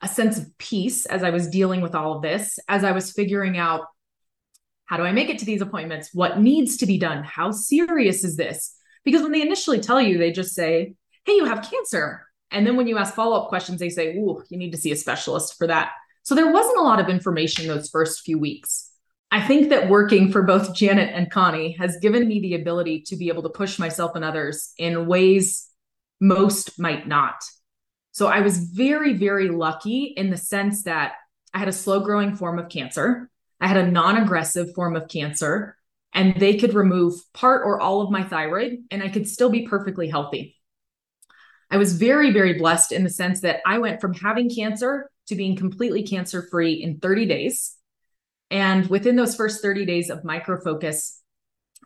a 0.02 0.08
sense 0.08 0.38
of 0.38 0.58
peace 0.58 1.06
as 1.06 1.24
I 1.24 1.30
was 1.30 1.50
dealing 1.50 1.82
with 1.82 1.94
all 1.94 2.16
of 2.16 2.22
this, 2.22 2.58
as 2.68 2.84
I 2.84 2.92
was 2.92 3.12
figuring 3.12 3.58
out 3.58 3.82
how 4.86 4.98
do 4.98 5.04
I 5.04 5.12
make 5.12 5.30
it 5.30 5.38
to 5.40 5.46
these 5.46 5.62
appointments? 5.62 6.10
What 6.14 6.40
needs 6.40 6.78
to 6.78 6.88
be 6.88 6.98
done? 6.98 7.24
How 7.24 7.52
serious 7.52 8.24
is 8.24 8.38
this? 8.38 8.76
Because 9.04 9.22
when 9.22 9.32
they 9.32 9.42
initially 9.42 9.80
tell 9.80 10.02
you, 10.02 10.18
they 10.18 10.32
just 10.32 10.56
say, 10.56 10.96
hey, 11.26 11.34
you 11.34 11.46
have 11.46 11.70
cancer. 11.70 12.26
And 12.52 12.66
then 12.66 12.76
when 12.76 12.88
you 12.88 12.98
ask 12.98 13.14
follow 13.14 13.38
up 13.38 13.50
questions, 13.50 13.80
they 13.80 13.90
say, 13.90 14.16
Ooh, 14.16 14.44
you 14.50 14.58
need 14.58 14.72
to 14.72 14.78
see 14.78 14.92
a 14.92 14.96
specialist 14.96 15.58
for 15.58 15.68
that. 15.68 15.92
So 16.24 16.36
there 16.36 16.52
wasn't 16.52 16.80
a 16.80 16.84
lot 16.84 17.00
of 17.00 17.10
information 17.10 17.68
those 17.68 17.90
first 17.90 18.22
few 18.22 18.40
weeks. 18.40 18.90
I 19.32 19.46
think 19.46 19.70
that 19.70 19.90
working 19.90 20.32
for 20.32 20.42
both 20.42 20.74
Janet 20.76 21.12
and 21.14 21.32
Connie 21.32 21.74
has 21.74 21.98
given 21.98 22.28
me 22.28 22.40
the 22.40 22.56
ability 22.56 23.02
to 23.08 23.16
be 23.16 23.30
able 23.30 23.44
to 23.44 23.50
push 23.50 23.80
myself 23.80 24.16
and 24.16 24.26
others 24.26 24.74
in 24.78 25.08
ways 25.08 25.68
most 26.20 26.80
might 26.80 27.08
not. 27.08 27.36
So 28.12 28.28
I 28.28 28.42
was 28.42 28.58
very, 28.58 29.14
very 29.14 29.50
lucky 29.50 30.14
in 30.18 30.30
the 30.30 30.38
sense 30.38 30.84
that 30.84 31.14
I 31.54 31.60
had 31.60 31.68
a 31.68 31.74
slow 31.74 32.02
growing 32.02 32.36
form 32.36 32.60
of 32.60 32.70
cancer. 32.70 33.30
I 33.62 33.68
had 33.68 33.78
a 33.78 33.90
non 33.90 34.18
aggressive 34.18 34.74
form 34.74 34.96
of 34.96 35.08
cancer, 35.08 35.78
and 36.14 36.36
they 36.40 36.58
could 36.58 36.74
remove 36.74 37.14
part 37.34 37.62
or 37.66 37.80
all 37.80 38.02
of 38.02 38.12
my 38.12 38.24
thyroid, 38.24 38.80
and 38.92 39.04
I 39.04 39.10
could 39.10 39.28
still 39.28 39.50
be 39.50 39.68
perfectly 39.68 40.10
healthy. 40.10 40.59
I 41.72 41.78
was 41.78 41.94
very, 41.94 42.32
very 42.32 42.54
blessed 42.54 42.92
in 42.92 43.04
the 43.04 43.10
sense 43.10 43.42
that 43.42 43.62
I 43.66 43.78
went 43.78 44.02
from 44.02 44.14
having 44.14 44.50
cancer 44.50 45.10
to 45.28 45.36
being 45.36 45.56
completely 45.56 46.04
cancer 46.04 46.48
free 46.50 46.74
in 46.74 47.00
30 47.00 47.26
days. 47.28 47.76
And 48.50 48.88
within 48.88 49.16
those 49.16 49.36
first 49.36 49.62
30 49.62 49.86
days 49.86 50.10
of 50.10 50.24
micro 50.24 50.60
focus, 50.60 51.22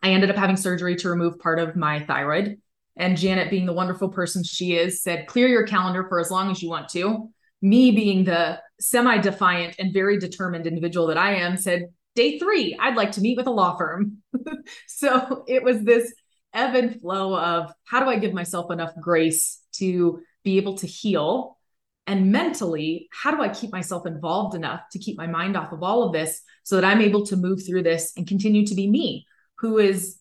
I 0.02 0.10
ended 0.10 0.30
up 0.30 0.36
having 0.36 0.56
surgery 0.56 0.96
to 0.96 1.10
remove 1.10 1.38
part 1.38 1.58
of 1.58 1.76
my 1.76 2.00
thyroid. 2.00 2.58
And 2.96 3.16
Janet, 3.16 3.50
being 3.50 3.66
the 3.66 3.72
wonderful 3.72 4.08
person 4.08 4.42
she 4.42 4.74
is, 4.74 5.02
said, 5.02 5.26
clear 5.26 5.48
your 5.48 5.66
calendar 5.66 6.06
for 6.08 6.20
as 6.20 6.30
long 6.30 6.50
as 6.50 6.62
you 6.62 6.70
want 6.70 6.88
to. 6.90 7.30
Me, 7.60 7.90
being 7.90 8.24
the 8.24 8.60
semi 8.80 9.18
defiant 9.18 9.76
and 9.78 9.92
very 9.92 10.18
determined 10.18 10.66
individual 10.66 11.08
that 11.08 11.18
I 11.18 11.36
am, 11.36 11.56
said, 11.56 11.88
day 12.14 12.38
three, 12.38 12.76
I'd 12.80 12.96
like 12.96 13.12
to 13.12 13.20
meet 13.20 13.36
with 13.36 13.46
a 13.46 13.50
law 13.50 13.76
firm. 13.76 14.18
so 14.86 15.44
it 15.48 15.62
was 15.62 15.82
this 15.82 16.12
ebb 16.54 16.74
and 16.74 17.00
flow 17.00 17.36
of 17.36 17.72
how 17.84 18.00
do 18.00 18.08
I 18.08 18.18
give 18.18 18.32
myself 18.32 18.70
enough 18.70 18.92
grace 19.00 19.60
to 19.74 20.20
be 20.44 20.56
able 20.56 20.78
to 20.78 20.86
heal? 20.86 21.58
And 22.06 22.30
mentally, 22.30 23.08
how 23.12 23.30
do 23.30 23.42
I 23.42 23.48
keep 23.48 23.72
myself 23.72 24.06
involved 24.06 24.54
enough 24.54 24.82
to 24.92 24.98
keep 24.98 25.16
my 25.16 25.26
mind 25.26 25.56
off 25.56 25.72
of 25.72 25.82
all 25.82 26.02
of 26.02 26.12
this 26.12 26.42
so 26.62 26.76
that 26.76 26.84
I'm 26.84 27.00
able 27.00 27.26
to 27.26 27.36
move 27.36 27.66
through 27.66 27.82
this 27.82 28.12
and 28.16 28.26
continue 28.26 28.66
to 28.66 28.74
be 28.74 28.88
me, 28.88 29.26
who 29.58 29.78
is 29.78 30.18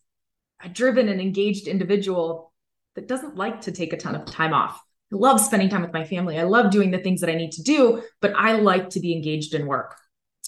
a 0.64 0.70
driven 0.70 1.10
and 1.10 1.22
engaged 1.22 1.68
individual 1.68 2.54
that 2.96 3.08
doesn't 3.08 3.36
like 3.36 3.62
to 3.62 3.72
take 3.72 3.92
a 3.92 3.98
ton 3.98 4.16
of 4.16 4.26
time 4.26 4.54
off? 4.54 4.82
I 5.12 5.18
love 5.18 5.42
spending 5.42 5.70
time 5.70 5.82
with 5.82 5.94
my 5.94 6.06
family. 6.06 6.40
I 6.40 6.44
love 6.44 6.72
doing 6.72 6.90
the 6.90 7.00
things 7.00 7.22
that 7.22 7.30
I 7.30 7.36
need 7.36 7.52
to 7.54 7.64
do, 7.64 8.02
but 8.22 8.34
I 8.36 8.54
like 8.54 8.90
to 8.92 9.00
be 9.00 9.14
engaged 9.14 9.54
in 9.54 9.68
work. 9.68 9.96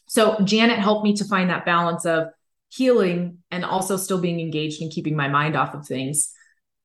So 0.08 0.40
Janet 0.44 0.80
helped 0.80 1.04
me 1.04 1.16
to 1.16 1.26
find 1.26 1.50
that 1.50 1.66
balance 1.66 2.06
of 2.06 2.28
healing 2.76 3.40
and 3.52 3.64
also 3.64 3.98
still 3.98 4.20
being 4.20 4.40
engaged 4.40 4.82
and 4.82 4.92
keeping 4.92 5.16
my 5.16 5.28
mind 5.28 5.56
off 5.56 5.74
of 5.74 5.88
things. 5.88 6.32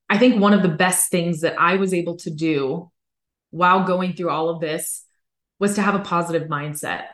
I 0.09 0.17
think 0.17 0.41
one 0.41 0.53
of 0.53 0.61
the 0.61 0.69
best 0.69 1.09
things 1.09 1.41
that 1.41 1.59
I 1.59 1.75
was 1.75 1.93
able 1.93 2.17
to 2.17 2.29
do 2.29 2.91
while 3.51 3.85
going 3.85 4.13
through 4.13 4.29
all 4.29 4.49
of 4.49 4.61
this 4.61 5.05
was 5.59 5.75
to 5.75 5.81
have 5.81 5.95
a 5.95 5.99
positive 5.99 6.47
mindset. 6.47 7.05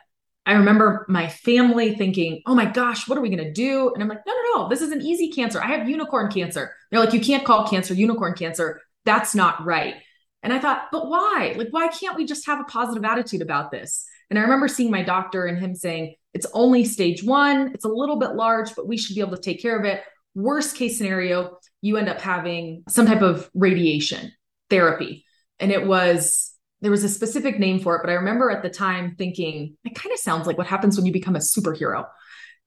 I 0.46 0.52
remember 0.52 1.04
my 1.08 1.28
family 1.28 1.94
thinking, 1.94 2.40
oh 2.46 2.54
my 2.54 2.64
gosh, 2.64 3.06
what 3.06 3.18
are 3.18 3.20
we 3.20 3.28
going 3.28 3.44
to 3.44 3.52
do? 3.52 3.92
And 3.92 4.02
I'm 4.02 4.08
like, 4.08 4.26
no, 4.26 4.32
no, 4.32 4.62
no, 4.62 4.68
this 4.68 4.80
is 4.80 4.92
an 4.92 5.02
easy 5.02 5.30
cancer. 5.30 5.62
I 5.62 5.66
have 5.66 5.88
unicorn 5.88 6.30
cancer. 6.32 6.74
They're 6.90 7.00
like, 7.00 7.12
you 7.12 7.20
can't 7.20 7.44
call 7.44 7.68
cancer 7.68 7.92
unicorn 7.92 8.34
cancer. 8.34 8.80
That's 9.04 9.34
not 9.34 9.64
right. 9.64 9.96
And 10.42 10.52
I 10.52 10.58
thought, 10.58 10.88
but 10.90 11.08
why? 11.08 11.54
Like, 11.58 11.68
why 11.70 11.88
can't 11.88 12.16
we 12.16 12.24
just 12.24 12.46
have 12.46 12.60
a 12.60 12.64
positive 12.64 13.04
attitude 13.04 13.42
about 13.42 13.70
this? 13.70 14.06
And 14.30 14.38
I 14.38 14.42
remember 14.42 14.68
seeing 14.68 14.90
my 14.90 15.02
doctor 15.02 15.44
and 15.44 15.58
him 15.58 15.74
saying, 15.74 16.14
it's 16.34 16.46
only 16.52 16.84
stage 16.84 17.22
one. 17.22 17.72
It's 17.74 17.84
a 17.84 17.88
little 17.88 18.16
bit 18.16 18.34
large, 18.34 18.74
but 18.74 18.86
we 18.86 18.96
should 18.96 19.14
be 19.14 19.20
able 19.20 19.36
to 19.36 19.42
take 19.42 19.62
care 19.62 19.78
of 19.78 19.84
it. 19.84 20.02
Worst 20.34 20.76
case 20.76 20.98
scenario, 20.98 21.58
you 21.80 21.96
end 21.96 22.08
up 22.08 22.20
having 22.20 22.84
some 22.88 23.06
type 23.06 23.22
of 23.22 23.50
radiation 23.54 24.32
therapy. 24.70 25.24
And 25.58 25.72
it 25.72 25.86
was, 25.86 26.52
there 26.80 26.90
was 26.90 27.02
a 27.02 27.08
specific 27.08 27.58
name 27.58 27.80
for 27.80 27.96
it, 27.96 28.02
but 28.02 28.10
I 28.10 28.14
remember 28.14 28.50
at 28.50 28.62
the 28.62 28.70
time 28.70 29.16
thinking, 29.16 29.76
it 29.84 29.94
kind 29.94 30.12
of 30.12 30.18
sounds 30.18 30.46
like 30.46 30.58
what 30.58 30.66
happens 30.66 30.96
when 30.96 31.06
you 31.06 31.12
become 31.12 31.34
a 31.34 31.40
superhero. 31.40 32.06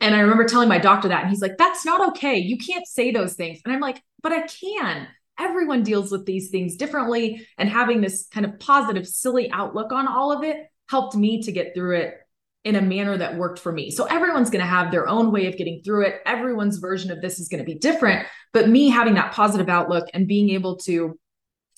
And 0.02 0.16
I 0.16 0.22
remember 0.22 0.46
telling 0.46 0.68
my 0.68 0.80
doctor 0.80 1.08
that, 1.10 1.22
and 1.22 1.30
he's 1.30 1.42
like, 1.42 1.58
that's 1.58 1.86
not 1.86 2.10
okay. 2.10 2.38
You 2.38 2.58
can't 2.58 2.88
say 2.88 3.12
those 3.12 3.36
things. 3.36 3.60
And 3.64 3.74
I'm 3.74 3.80
like, 3.80 4.02
but 4.24 4.34
I 4.34 4.48
can. 4.48 5.08
Everyone 5.40 5.84
deals 5.84 6.12
with 6.12 6.26
these 6.26 6.50
things 6.50 6.76
differently. 6.76 7.48
And 7.58 7.70
having 7.70 8.02
this 8.02 8.28
kind 8.34 8.46
of 8.46 8.60
positive, 8.60 9.08
silly 9.08 9.52
outlook 9.52 9.92
on 9.92 10.08
all 10.08 10.32
of 10.32 10.44
it 10.44 10.58
helped 10.90 11.16
me 11.16 11.44
to 11.44 11.52
get 11.52 11.74
through 11.76 11.98
it 11.98 12.16
in 12.64 12.76
a 12.76 12.82
manner 12.82 13.18
that 13.18 13.38
worked 13.38 13.60
for 13.60 13.72
me. 13.72 13.90
So 13.90 14.06
everyone's 14.06 14.50
going 14.50 14.64
to 14.64 14.70
have 14.70 14.92
their 14.92 15.08
own 15.08 15.32
way 15.32 15.48
of 15.48 15.58
getting 15.58 15.82
through 15.84 16.06
it. 16.06 16.22
Everyone's 16.26 16.78
version 16.78 17.12
of 17.12 17.22
this 17.22 17.40
is 17.40 17.48
going 17.48 17.60
to 17.60 17.66
be 17.66 17.80
different. 17.80 18.28
But 18.54 18.70
me 18.70 18.90
having 18.90 19.16
that 19.16 19.34
positive 19.34 19.70
outlook 19.70 20.08
and 20.14 20.28
being 20.28 20.50
able 20.52 20.78
to 20.80 21.18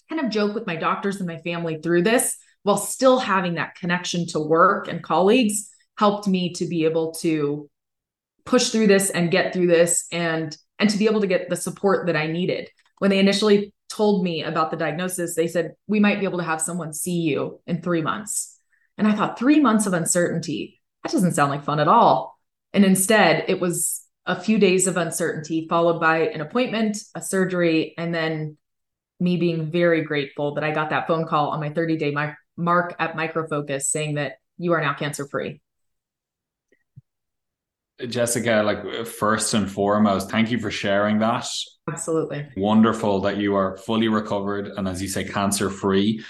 kind 0.10 0.24
of 0.24 0.30
joke 0.30 0.54
with 0.54 0.68
my 0.68 0.76
doctors 0.76 1.18
and 1.18 1.28
my 1.28 1.38
family 1.38 1.80
through 1.82 2.04
this 2.04 2.38
while 2.64 2.78
still 2.78 3.20
having 3.20 3.56
that 3.56 3.76
connection 3.76 4.28
to 4.28 4.40
work 4.40 4.88
and 4.88 5.04
colleagues 5.04 5.70
helped 5.98 6.28
me 6.28 6.54
to 6.54 6.66
be 6.66 6.86
able 6.86 7.14
to 7.14 7.70
push 8.46 8.70
through 8.70 8.88
this 8.88 9.10
and 9.10 9.32
get 9.32 9.54
through 9.54 9.68
this 9.68 10.06
and 10.12 10.58
and 10.80 10.90
to 10.90 10.98
be 10.98 11.06
able 11.06 11.22
to 11.22 11.28
get 11.28 11.50
the 11.50 11.56
support 11.56 12.08
that 12.08 12.18
I 12.18 12.28
needed. 12.28 12.70
When 13.00 13.10
they 13.10 13.20
initially 13.20 13.74
told 13.90 14.24
me 14.24 14.44
about 14.44 14.72
the 14.72 14.78
diagnosis, 14.78 15.36
they 15.36 15.48
said, 15.48 15.74
We 15.88 16.00
might 16.00 16.20
be 16.20 16.26
able 16.26 16.40
to 16.40 16.44
have 16.44 16.62
someone 16.62 16.94
see 16.94 17.22
you 17.22 17.62
in 17.68 17.82
three 17.82 18.02
months. 18.02 18.53
And 18.98 19.08
I 19.08 19.14
thought, 19.14 19.40
three 19.40 19.60
months 19.60 19.86
of 19.86 19.94
uncertainty, 19.94 20.82
that 21.04 21.12
doesn't 21.12 21.34
sound 21.34 21.52
like 21.52 21.64
fun 21.64 21.80
at 21.80 21.88
all. 21.88 22.38
And 22.74 22.86
instead, 22.86 23.46
it 23.48 23.60
was 23.60 24.06
a 24.26 24.40
few 24.40 24.58
days 24.58 24.88
of 24.88 24.98
uncertainty, 24.98 25.68
followed 25.70 26.00
by 26.00 26.28
an 26.30 26.42
appointment, 26.42 26.98
a 27.16 27.22
surgery, 27.22 27.94
and 27.98 28.14
then 28.14 28.58
me 29.20 29.38
being 29.38 29.72
very 29.72 30.04
grateful 30.04 30.56
that 30.56 30.64
I 30.64 30.72
got 30.72 30.90
that 30.90 31.08
phone 31.08 31.26
call 31.26 31.50
on 31.50 31.60
my 31.60 31.70
30 31.70 31.98
day 31.98 32.16
mark 32.58 32.96
at 33.00 33.16
Micro 33.16 33.48
Focus 33.48 33.90
saying 33.90 34.16
that 34.16 34.34
you 34.58 34.74
are 34.74 34.82
now 34.82 34.94
cancer 34.94 35.28
free. 35.28 35.62
Jessica, 38.08 38.64
like 38.66 39.06
first 39.06 39.54
and 39.54 39.70
foremost, 39.72 40.30
thank 40.30 40.52
you 40.52 40.60
for 40.60 40.72
sharing 40.72 41.20
that. 41.20 41.48
Absolutely. 41.90 42.48
Wonderful 42.58 43.22
that 43.22 43.38
you 43.38 43.56
are 43.56 43.78
fully 43.78 44.08
recovered 44.08 44.68
and, 44.68 44.88
as 44.88 45.02
you 45.02 45.08
say, 45.08 45.24
cancer 45.24 45.70
free. 45.70 46.24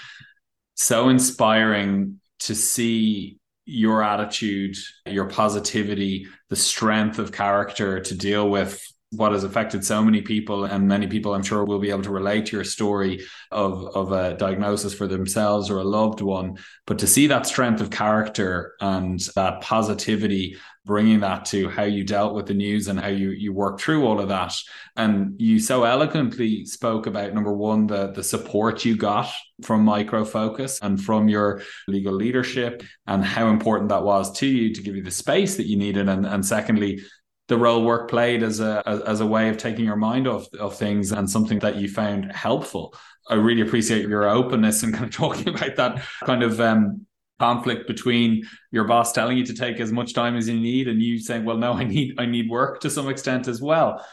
So 0.74 1.08
inspiring 1.08 2.20
to 2.40 2.54
see 2.54 3.38
your 3.66 4.02
attitude, 4.02 4.76
your 5.06 5.26
positivity, 5.26 6.26
the 6.50 6.56
strength 6.56 7.18
of 7.18 7.32
character 7.32 8.00
to 8.00 8.14
deal 8.14 8.48
with 8.48 8.84
what 9.16 9.32
has 9.32 9.44
affected 9.44 9.84
so 9.84 10.02
many 10.02 10.20
people 10.20 10.64
and 10.64 10.88
many 10.88 11.06
people 11.06 11.34
i'm 11.34 11.42
sure 11.42 11.64
will 11.64 11.78
be 11.78 11.90
able 11.90 12.02
to 12.02 12.10
relate 12.10 12.46
to 12.46 12.56
your 12.56 12.64
story 12.64 13.24
of 13.50 13.86
of 13.94 14.12
a 14.12 14.34
diagnosis 14.36 14.92
for 14.92 15.06
themselves 15.06 15.70
or 15.70 15.78
a 15.78 15.84
loved 15.84 16.20
one. 16.20 16.58
But 16.86 16.98
to 16.98 17.06
see 17.06 17.28
that 17.28 17.46
strength 17.46 17.80
of 17.80 17.90
character 17.90 18.74
and 18.80 19.20
that 19.36 19.60
positivity 19.60 20.56
bringing 20.84 21.20
that 21.20 21.44
to 21.46 21.68
how 21.68 21.82
you 21.82 22.04
dealt 22.04 22.34
with 22.34 22.46
the 22.46 22.54
news 22.54 22.88
and 22.88 23.00
how 23.00 23.08
you 23.08 23.30
you 23.30 23.52
worked 23.52 23.80
through 23.80 24.06
all 24.06 24.20
of 24.20 24.28
that 24.28 24.54
and 24.96 25.40
you 25.40 25.58
so 25.58 25.84
eloquently 25.84 26.64
spoke 26.66 27.06
about 27.06 27.32
number 27.32 27.52
one 27.52 27.86
the 27.86 28.12
the 28.12 28.22
support 28.22 28.84
you 28.84 28.94
got 28.96 29.30
from 29.62 29.84
micro 29.84 30.24
focus 30.24 30.78
and 30.82 31.02
from 31.02 31.28
your 31.28 31.62
legal 31.88 32.12
leadership 32.12 32.82
and 33.06 33.24
how 33.24 33.48
important 33.48 33.88
that 33.88 34.04
was 34.04 34.30
to 34.32 34.46
you 34.46 34.74
to 34.74 34.82
give 34.82 34.94
you 34.94 35.02
the 35.02 35.10
space 35.10 35.56
that 35.56 35.66
you 35.66 35.76
needed 35.76 36.08
and 36.08 36.26
and 36.26 36.44
secondly 36.44 37.00
the 37.48 37.58
role 37.58 37.84
work 37.84 38.08
played 38.08 38.42
as 38.42 38.60
a 38.60 38.82
as 39.06 39.20
a 39.20 39.26
way 39.26 39.48
of 39.48 39.58
taking 39.58 39.84
your 39.84 39.96
mind 39.96 40.26
off 40.26 40.46
of 40.54 40.76
things 40.76 41.12
and 41.12 41.28
something 41.28 41.58
that 41.58 41.76
you 41.76 41.88
found 41.88 42.32
helpful. 42.32 42.94
I 43.28 43.34
really 43.34 43.60
appreciate 43.60 44.08
your 44.08 44.28
openness 44.28 44.82
and 44.82 44.94
kind 44.94 45.04
of 45.04 45.10
talking 45.14 45.48
about 45.48 45.76
that 45.76 46.02
kind 46.24 46.42
of 46.42 46.60
um, 46.60 47.06
conflict 47.40 47.86
between 47.86 48.44
your 48.70 48.84
boss 48.84 49.12
telling 49.12 49.36
you 49.36 49.44
to 49.46 49.54
take 49.54 49.80
as 49.80 49.92
much 49.92 50.14
time 50.14 50.36
as 50.36 50.48
you 50.48 50.58
need 50.58 50.88
and 50.88 51.02
you 51.02 51.18
saying, 51.18 51.44
"Well, 51.44 51.56
no, 51.56 51.72
I 51.72 51.84
need 51.84 52.14
I 52.18 52.26
need 52.26 52.48
work 52.48 52.80
to 52.80 52.90
some 52.90 53.08
extent 53.08 53.48
as 53.48 53.60
well." 53.60 54.04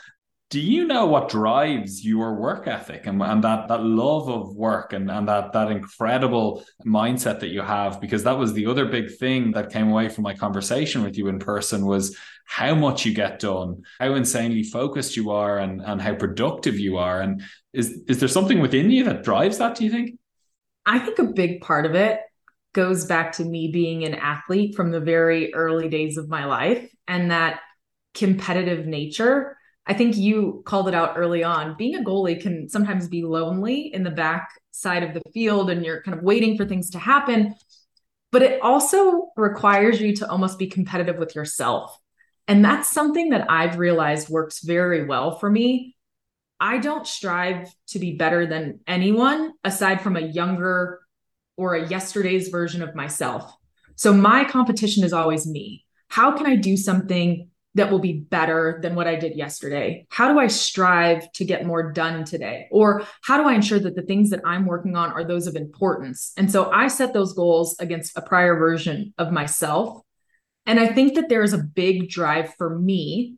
Do 0.49 0.59
you 0.59 0.86
know 0.86 1.05
what 1.05 1.30
drives 1.30 2.03
your 2.03 2.36
work 2.36 2.67
ethic 2.67 3.07
and, 3.07 3.22
and 3.22 3.41
that 3.45 3.69
that 3.69 3.84
love 3.84 4.28
of 4.28 4.53
work 4.53 4.91
and, 4.91 5.09
and 5.09 5.26
that 5.30 5.53
that 5.53 5.72
incredible 5.72 6.65
mindset 6.86 7.39
that 7.39 7.49
you 7.49 7.61
have? 7.61 8.01
Because 8.01 8.24
that 8.26 8.38
was 8.38 8.51
the 8.51 8.65
other 8.65 8.86
big 8.86 9.15
thing 9.17 9.51
that 9.51 9.72
came 9.72 9.89
away 9.89 10.09
from 10.09 10.24
my 10.24 10.34
conversation 10.34 11.03
with 11.03 11.17
you 11.17 11.30
in 11.30 11.39
person 11.39 11.86
was 11.86 12.17
how 12.43 12.76
much 12.76 13.05
you 13.05 13.13
get 13.13 13.39
done, 13.39 13.84
how 13.97 14.13
insanely 14.15 14.63
focused 14.63 15.15
you 15.15 15.32
are, 15.32 15.59
and 15.59 15.82
and 15.82 16.01
how 16.01 16.15
productive 16.15 16.78
you 16.78 16.97
are. 16.97 17.22
And 17.22 17.41
is 17.72 18.01
is 18.09 18.19
there 18.19 18.28
something 18.28 18.59
within 18.59 18.91
you 18.91 19.05
that 19.05 19.24
drives 19.24 19.59
that? 19.59 19.76
Do 19.76 19.86
you 19.86 19.91
think? 19.91 20.19
I 20.86 20.99
think 20.99 21.19
a 21.19 21.24
big 21.24 21.61
part 21.61 21.86
of 21.86 21.95
it 21.95 22.19
goes 22.74 23.05
back 23.05 23.34
to 23.34 23.43
me 23.45 23.69
being 23.72 24.03
an 24.03 24.15
athlete 24.15 24.76
from 24.76 24.91
the 24.91 24.99
very 24.99 25.53
early 25.53 25.89
days 25.89 26.17
of 26.17 26.30
my 26.30 26.45
life, 26.45 26.89
and 27.07 27.32
that 27.32 27.59
competitive 28.13 28.86
nature. 28.86 29.57
I 29.86 29.93
think 29.93 30.15
you 30.15 30.61
called 30.65 30.88
it 30.88 30.93
out 30.93 31.13
early 31.17 31.43
on. 31.43 31.76
Being 31.78 31.95
a 31.95 32.03
goalie 32.03 32.39
can 32.39 32.69
sometimes 32.69 33.07
be 33.07 33.24
lonely 33.24 33.93
in 33.93 34.03
the 34.03 34.11
back 34.11 34.49
side 34.72 35.03
of 35.03 35.13
the 35.13 35.24
field, 35.34 35.69
and 35.69 35.84
you're 35.86 36.03
kind 36.03 36.17
of 36.17 36.24
waiting 36.24 36.57
for 36.57 36.65
things 36.65 36.91
to 36.91 36.99
happen. 36.99 37.55
But 38.32 38.43
it 38.43 38.61
also 38.61 39.32
requires 39.36 39.99
you 39.99 40.15
to 40.17 40.30
almost 40.30 40.57
be 40.57 40.67
competitive 40.67 41.17
with 41.17 41.36
yourself 41.36 41.97
and 42.47 42.65
that's 42.65 42.89
something 42.89 43.30
that 43.30 43.49
I've 43.49 43.78
realized 43.78 44.30
works 44.30 44.61
very 44.61 45.05
well 45.05 45.38
for 45.38 45.49
me. 45.49 45.95
I 46.59 46.78
don't 46.78 47.07
strive 47.07 47.74
to 47.88 47.99
be 47.99 48.17
better 48.17 48.45
than 48.45 48.82
anyone 48.86 49.53
aside 49.63 50.01
from 50.01 50.15
a 50.15 50.22
younger 50.22 50.99
or 51.62 51.76
a 51.76 51.88
yesterday's 51.88 52.49
version 52.49 52.82
of 52.82 52.95
myself. 52.95 53.53
So 53.95 54.14
my 54.14 54.43
competition 54.45 55.03
is 55.03 55.14
always 55.14 55.45
me. 55.45 55.86
How 56.07 56.36
can 56.36 56.45
I 56.45 56.55
do 56.55 56.76
something 56.76 57.49
that 57.76 57.89
will 57.89 57.99
be 57.99 58.14
better 58.14 58.80
than 58.82 58.95
what 58.95 59.07
I 59.07 59.16
did 59.16 59.38
yesterday? 59.38 60.05
How 60.09 60.34
do 60.34 60.39
I 60.39 60.47
strive 60.47 61.32
to 61.34 61.45
get 61.45 61.66
more 61.66 61.91
done 61.93 62.26
today? 62.26 62.68
Or 62.72 63.03
how 63.24 63.38
do 63.38 63.47
I 63.47 63.53
ensure 63.53 63.80
that 63.80 63.95
the 63.95 64.01
things 64.01 64.32
that 64.32 64.41
I'm 64.45 64.66
working 64.66 64.97
on 64.97 65.12
are 65.12 65.24
those 65.24 65.47
of 65.47 65.55
importance? 65.55 66.34
And 66.36 66.51
so 66.51 66.70
I 66.72 66.88
set 66.88 67.14
those 67.14 67.34
goals 67.34 67.78
against 67.80 68.18
a 68.18 68.22
prior 68.22 68.57
version 68.57 69.14
of 69.18 69.32
myself 69.32 70.01
and 70.66 70.80
I 70.80 70.88
think 70.88 71.16
that 71.16 71.30
there 71.30 71.43
is 71.43 71.53
a 71.53 71.57
big 71.57 72.09
drive 72.09 72.53
for 72.55 72.78
me 72.78 73.36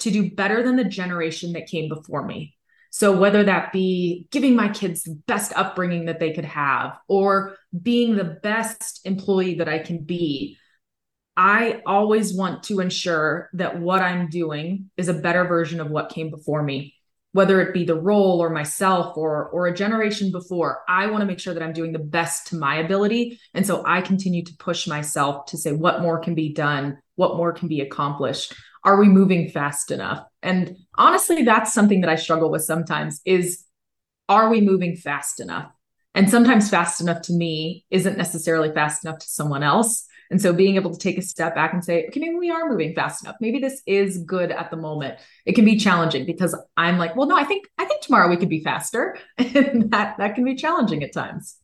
to 0.00 0.10
do 0.10 0.30
better 0.30 0.62
than 0.62 0.76
the 0.76 0.84
generation 0.84 1.52
that 1.52 1.66
came 1.66 1.88
before 1.88 2.24
me. 2.24 2.56
So, 2.90 3.16
whether 3.16 3.44
that 3.44 3.72
be 3.72 4.28
giving 4.30 4.54
my 4.54 4.68
kids 4.68 5.02
the 5.02 5.20
best 5.26 5.52
upbringing 5.56 6.04
that 6.04 6.20
they 6.20 6.32
could 6.32 6.44
have 6.44 6.96
or 7.08 7.56
being 7.82 8.16
the 8.16 8.38
best 8.42 9.00
employee 9.04 9.56
that 9.56 9.68
I 9.68 9.78
can 9.78 10.04
be, 10.04 10.58
I 11.36 11.82
always 11.86 12.34
want 12.34 12.62
to 12.64 12.80
ensure 12.80 13.50
that 13.54 13.80
what 13.80 14.02
I'm 14.02 14.28
doing 14.28 14.90
is 14.96 15.08
a 15.08 15.14
better 15.14 15.44
version 15.44 15.80
of 15.80 15.90
what 15.90 16.10
came 16.10 16.30
before 16.30 16.62
me. 16.62 16.94
Whether 17.32 17.60
it 17.60 17.74
be 17.74 17.84
the 17.84 18.00
role 18.00 18.40
or 18.40 18.50
myself 18.50 19.16
or 19.16 19.48
or 19.48 19.66
a 19.66 19.74
generation 19.74 20.30
before 20.30 20.82
i 20.86 21.08
want 21.08 21.20
to 21.20 21.26
make 21.26 21.40
sure 21.40 21.52
that 21.52 21.64
i'm 21.64 21.72
doing 21.72 21.90
the 21.92 21.98
best 21.98 22.46
to 22.48 22.56
my 22.56 22.76
ability. 22.76 23.40
And 23.54 23.66
so 23.66 23.82
i 23.84 24.00
continue 24.02 24.44
to 24.44 24.56
push 24.60 24.86
myself 24.86 25.46
to 25.46 25.58
say 25.58 25.72
what 25.72 26.00
more 26.00 26.20
can 26.20 26.36
be 26.36 26.52
done? 26.52 26.98
What 27.16 27.36
more 27.36 27.52
can 27.52 27.66
be 27.66 27.80
accomplished? 27.80 28.54
Are 28.84 29.00
we 29.00 29.08
moving 29.08 29.50
fast 29.50 29.90
enough? 29.90 30.24
And 30.44 30.76
honestly 30.96 31.42
that's 31.42 31.74
something 31.74 32.02
that 32.02 32.10
i 32.10 32.14
struggle 32.14 32.52
with 32.52 32.62
sometimes 32.62 33.20
is 33.24 33.64
are 34.28 34.48
we 34.48 34.60
moving 34.60 34.94
fast 34.94 35.40
enough 35.40 35.73
and 36.14 36.30
sometimes 36.30 36.70
fast 36.70 37.00
enough 37.00 37.22
to 37.22 37.32
me 37.32 37.84
isn't 37.90 38.18
necessarily 38.18 38.72
fast 38.72 39.04
enough 39.04 39.18
to 39.18 39.26
someone 39.26 39.62
else 39.62 40.06
and 40.30 40.40
so 40.40 40.52
being 40.52 40.76
able 40.76 40.90
to 40.90 40.98
take 40.98 41.18
a 41.18 41.22
step 41.22 41.54
back 41.54 41.72
and 41.72 41.84
say, 41.84 42.06
okay, 42.08 42.20
maybe 42.20 42.34
we 42.34 42.50
are 42.50 42.68
moving 42.68 42.94
fast 42.94 43.22
enough. 43.22 43.36
Maybe 43.40 43.58
this 43.58 43.82
is 43.86 44.18
good 44.18 44.50
at 44.50 44.70
the 44.70 44.76
moment. 44.76 45.18
It 45.46 45.54
can 45.54 45.64
be 45.64 45.76
challenging 45.76 46.26
because 46.26 46.56
I'm 46.76 46.98
like, 46.98 47.14
well, 47.14 47.28
no, 47.28 47.36
I 47.36 47.44
think 47.44 47.68
I 47.78 47.84
think 47.84 48.02
tomorrow 48.02 48.28
we 48.28 48.36
could 48.36 48.48
be 48.48 48.62
faster. 48.62 49.16
And 49.38 49.90
that 49.92 50.16
that 50.18 50.34
can 50.34 50.44
be 50.44 50.56
challenging 50.56 51.02
at 51.04 51.12
times. 51.12 51.56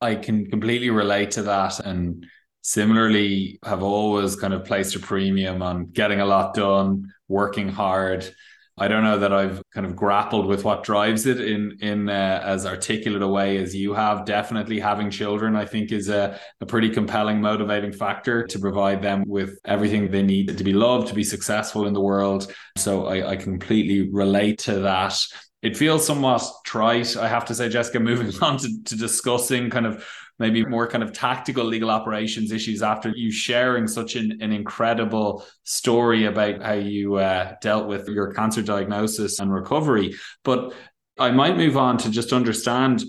I 0.00 0.14
can 0.14 0.48
completely 0.48 0.90
relate 0.90 1.32
to 1.32 1.42
that. 1.44 1.80
And 1.80 2.26
similarly 2.62 3.58
have 3.64 3.82
always 3.82 4.36
kind 4.36 4.54
of 4.54 4.64
placed 4.64 4.94
a 4.94 5.00
premium 5.00 5.62
on 5.62 5.86
getting 5.86 6.20
a 6.20 6.26
lot 6.26 6.54
done, 6.54 7.12
working 7.26 7.68
hard, 7.68 8.32
I 8.78 8.88
don't 8.88 9.02
know 9.02 9.18
that 9.18 9.32
I've 9.32 9.62
kind 9.74 9.86
of 9.86 9.96
grappled 9.96 10.46
with 10.46 10.64
what 10.64 10.84
drives 10.84 11.26
it 11.26 11.40
in 11.40 11.78
in 11.80 12.08
uh, 12.08 12.42
as 12.44 12.64
articulate 12.64 13.22
a 13.22 13.28
way 13.28 13.58
as 13.58 13.74
you 13.74 13.92
have. 13.94 14.24
Definitely 14.24 14.78
having 14.78 15.10
children, 15.10 15.56
I 15.56 15.64
think, 15.64 15.92
is 15.92 16.08
a, 16.08 16.38
a 16.60 16.66
pretty 16.66 16.90
compelling 16.90 17.40
motivating 17.40 17.92
factor 17.92 18.46
to 18.46 18.58
provide 18.58 19.02
them 19.02 19.24
with 19.26 19.58
everything 19.64 20.10
they 20.10 20.22
need 20.22 20.56
to 20.56 20.64
be 20.64 20.72
loved, 20.72 21.08
to 21.08 21.14
be 21.14 21.24
successful 21.24 21.86
in 21.86 21.92
the 21.92 22.00
world. 22.00 22.52
So 22.76 23.06
I, 23.06 23.30
I 23.30 23.36
completely 23.36 24.10
relate 24.10 24.58
to 24.60 24.80
that. 24.80 25.18
It 25.60 25.76
feels 25.76 26.06
somewhat 26.06 26.42
trite, 26.64 27.16
I 27.16 27.26
have 27.26 27.46
to 27.46 27.54
say, 27.54 27.68
Jessica, 27.68 27.98
moving 28.10 28.32
on 28.40 28.58
to, 28.58 28.82
to 28.84 28.96
discussing 28.96 29.70
kind 29.70 29.86
of 29.86 30.06
maybe 30.38 30.64
more 30.64 30.86
kind 30.86 31.02
of 31.02 31.12
tactical 31.12 31.64
legal 31.64 31.90
operations 31.90 32.52
issues 32.52 32.82
after 32.82 33.10
you 33.10 33.30
sharing 33.30 33.86
such 33.88 34.14
an, 34.14 34.38
an 34.40 34.52
incredible 34.52 35.44
story 35.64 36.26
about 36.26 36.62
how 36.62 36.74
you 36.74 37.16
uh, 37.16 37.54
dealt 37.60 37.88
with 37.88 38.08
your 38.08 38.32
cancer 38.32 38.62
diagnosis 38.62 39.40
and 39.40 39.52
recovery. 39.52 40.14
But 40.44 40.74
I 41.18 41.30
might 41.32 41.56
move 41.56 41.76
on 41.76 41.98
to 41.98 42.10
just 42.10 42.32
understand 42.32 43.02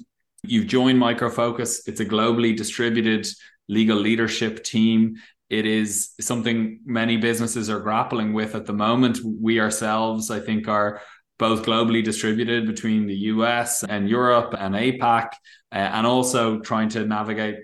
you've 0.44 0.68
joined 0.68 0.98
Micro 0.98 1.30
Focus, 1.30 1.88
it's 1.88 2.00
a 2.00 2.06
globally 2.06 2.56
distributed 2.56 3.28
legal 3.68 3.98
leadership 3.98 4.64
team. 4.64 5.16
It 5.50 5.66
is 5.66 6.12
something 6.20 6.80
many 6.86 7.18
businesses 7.18 7.70
are 7.70 7.80
grappling 7.80 8.34
with 8.34 8.56
at 8.56 8.66
the 8.66 8.74
moment. 8.74 9.20
We 9.24 9.60
ourselves, 9.60 10.32
I 10.32 10.40
think, 10.40 10.68
are 10.68 11.02
both 11.40 11.66
globally 11.66 12.04
distributed 12.04 12.68
between 12.68 13.08
the 13.08 13.16
US 13.16 13.84
and 13.84 14.08
Europe 14.08 14.54
and 14.60 14.76
APAC, 14.76 15.30
uh, 15.72 15.76
and 15.76 16.06
also 16.06 16.60
trying 16.60 16.90
to 16.90 17.06
navigate 17.06 17.56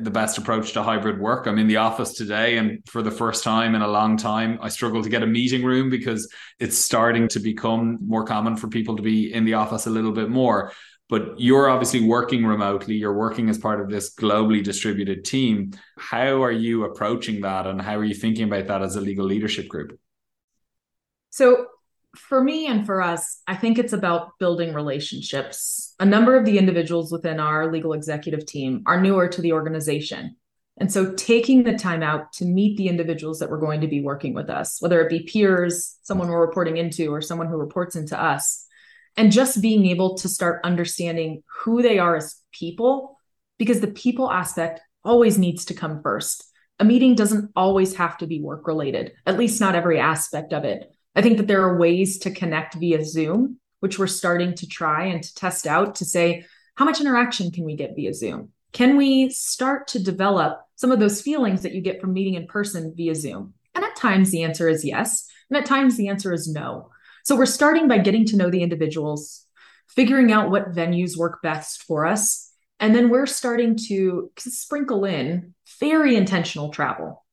the 0.00 0.10
best 0.10 0.36
approach 0.36 0.72
to 0.72 0.82
hybrid 0.82 1.20
work. 1.20 1.46
I'm 1.46 1.58
in 1.58 1.68
the 1.68 1.76
office 1.76 2.14
today, 2.14 2.58
and 2.58 2.80
for 2.88 3.02
the 3.02 3.10
first 3.10 3.44
time 3.44 3.76
in 3.76 3.82
a 3.82 3.88
long 3.88 4.16
time, 4.16 4.58
I 4.60 4.68
struggle 4.68 5.02
to 5.02 5.08
get 5.08 5.22
a 5.22 5.26
meeting 5.26 5.64
room 5.64 5.90
because 5.90 6.28
it's 6.58 6.76
starting 6.76 7.28
to 7.28 7.38
become 7.38 7.98
more 8.00 8.24
common 8.24 8.56
for 8.56 8.66
people 8.66 8.96
to 8.96 9.02
be 9.02 9.32
in 9.32 9.44
the 9.44 9.54
office 9.54 9.86
a 9.86 9.90
little 9.90 10.12
bit 10.12 10.28
more. 10.28 10.72
But 11.08 11.38
you're 11.40 11.68
obviously 11.68 12.00
working 12.00 12.44
remotely, 12.44 12.96
you're 12.96 13.14
working 13.14 13.48
as 13.48 13.58
part 13.58 13.80
of 13.80 13.88
this 13.88 14.12
globally 14.12 14.62
distributed 14.64 15.24
team. 15.24 15.70
How 15.96 16.42
are 16.42 16.50
you 16.50 16.84
approaching 16.84 17.42
that, 17.42 17.68
and 17.68 17.80
how 17.80 17.96
are 17.96 18.04
you 18.04 18.14
thinking 18.14 18.48
about 18.48 18.66
that 18.66 18.82
as 18.82 18.96
a 18.96 19.00
legal 19.00 19.24
leadership 19.24 19.68
group? 19.68 19.96
So, 21.30 21.66
for 22.16 22.42
me 22.42 22.66
and 22.66 22.84
for 22.86 23.00
us, 23.02 23.40
I 23.46 23.56
think 23.56 23.78
it's 23.78 23.92
about 23.92 24.38
building 24.38 24.74
relationships. 24.74 25.94
A 26.00 26.04
number 26.04 26.36
of 26.36 26.44
the 26.44 26.58
individuals 26.58 27.12
within 27.12 27.40
our 27.40 27.70
legal 27.70 27.92
executive 27.92 28.46
team 28.46 28.82
are 28.86 29.00
newer 29.00 29.28
to 29.28 29.40
the 29.40 29.52
organization. 29.52 30.36
And 30.78 30.92
so 30.92 31.14
taking 31.14 31.62
the 31.62 31.78
time 31.78 32.02
out 32.02 32.32
to 32.34 32.44
meet 32.44 32.76
the 32.76 32.88
individuals 32.88 33.38
that 33.38 33.50
we're 33.50 33.60
going 33.60 33.80
to 33.80 33.86
be 33.86 34.02
working 34.02 34.34
with 34.34 34.50
us, 34.50 34.80
whether 34.80 35.00
it 35.00 35.08
be 35.08 35.20
peers, 35.20 35.96
someone 36.02 36.28
we're 36.28 36.44
reporting 36.44 36.76
into, 36.76 37.12
or 37.12 37.22
someone 37.22 37.48
who 37.48 37.56
reports 37.56 37.96
into 37.96 38.20
us, 38.20 38.66
and 39.16 39.32
just 39.32 39.62
being 39.62 39.86
able 39.86 40.16
to 40.18 40.28
start 40.28 40.60
understanding 40.64 41.42
who 41.60 41.80
they 41.80 41.98
are 41.98 42.16
as 42.16 42.36
people, 42.52 43.18
because 43.58 43.80
the 43.80 43.86
people 43.86 44.30
aspect 44.30 44.80
always 45.02 45.38
needs 45.38 45.64
to 45.66 45.74
come 45.74 46.02
first. 46.02 46.44
A 46.78 46.84
meeting 46.84 47.14
doesn't 47.14 47.50
always 47.56 47.96
have 47.96 48.18
to 48.18 48.26
be 48.26 48.42
work 48.42 48.66
related, 48.66 49.12
at 49.24 49.38
least 49.38 49.60
not 49.60 49.74
every 49.74 49.98
aspect 49.98 50.52
of 50.52 50.64
it. 50.64 50.92
I 51.16 51.22
think 51.22 51.38
that 51.38 51.46
there 51.46 51.62
are 51.62 51.78
ways 51.78 52.18
to 52.18 52.30
connect 52.30 52.74
via 52.74 53.04
Zoom, 53.04 53.58
which 53.80 53.98
we're 53.98 54.06
starting 54.06 54.54
to 54.54 54.68
try 54.68 55.06
and 55.06 55.22
to 55.22 55.34
test 55.34 55.66
out 55.66 55.96
to 55.96 56.04
say, 56.04 56.44
how 56.76 56.84
much 56.84 57.00
interaction 57.00 57.50
can 57.50 57.64
we 57.64 57.74
get 57.74 57.96
via 57.96 58.12
Zoom? 58.12 58.50
Can 58.72 58.98
we 58.98 59.30
start 59.30 59.88
to 59.88 59.98
develop 59.98 60.60
some 60.74 60.92
of 60.92 61.00
those 61.00 61.22
feelings 61.22 61.62
that 61.62 61.72
you 61.72 61.80
get 61.80 62.02
from 62.02 62.12
meeting 62.12 62.34
in 62.34 62.46
person 62.46 62.92
via 62.94 63.14
Zoom? 63.14 63.54
And 63.74 63.82
at 63.82 63.96
times 63.96 64.30
the 64.30 64.42
answer 64.42 64.68
is 64.68 64.84
yes. 64.84 65.26
And 65.48 65.56
at 65.56 65.64
times 65.64 65.96
the 65.96 66.08
answer 66.08 66.34
is 66.34 66.52
no. 66.52 66.90
So 67.24 67.34
we're 67.34 67.46
starting 67.46 67.88
by 67.88 67.98
getting 67.98 68.26
to 68.26 68.36
know 68.36 68.50
the 68.50 68.62
individuals, 68.62 69.46
figuring 69.88 70.32
out 70.32 70.50
what 70.50 70.74
venues 70.74 71.16
work 71.16 71.40
best 71.42 71.82
for 71.82 72.04
us. 72.04 72.52
And 72.78 72.94
then 72.94 73.08
we're 73.08 73.26
starting 73.26 73.78
to 73.88 74.30
sprinkle 74.36 75.06
in 75.06 75.54
very 75.80 76.14
intentional 76.14 76.68
travel. 76.68 77.24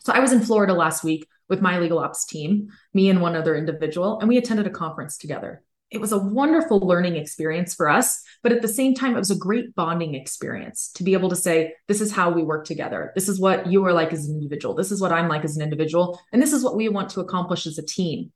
So 0.00 0.12
I 0.12 0.20
was 0.20 0.32
in 0.32 0.40
Florida 0.40 0.72
last 0.72 1.02
week 1.02 1.26
with 1.48 1.60
my 1.60 1.78
legal 1.78 1.98
ops 1.98 2.26
team, 2.26 2.68
me 2.92 3.10
and 3.10 3.20
one 3.20 3.36
other 3.36 3.54
individual, 3.54 4.18
and 4.20 4.28
we 4.28 4.38
attended 4.38 4.66
a 4.66 4.70
conference 4.70 5.18
together. 5.18 5.62
It 5.90 6.00
was 6.00 6.12
a 6.12 6.18
wonderful 6.18 6.80
learning 6.80 7.14
experience 7.14 7.74
for 7.74 7.88
us, 7.88 8.20
but 8.42 8.50
at 8.50 8.62
the 8.62 8.68
same 8.68 8.94
time, 8.94 9.14
it 9.14 9.18
was 9.20 9.30
a 9.30 9.36
great 9.36 9.74
bonding 9.76 10.16
experience 10.16 10.90
to 10.94 11.04
be 11.04 11.12
able 11.12 11.28
to 11.28 11.36
say, 11.36 11.74
This 11.86 12.00
is 12.00 12.10
how 12.10 12.30
we 12.30 12.42
work 12.42 12.66
together. 12.66 13.12
This 13.14 13.28
is 13.28 13.38
what 13.38 13.68
you 13.68 13.84
are 13.84 13.92
like 13.92 14.12
as 14.12 14.26
an 14.26 14.34
individual. 14.34 14.74
This 14.74 14.90
is 14.90 15.00
what 15.00 15.12
I'm 15.12 15.28
like 15.28 15.44
as 15.44 15.56
an 15.56 15.62
individual. 15.62 16.18
And 16.32 16.42
this 16.42 16.52
is 16.52 16.64
what 16.64 16.74
we 16.74 16.88
want 16.88 17.10
to 17.10 17.20
accomplish 17.20 17.66
as 17.66 17.78
a 17.78 17.86
team. 17.86 18.32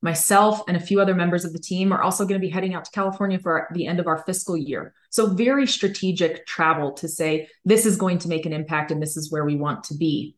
Myself 0.00 0.62
and 0.66 0.76
a 0.76 0.80
few 0.80 1.02
other 1.02 1.14
members 1.14 1.44
of 1.44 1.52
the 1.52 1.58
team 1.58 1.92
are 1.92 2.02
also 2.02 2.24
going 2.24 2.40
to 2.40 2.46
be 2.46 2.48
heading 2.48 2.72
out 2.72 2.86
to 2.86 2.90
California 2.92 3.38
for 3.38 3.68
the 3.74 3.86
end 3.86 4.00
of 4.00 4.06
our 4.06 4.24
fiscal 4.24 4.56
year. 4.56 4.94
So, 5.10 5.26
very 5.26 5.66
strategic 5.66 6.46
travel 6.46 6.92
to 6.92 7.08
say, 7.08 7.48
This 7.64 7.84
is 7.84 7.98
going 7.98 8.20
to 8.20 8.28
make 8.28 8.46
an 8.46 8.54
impact 8.54 8.90
and 8.90 9.02
this 9.02 9.18
is 9.18 9.30
where 9.30 9.44
we 9.44 9.56
want 9.56 9.84
to 9.84 9.94
be. 9.94 10.36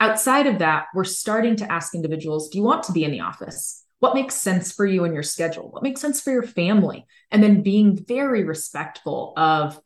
Outside 0.00 0.46
of 0.46 0.58
that, 0.58 0.86
we're 0.94 1.04
starting 1.04 1.56
to 1.56 1.70
ask 1.70 1.94
individuals 1.94 2.48
do 2.48 2.58
you 2.58 2.64
want 2.64 2.84
to 2.84 2.92
be 2.92 3.04
in 3.04 3.10
the 3.10 3.20
office? 3.20 3.84
What 3.98 4.14
makes 4.14 4.34
sense 4.34 4.72
for 4.72 4.86
you 4.86 5.04
and 5.04 5.12
your 5.12 5.22
schedule? 5.22 5.70
What 5.70 5.82
makes 5.82 6.00
sense 6.00 6.22
for 6.22 6.32
your 6.32 6.42
family? 6.42 7.06
And 7.30 7.42
then 7.42 7.62
being 7.62 8.02
very 8.02 8.44
respectful 8.44 9.34
of 9.36 9.78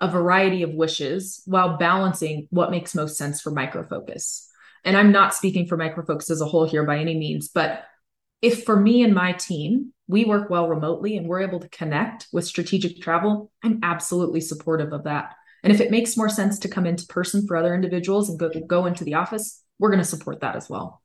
a 0.00 0.08
variety 0.08 0.62
of 0.62 0.74
wishes 0.74 1.42
while 1.46 1.76
balancing 1.76 2.48
what 2.50 2.72
makes 2.72 2.94
most 2.94 3.16
sense 3.16 3.40
for 3.40 3.50
Micro 3.50 3.84
Focus. 3.86 4.48
And 4.84 4.96
I'm 4.96 5.12
not 5.12 5.34
speaking 5.34 5.66
for 5.66 5.76
Micro 5.76 6.04
Focus 6.04 6.30
as 6.30 6.40
a 6.40 6.46
whole 6.46 6.68
here 6.68 6.84
by 6.84 6.98
any 6.98 7.16
means, 7.16 7.48
but 7.48 7.84
if 8.42 8.64
for 8.64 8.78
me 8.78 9.02
and 9.02 9.14
my 9.14 9.32
team, 9.32 9.92
we 10.06 10.24
work 10.24 10.50
well 10.50 10.68
remotely 10.68 11.16
and 11.16 11.26
we're 11.26 11.42
able 11.42 11.60
to 11.60 11.68
connect 11.68 12.28
with 12.32 12.46
strategic 12.46 13.00
travel, 13.00 13.50
I'm 13.62 13.80
absolutely 13.82 14.40
supportive 14.40 14.92
of 14.92 15.04
that. 15.04 15.34
And 15.62 15.72
if 15.72 15.80
it 15.80 15.90
makes 15.90 16.16
more 16.16 16.28
sense 16.28 16.58
to 16.60 16.68
come 16.68 16.86
into 16.86 17.06
person 17.06 17.46
for 17.46 17.56
other 17.56 17.74
individuals 17.74 18.28
and 18.28 18.38
go, 18.38 18.50
go 18.66 18.86
into 18.86 19.04
the 19.04 19.14
office, 19.14 19.62
we're 19.78 19.90
going 19.90 20.02
to 20.02 20.04
support 20.04 20.40
that 20.40 20.56
as 20.56 20.68
well. 20.68 21.02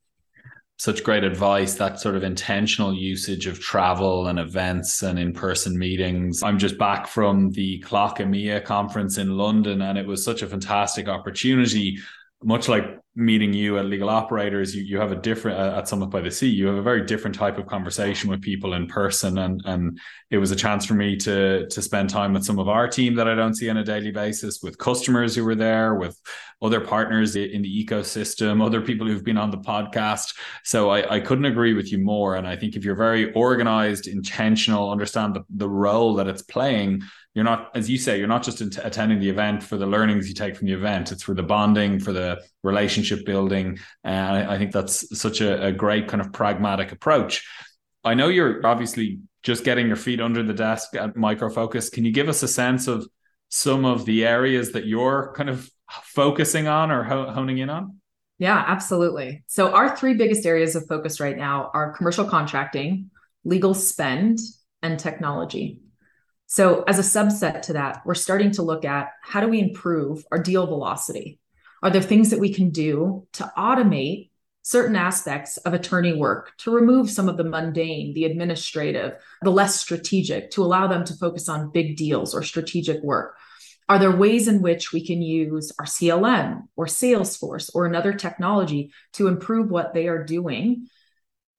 Such 0.77 1.03
great 1.03 1.23
advice, 1.23 1.75
that 1.75 1.99
sort 1.99 2.15
of 2.15 2.23
intentional 2.23 2.93
usage 2.93 3.47
of 3.47 3.59
travel 3.59 4.27
and 4.27 4.39
events 4.39 5.03
and 5.03 5.19
in 5.19 5.33
person 5.33 5.77
meetings. 5.77 6.41
I'm 6.43 6.57
just 6.57 6.77
back 6.77 7.07
from 7.07 7.51
the 7.51 7.79
CLOC 7.81 8.17
EMEA 8.17 8.65
conference 8.65 9.17
in 9.17 9.37
London, 9.37 9.81
and 9.83 9.97
it 9.97 10.05
was 10.05 10.25
such 10.25 10.41
a 10.41 10.47
fantastic 10.47 11.07
opportunity 11.07 11.99
much 12.43 12.67
like 12.67 12.99
meeting 13.15 13.53
you 13.53 13.77
at 13.77 13.85
legal 13.85 14.09
operators 14.09 14.75
you, 14.75 14.81
you 14.81 14.97
have 14.97 15.11
a 15.11 15.15
different 15.15 15.59
uh, 15.59 15.77
at 15.77 15.87
summit 15.87 16.07
by 16.07 16.19
the 16.19 16.31
sea 16.31 16.49
you 16.49 16.65
have 16.65 16.77
a 16.77 16.81
very 16.81 17.05
different 17.05 17.35
type 17.35 17.59
of 17.59 17.67
conversation 17.67 18.27
with 18.27 18.41
people 18.41 18.73
in 18.73 18.87
person. 18.87 19.37
And 19.37 19.61
and 19.65 19.99
it 20.31 20.39
was 20.39 20.49
a 20.49 20.55
chance 20.55 20.85
for 20.85 20.95
me 20.95 21.15
to 21.17 21.67
to 21.67 21.81
spend 21.81 22.09
time 22.09 22.33
with 22.33 22.43
some 22.43 22.57
of 22.57 22.67
our 22.67 22.87
team 22.87 23.13
that 23.15 23.27
i 23.27 23.35
don't 23.35 23.55
see 23.55 23.69
on 23.69 23.77
a 23.77 23.83
daily 23.83 24.11
basis 24.11 24.61
with 24.63 24.79
customers 24.79 25.35
who 25.35 25.45
were 25.45 25.53
there 25.53 25.93
with 25.95 26.19
other 26.61 26.79
partners 26.79 27.35
in 27.35 27.61
the 27.61 27.85
ecosystem 27.85 28.65
other 28.65 28.81
people 28.81 29.05
who've 29.05 29.23
been 29.23 29.37
on 29.37 29.51
the 29.51 29.57
podcast. 29.57 30.35
So 30.63 30.89
i, 30.89 31.15
I 31.15 31.19
couldn't 31.19 31.45
agree 31.45 31.75
with 31.75 31.91
you 31.91 31.99
more. 31.99 32.35
And 32.35 32.47
i 32.47 32.55
think 32.55 32.75
if 32.75 32.83
you're 32.83 32.95
very 32.95 33.31
organized 33.33 34.07
intentional 34.07 34.89
understand 34.89 35.35
the, 35.35 35.43
the 35.51 35.69
role 35.69 36.15
that 36.15 36.27
it's 36.27 36.41
playing 36.41 37.03
you're 37.33 37.45
not, 37.45 37.71
as 37.75 37.89
you 37.89 37.97
say, 37.97 38.19
you're 38.19 38.27
not 38.27 38.43
just 38.43 38.61
attending 38.61 39.19
the 39.19 39.29
event 39.29 39.63
for 39.63 39.77
the 39.77 39.87
learnings 39.87 40.27
you 40.27 40.35
take 40.35 40.55
from 40.55 40.67
the 40.67 40.73
event. 40.73 41.11
It's 41.11 41.23
for 41.23 41.33
the 41.33 41.43
bonding, 41.43 41.99
for 41.99 42.13
the 42.13 42.43
relationship 42.61 43.25
building. 43.25 43.79
And 44.03 44.37
I, 44.37 44.55
I 44.55 44.57
think 44.59 44.71
that's 44.71 45.19
such 45.19 45.41
a, 45.41 45.65
a 45.65 45.71
great 45.71 46.07
kind 46.07 46.21
of 46.21 46.31
pragmatic 46.31 46.91
approach. 46.91 47.47
I 48.03 48.13
know 48.13 48.27
you're 48.27 48.65
obviously 48.65 49.19
just 49.41 49.63
getting 49.63 49.87
your 49.87 49.95
feet 49.95 50.21
under 50.21 50.43
the 50.43 50.53
desk 50.53 50.95
at 50.95 51.15
Micro 51.15 51.49
Focus. 51.49 51.89
Can 51.89 52.05
you 52.05 52.11
give 52.11 52.29
us 52.29 52.43
a 52.43 52.47
sense 52.47 52.87
of 52.87 53.07
some 53.49 53.83
of 53.85 54.05
the 54.05 54.25
areas 54.25 54.71
that 54.73 54.85
you're 54.85 55.33
kind 55.35 55.49
of 55.49 55.69
focusing 56.03 56.67
on 56.67 56.91
or 56.91 57.03
honing 57.03 57.57
in 57.57 57.69
on? 57.69 57.97
Yeah, 58.39 58.63
absolutely. 58.67 59.43
So, 59.47 59.71
our 59.71 59.95
three 59.95 60.15
biggest 60.15 60.45
areas 60.45 60.75
of 60.75 60.87
focus 60.87 61.19
right 61.19 61.37
now 61.37 61.69
are 61.73 61.93
commercial 61.93 62.25
contracting, 62.25 63.11
legal 63.43 63.73
spend, 63.73 64.39
and 64.81 64.99
technology. 64.99 65.82
So, 66.53 66.83
as 66.83 66.99
a 66.99 67.01
subset 67.01 67.63
to 67.63 67.73
that, 67.73 68.03
we're 68.05 68.13
starting 68.13 68.51
to 68.51 68.61
look 68.61 68.85
at 68.85 69.09
how 69.23 69.41
do 69.41 69.47
we 69.47 69.59
improve 69.59 70.23
our 70.31 70.37
deal 70.37 70.67
velocity? 70.67 71.39
Are 71.81 71.89
there 71.89 71.99
things 71.99 72.29
that 72.29 72.39
we 72.39 72.53
can 72.53 72.69
do 72.69 73.25
to 73.33 73.51
automate 73.57 74.29
certain 74.61 74.95
aspects 74.95 75.57
of 75.57 75.73
attorney 75.73 76.13
work 76.13 76.51
to 76.59 76.69
remove 76.69 77.09
some 77.09 77.27
of 77.27 77.37
the 77.37 77.43
mundane, 77.43 78.13
the 78.13 78.25
administrative, 78.25 79.13
the 79.41 79.49
less 79.49 79.81
strategic, 79.81 80.51
to 80.51 80.63
allow 80.63 80.85
them 80.85 81.03
to 81.05 81.15
focus 81.15 81.49
on 81.49 81.71
big 81.71 81.97
deals 81.97 82.35
or 82.35 82.43
strategic 82.43 83.01
work? 83.01 83.35
Are 83.89 83.97
there 83.97 84.15
ways 84.15 84.47
in 84.47 84.61
which 84.61 84.93
we 84.93 85.03
can 85.03 85.23
use 85.23 85.71
our 85.79 85.87
CLM 85.87 86.67
or 86.75 86.85
Salesforce 86.85 87.71
or 87.73 87.87
another 87.87 88.13
technology 88.13 88.91
to 89.13 89.27
improve 89.27 89.71
what 89.71 89.95
they 89.95 90.07
are 90.07 90.23
doing? 90.23 90.87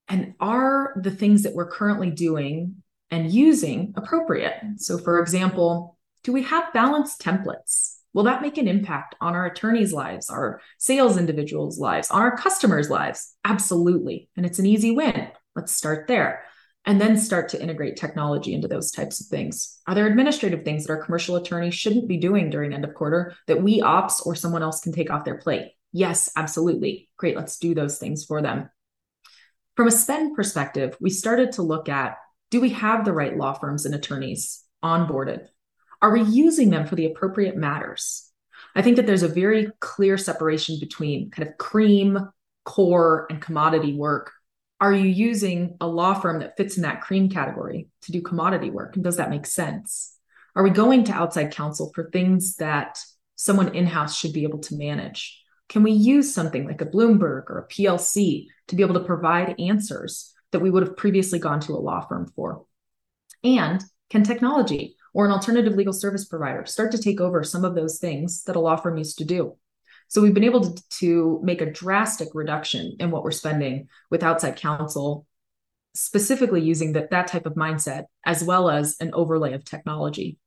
And 0.06 0.34
are 0.38 0.92
the 0.94 1.10
things 1.10 1.42
that 1.42 1.54
we're 1.56 1.68
currently 1.68 2.12
doing 2.12 2.83
and 3.14 3.30
using 3.30 3.94
appropriate. 3.96 4.60
So, 4.78 4.98
for 4.98 5.20
example, 5.20 5.96
do 6.24 6.32
we 6.32 6.42
have 6.42 6.72
balanced 6.72 7.22
templates? 7.22 7.98
Will 8.12 8.24
that 8.24 8.42
make 8.42 8.58
an 8.58 8.66
impact 8.66 9.14
on 9.20 9.34
our 9.34 9.46
attorneys' 9.46 9.92
lives, 9.92 10.30
our 10.30 10.60
sales 10.78 11.16
individuals' 11.16 11.78
lives, 11.78 12.10
on 12.10 12.22
our 12.22 12.36
customers' 12.36 12.90
lives? 12.90 13.34
Absolutely. 13.44 14.28
And 14.36 14.44
it's 14.44 14.58
an 14.58 14.66
easy 14.66 14.90
win. 14.90 15.28
Let's 15.54 15.72
start 15.72 16.08
there 16.08 16.42
and 16.84 17.00
then 17.00 17.16
start 17.16 17.48
to 17.50 17.62
integrate 17.62 17.96
technology 17.96 18.52
into 18.52 18.66
those 18.66 18.90
types 18.90 19.20
of 19.20 19.28
things. 19.28 19.80
Are 19.86 19.94
there 19.94 20.06
administrative 20.06 20.64
things 20.64 20.84
that 20.84 20.92
our 20.92 21.02
commercial 21.02 21.36
attorneys 21.36 21.74
shouldn't 21.74 22.08
be 22.08 22.16
doing 22.16 22.50
during 22.50 22.74
end 22.74 22.84
of 22.84 22.94
quarter 22.94 23.36
that 23.46 23.62
we 23.62 23.80
ops 23.80 24.20
or 24.22 24.34
someone 24.34 24.62
else 24.62 24.80
can 24.80 24.92
take 24.92 25.10
off 25.10 25.24
their 25.24 25.38
plate? 25.38 25.72
Yes, 25.92 26.28
absolutely. 26.36 27.08
Great. 27.16 27.36
Let's 27.36 27.58
do 27.58 27.74
those 27.74 27.98
things 27.98 28.24
for 28.24 28.42
them. 28.42 28.70
From 29.76 29.86
a 29.86 29.92
spend 29.92 30.34
perspective, 30.34 30.96
we 31.00 31.10
started 31.10 31.52
to 31.52 31.62
look 31.62 31.88
at 31.88 32.16
do 32.54 32.60
we 32.60 32.70
have 32.70 33.04
the 33.04 33.12
right 33.12 33.36
law 33.36 33.52
firms 33.52 33.84
and 33.84 33.96
attorneys 33.96 34.62
onboarded? 34.80 35.48
Are 36.00 36.12
we 36.12 36.22
using 36.22 36.70
them 36.70 36.86
for 36.86 36.94
the 36.94 37.06
appropriate 37.06 37.56
matters? 37.56 38.30
I 38.76 38.82
think 38.82 38.94
that 38.94 39.06
there's 39.06 39.24
a 39.24 39.28
very 39.28 39.72
clear 39.80 40.16
separation 40.16 40.78
between 40.78 41.32
kind 41.32 41.48
of 41.48 41.58
cream, 41.58 42.30
core, 42.64 43.26
and 43.28 43.42
commodity 43.42 43.94
work. 43.94 44.30
Are 44.80 44.92
you 44.92 45.08
using 45.08 45.76
a 45.80 45.88
law 45.88 46.14
firm 46.14 46.38
that 46.38 46.56
fits 46.56 46.76
in 46.76 46.84
that 46.84 47.00
cream 47.00 47.28
category 47.28 47.88
to 48.02 48.12
do 48.12 48.22
commodity 48.22 48.70
work? 48.70 48.94
And 48.94 49.02
does 49.02 49.16
that 49.16 49.30
make 49.30 49.46
sense? 49.46 50.16
Are 50.54 50.62
we 50.62 50.70
going 50.70 51.02
to 51.06 51.12
outside 51.12 51.50
counsel 51.50 51.90
for 51.92 52.08
things 52.08 52.54
that 52.58 53.00
someone 53.34 53.74
in 53.74 53.88
house 53.88 54.16
should 54.16 54.32
be 54.32 54.44
able 54.44 54.60
to 54.60 54.76
manage? 54.76 55.42
Can 55.68 55.82
we 55.82 55.90
use 55.90 56.32
something 56.32 56.68
like 56.68 56.82
a 56.82 56.86
Bloomberg 56.86 57.50
or 57.50 57.58
a 57.58 57.74
PLC 57.74 58.46
to 58.68 58.76
be 58.76 58.84
able 58.84 58.94
to 58.94 59.00
provide 59.00 59.58
answers 59.58 60.33
that 60.54 60.60
we 60.60 60.70
would 60.70 60.86
have 60.86 60.96
previously 60.96 61.38
gone 61.38 61.60
to 61.60 61.72
a 61.72 61.76
law 61.76 62.00
firm 62.00 62.32
for? 62.34 62.64
And 63.42 63.84
can 64.08 64.24
technology 64.24 64.96
or 65.12 65.24
an 65.24 65.32
alternative 65.32 65.74
legal 65.74 65.92
service 65.92 66.24
provider 66.24 66.64
start 66.66 66.92
to 66.92 66.98
take 66.98 67.20
over 67.20 67.42
some 67.44 67.64
of 67.64 67.74
those 67.74 67.98
things 67.98 68.44
that 68.44 68.56
a 68.56 68.60
law 68.60 68.76
firm 68.76 68.96
used 68.96 69.18
to 69.18 69.24
do. 69.24 69.56
So 70.08 70.20
we've 70.20 70.34
been 70.34 70.44
able 70.44 70.74
to, 70.74 70.88
to 70.98 71.40
make 71.42 71.60
a 71.60 71.70
drastic 71.70 72.28
reduction 72.34 72.96
in 73.00 73.10
what 73.10 73.22
we're 73.24 73.30
spending 73.30 73.88
with 74.10 74.22
outside 74.22 74.56
counsel, 74.56 75.26
specifically 75.94 76.60
using 76.60 76.92
that, 76.92 77.10
that 77.10 77.26
type 77.26 77.46
of 77.46 77.54
mindset, 77.54 78.04
as 78.24 78.44
well 78.44 78.70
as 78.70 78.96
an 79.00 79.10
overlay 79.14 79.54
of 79.54 79.64
technology. 79.64 80.38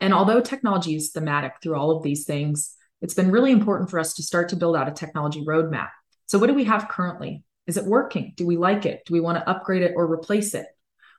And 0.00 0.12
although 0.12 0.40
technology 0.40 0.96
is 0.96 1.10
thematic 1.10 1.54
through 1.62 1.76
all 1.76 1.90
of 1.90 2.02
these 2.02 2.24
things, 2.24 2.74
it's 3.02 3.14
been 3.14 3.30
really 3.30 3.52
important 3.52 3.90
for 3.90 3.98
us 3.98 4.14
to 4.14 4.22
start 4.22 4.48
to 4.48 4.56
build 4.56 4.76
out 4.76 4.88
a 4.88 4.92
technology 4.92 5.44
roadmap. 5.44 5.90
So, 6.26 6.38
what 6.38 6.46
do 6.46 6.54
we 6.54 6.64
have 6.64 6.88
currently? 6.88 7.42
Is 7.66 7.76
it 7.76 7.86
working? 7.86 8.34
Do 8.36 8.46
we 8.46 8.56
like 8.56 8.86
it? 8.86 9.04
Do 9.06 9.14
we 9.14 9.20
want 9.20 9.38
to 9.38 9.48
upgrade 9.48 9.82
it 9.82 9.94
or 9.96 10.10
replace 10.10 10.54
it? 10.54 10.66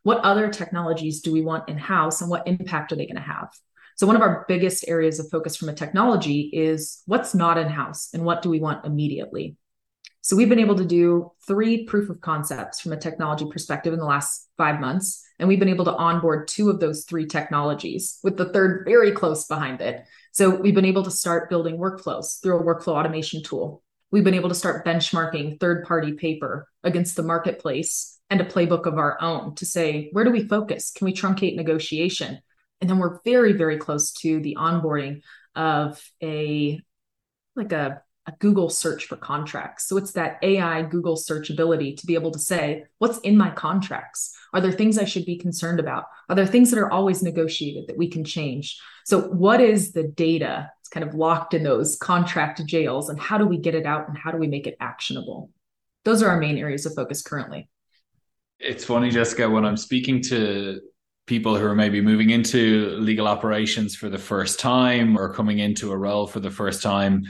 What 0.03 0.19
other 0.19 0.49
technologies 0.49 1.21
do 1.21 1.31
we 1.31 1.41
want 1.41 1.67
in 1.67 1.77
house 1.77 2.21
and 2.21 2.29
what 2.29 2.47
impact 2.47 2.91
are 2.91 2.95
they 2.95 3.07
going 3.07 3.15
to 3.15 3.21
have? 3.21 3.49
So, 3.95 4.05
one 4.05 4.17
of 4.17 4.21
our 4.21 4.45
biggest 4.47 4.87
areas 4.87 5.19
of 5.19 5.29
focus 5.31 5.55
from 5.55 5.69
a 5.69 5.73
technology 5.73 6.41
is 6.53 7.01
what's 7.05 7.33
not 7.33 7.57
in 7.57 7.69
house 7.69 8.09
and 8.13 8.23
what 8.23 8.41
do 8.41 8.49
we 8.49 8.59
want 8.59 8.85
immediately. 8.85 9.55
So, 10.21 10.35
we've 10.35 10.49
been 10.49 10.59
able 10.59 10.75
to 10.75 10.85
do 10.85 11.31
three 11.47 11.85
proof 11.85 12.09
of 12.09 12.19
concepts 12.19 12.81
from 12.81 12.91
a 12.91 12.97
technology 12.99 13.45
perspective 13.49 13.93
in 13.93 13.99
the 13.99 14.05
last 14.05 14.49
five 14.57 14.81
months. 14.81 15.23
And 15.39 15.47
we've 15.47 15.59
been 15.59 15.69
able 15.69 15.85
to 15.85 15.95
onboard 15.95 16.47
two 16.47 16.69
of 16.69 16.79
those 16.79 17.05
three 17.05 17.25
technologies, 17.25 18.19
with 18.21 18.37
the 18.37 18.51
third 18.51 18.85
very 18.85 19.11
close 19.11 19.47
behind 19.47 19.79
it. 19.79 20.05
So, 20.33 20.49
we've 20.49 20.75
been 20.75 20.85
able 20.85 21.03
to 21.03 21.11
start 21.11 21.49
building 21.49 21.77
workflows 21.77 22.41
through 22.43 22.59
a 22.59 22.63
workflow 22.63 22.99
automation 22.99 23.43
tool. 23.43 23.81
We've 24.11 24.23
been 24.23 24.33
able 24.35 24.49
to 24.49 24.55
start 24.55 24.85
benchmarking 24.85 25.59
third 25.59 25.85
party 25.85 26.13
paper 26.13 26.67
against 26.83 27.15
the 27.15 27.23
marketplace 27.23 28.19
and 28.29 28.41
a 28.41 28.45
playbook 28.45 28.85
of 28.85 28.97
our 28.97 29.21
own 29.21 29.55
to 29.55 29.65
say, 29.65 30.09
where 30.11 30.23
do 30.23 30.31
we 30.31 30.47
focus? 30.47 30.91
Can 30.91 31.05
we 31.05 31.13
truncate 31.13 31.55
negotiation? 31.55 32.39
And 32.81 32.89
then 32.89 32.99
we're 32.99 33.19
very, 33.23 33.53
very 33.53 33.77
close 33.77 34.11
to 34.13 34.39
the 34.39 34.57
onboarding 34.59 35.21
of 35.55 36.01
a 36.21 36.79
like 37.55 37.71
a, 37.71 38.01
a 38.27 38.33
Google 38.39 38.69
search 38.69 39.05
for 39.05 39.17
contracts. 39.17 39.87
So 39.87 39.97
it's 39.97 40.13
that 40.13 40.39
AI 40.41 40.81
Google 40.83 41.15
search 41.15 41.49
ability 41.49 41.95
to 41.95 42.05
be 42.07 42.15
able 42.15 42.31
to 42.31 42.39
say, 42.39 42.85
what's 42.97 43.19
in 43.19 43.37
my 43.37 43.51
contracts? 43.51 44.35
Are 44.53 44.61
there 44.61 44.71
things 44.71 44.97
I 44.97 45.05
should 45.05 45.25
be 45.25 45.37
concerned 45.37 45.79
about? 45.79 46.05
Are 46.29 46.35
there 46.35 46.47
things 46.47 46.71
that 46.71 46.79
are 46.79 46.91
always 46.91 47.21
negotiated 47.21 47.87
that 47.87 47.97
we 47.97 48.09
can 48.09 48.23
change? 48.23 48.79
So, 49.05 49.21
what 49.21 49.61
is 49.61 49.91
the 49.91 50.03
data? 50.03 50.71
It's 50.81 50.89
kind 50.89 51.07
of 51.07 51.13
locked 51.13 51.53
in 51.53 51.63
those 51.63 51.97
contract 51.97 52.65
jails, 52.65 53.09
and 53.09 53.19
how 53.19 53.37
do 53.37 53.45
we 53.45 53.57
get 53.57 53.75
it 53.75 53.85
out 53.85 54.07
and 54.07 54.17
how 54.17 54.31
do 54.31 54.37
we 54.37 54.47
make 54.47 54.65
it 54.65 54.77
actionable? 54.79 55.51
Those 56.03 56.23
are 56.23 56.29
our 56.29 56.39
main 56.39 56.57
areas 56.57 56.85
of 56.85 56.95
focus 56.95 57.21
currently. 57.21 57.69
It's 58.59 58.85
funny, 58.85 59.09
Jessica, 59.09 59.49
when 59.49 59.65
I'm 59.65 59.77
speaking 59.77 60.21
to 60.23 60.79
people 61.27 61.57
who 61.57 61.65
are 61.65 61.75
maybe 61.75 62.01
moving 62.01 62.29
into 62.29 62.91
legal 62.99 63.27
operations 63.27 63.95
for 63.95 64.09
the 64.09 64.17
first 64.17 64.59
time 64.59 65.17
or 65.17 65.33
coming 65.33 65.59
into 65.59 65.91
a 65.91 65.97
role 65.97 66.27
for 66.27 66.39
the 66.39 66.51
first 66.51 66.83
time 66.83 67.23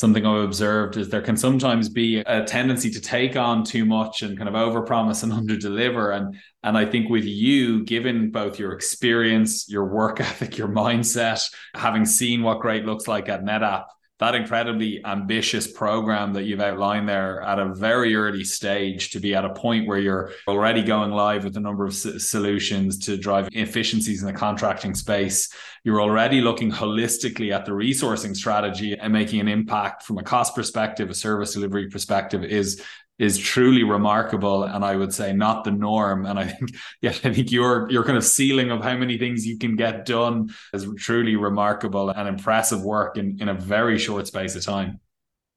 something 0.00 0.24
I've 0.24 0.44
observed 0.44 0.96
is 0.96 1.10
there 1.10 1.20
can 1.20 1.36
sometimes 1.36 1.90
be 1.90 2.20
a 2.20 2.42
tendency 2.44 2.90
to 2.90 3.00
take 3.02 3.36
on 3.36 3.64
too 3.64 3.84
much 3.84 4.22
and 4.22 4.36
kind 4.36 4.48
of 4.48 4.54
overpromise 4.54 5.22
and 5.22 5.32
underdeliver. 5.48 6.16
And 6.16 6.36
and 6.62 6.76
I 6.76 6.86
think 6.86 7.10
with 7.10 7.24
you, 7.24 7.84
given 7.84 8.30
both 8.30 8.58
your 8.58 8.72
experience, 8.72 9.68
your 9.68 9.84
work 9.84 10.18
ethic, 10.20 10.56
your 10.56 10.68
mindset, 10.68 11.46
having 11.74 12.06
seen 12.06 12.42
what 12.42 12.60
great 12.60 12.86
looks 12.86 13.06
like 13.06 13.28
at 13.28 13.44
NetApp, 13.44 13.84
that 14.20 14.34
incredibly 14.34 15.04
ambitious 15.06 15.66
program 15.66 16.34
that 16.34 16.44
you've 16.44 16.60
outlined 16.60 17.08
there 17.08 17.40
at 17.40 17.58
a 17.58 17.74
very 17.74 18.14
early 18.14 18.44
stage 18.44 19.10
to 19.10 19.18
be 19.18 19.34
at 19.34 19.46
a 19.46 19.54
point 19.54 19.88
where 19.88 19.98
you're 19.98 20.32
already 20.46 20.82
going 20.82 21.10
live 21.10 21.42
with 21.42 21.56
a 21.56 21.60
number 21.60 21.86
of 21.86 21.92
s- 21.92 22.22
solutions 22.22 22.98
to 22.98 23.16
drive 23.16 23.48
efficiencies 23.52 24.20
in 24.20 24.26
the 24.26 24.32
contracting 24.32 24.94
space. 24.94 25.50
You're 25.84 26.02
already 26.02 26.42
looking 26.42 26.70
holistically 26.70 27.50
at 27.50 27.64
the 27.64 27.72
resourcing 27.72 28.36
strategy 28.36 28.94
and 28.98 29.10
making 29.10 29.40
an 29.40 29.48
impact 29.48 30.02
from 30.02 30.18
a 30.18 30.22
cost 30.22 30.54
perspective, 30.54 31.08
a 31.08 31.14
service 31.14 31.54
delivery 31.54 31.88
perspective 31.88 32.44
is 32.44 32.82
is 33.20 33.36
truly 33.36 33.84
remarkable 33.84 34.64
and 34.64 34.82
I 34.82 34.96
would 34.96 35.12
say 35.12 35.34
not 35.34 35.62
the 35.64 35.70
norm. 35.70 36.24
And 36.24 36.38
I 36.38 36.46
think, 36.46 36.74
yeah, 37.02 37.10
I 37.10 37.32
think 37.32 37.52
your 37.52 37.88
your 37.90 38.02
kind 38.02 38.16
of 38.16 38.24
ceiling 38.24 38.70
of 38.70 38.82
how 38.82 38.96
many 38.96 39.18
things 39.18 39.46
you 39.46 39.58
can 39.58 39.76
get 39.76 40.06
done 40.06 40.48
is 40.72 40.88
truly 40.96 41.36
remarkable 41.36 42.08
and 42.08 42.26
impressive 42.26 42.82
work 42.82 43.18
in, 43.18 43.36
in 43.40 43.50
a 43.50 43.54
very 43.54 43.98
short 43.98 44.26
space 44.26 44.56
of 44.56 44.64
time. 44.64 45.00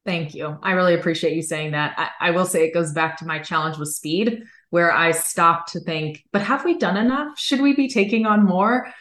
Thank 0.05 0.35
you. 0.35 0.57
I 0.61 0.73
really 0.73 0.95
appreciate 0.95 1.33
you 1.33 1.41
saying 1.41 1.71
that. 1.71 1.93
I, 1.97 2.27
I 2.27 2.31
will 2.31 2.45
say 2.45 2.65
it 2.65 2.73
goes 2.73 2.91
back 2.91 3.15
to 3.19 3.25
my 3.25 3.39
challenge 3.39 3.77
with 3.77 3.87
speed, 3.87 4.43
where 4.69 4.91
I 4.91 5.11
stopped 5.11 5.71
to 5.71 5.79
think, 5.79 6.25
but 6.33 6.41
have 6.41 6.65
we 6.65 6.77
done 6.77 6.97
enough? 6.97 7.39
Should 7.39 7.61
we 7.61 7.73
be 7.73 7.87
taking 7.87 8.25
on 8.25 8.43
more? 8.43 8.93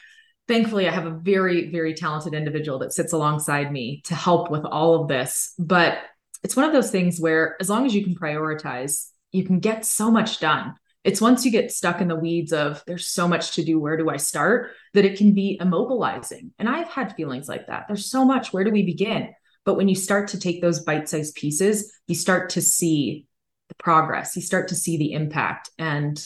Thankfully, 0.47 0.87
I 0.87 0.93
have 0.93 1.07
a 1.07 1.11
very, 1.11 1.71
very 1.71 1.95
talented 1.95 2.35
individual 2.35 2.79
that 2.81 2.93
sits 2.93 3.13
alongside 3.13 3.73
me 3.73 4.03
to 4.05 4.15
help 4.15 4.49
with 4.49 4.65
all 4.65 5.03
of 5.03 5.09
this. 5.09 5.55
But 5.59 5.99
it's 6.43 6.57
one 6.57 6.65
of 6.65 6.73
those 6.73 6.91
things 6.91 7.21
where 7.21 7.57
as 7.61 7.71
long 7.71 7.87
as 7.87 7.95
you 7.95 8.05
can 8.05 8.15
prioritize, 8.15 9.09
you 9.31 9.45
can 9.45 9.61
get 9.61 9.85
so 9.85 10.11
much 10.11 10.41
done. 10.41 10.75
It's 11.05 11.21
once 11.21 11.45
you 11.45 11.51
get 11.51 11.73
stuck 11.73 12.01
in 12.01 12.09
the 12.09 12.17
weeds 12.17 12.53
of 12.53 12.83
there's 12.87 13.09
so 13.09 13.27
much 13.27 13.53
to 13.53 13.65
do, 13.65 13.79
where 13.81 13.97
do 13.97 14.09
I 14.09 14.17
start? 14.17 14.71
That 14.95 15.05
it 15.05 15.19
can 15.19 15.33
be 15.33 15.59
immobilizing. 15.61 16.51
And 16.59 16.69
I've 16.69 16.89
had 16.89 17.17
feelings 17.17 17.49
like 17.49 17.67
that. 17.67 17.87
There's 17.89 18.07
so 18.07 18.25
much, 18.25 18.53
where 18.53 18.65
do 18.65 18.71
we 18.71 18.85
begin? 18.85 19.31
But 19.65 19.75
when 19.75 19.89
you 19.89 19.95
start 19.95 20.29
to 20.29 20.39
take 20.39 20.61
those 20.61 20.81
bite 20.81 21.09
sized 21.09 21.35
pieces, 21.35 21.93
you 22.07 22.15
start 22.15 22.51
to 22.51 22.63
see 22.63 23.27
the 23.69 23.75
progress, 23.77 24.37
you 24.37 24.43
start 24.43 24.69
to 24.69 24.75
see 24.75 24.97
the 24.97 25.13
impact, 25.13 25.71
and 25.79 26.19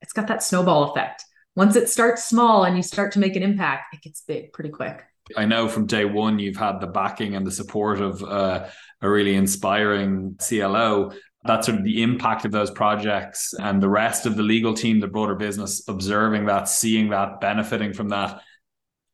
it's 0.00 0.12
got 0.12 0.28
that 0.28 0.42
snowball 0.42 0.90
effect. 0.90 1.24
Once 1.56 1.76
it 1.76 1.88
starts 1.88 2.24
small 2.24 2.64
and 2.64 2.76
you 2.76 2.82
start 2.82 3.12
to 3.12 3.18
make 3.18 3.36
an 3.36 3.42
impact, 3.42 3.94
it 3.94 4.02
gets 4.02 4.22
big 4.22 4.52
pretty 4.52 4.70
quick. 4.70 5.02
I 5.36 5.46
know 5.46 5.68
from 5.68 5.86
day 5.86 6.04
one 6.04 6.38
you've 6.38 6.56
had 6.56 6.80
the 6.80 6.86
backing 6.86 7.34
and 7.34 7.46
the 7.46 7.50
support 7.50 8.00
of 8.00 8.22
uh, 8.22 8.66
a 9.00 9.08
really 9.08 9.34
inspiring 9.34 10.36
CLO. 10.46 11.12
That's 11.44 11.66
sort 11.66 11.78
of 11.78 11.84
the 11.84 12.02
impact 12.02 12.44
of 12.44 12.52
those 12.52 12.70
projects 12.70 13.52
and 13.58 13.82
the 13.82 13.88
rest 13.88 14.26
of 14.26 14.36
the 14.36 14.42
legal 14.42 14.74
team, 14.74 15.00
the 15.00 15.06
broader 15.06 15.34
business, 15.34 15.86
observing 15.88 16.46
that, 16.46 16.68
seeing 16.68 17.10
that, 17.10 17.40
benefiting 17.40 17.92
from 17.92 18.08
that 18.10 18.40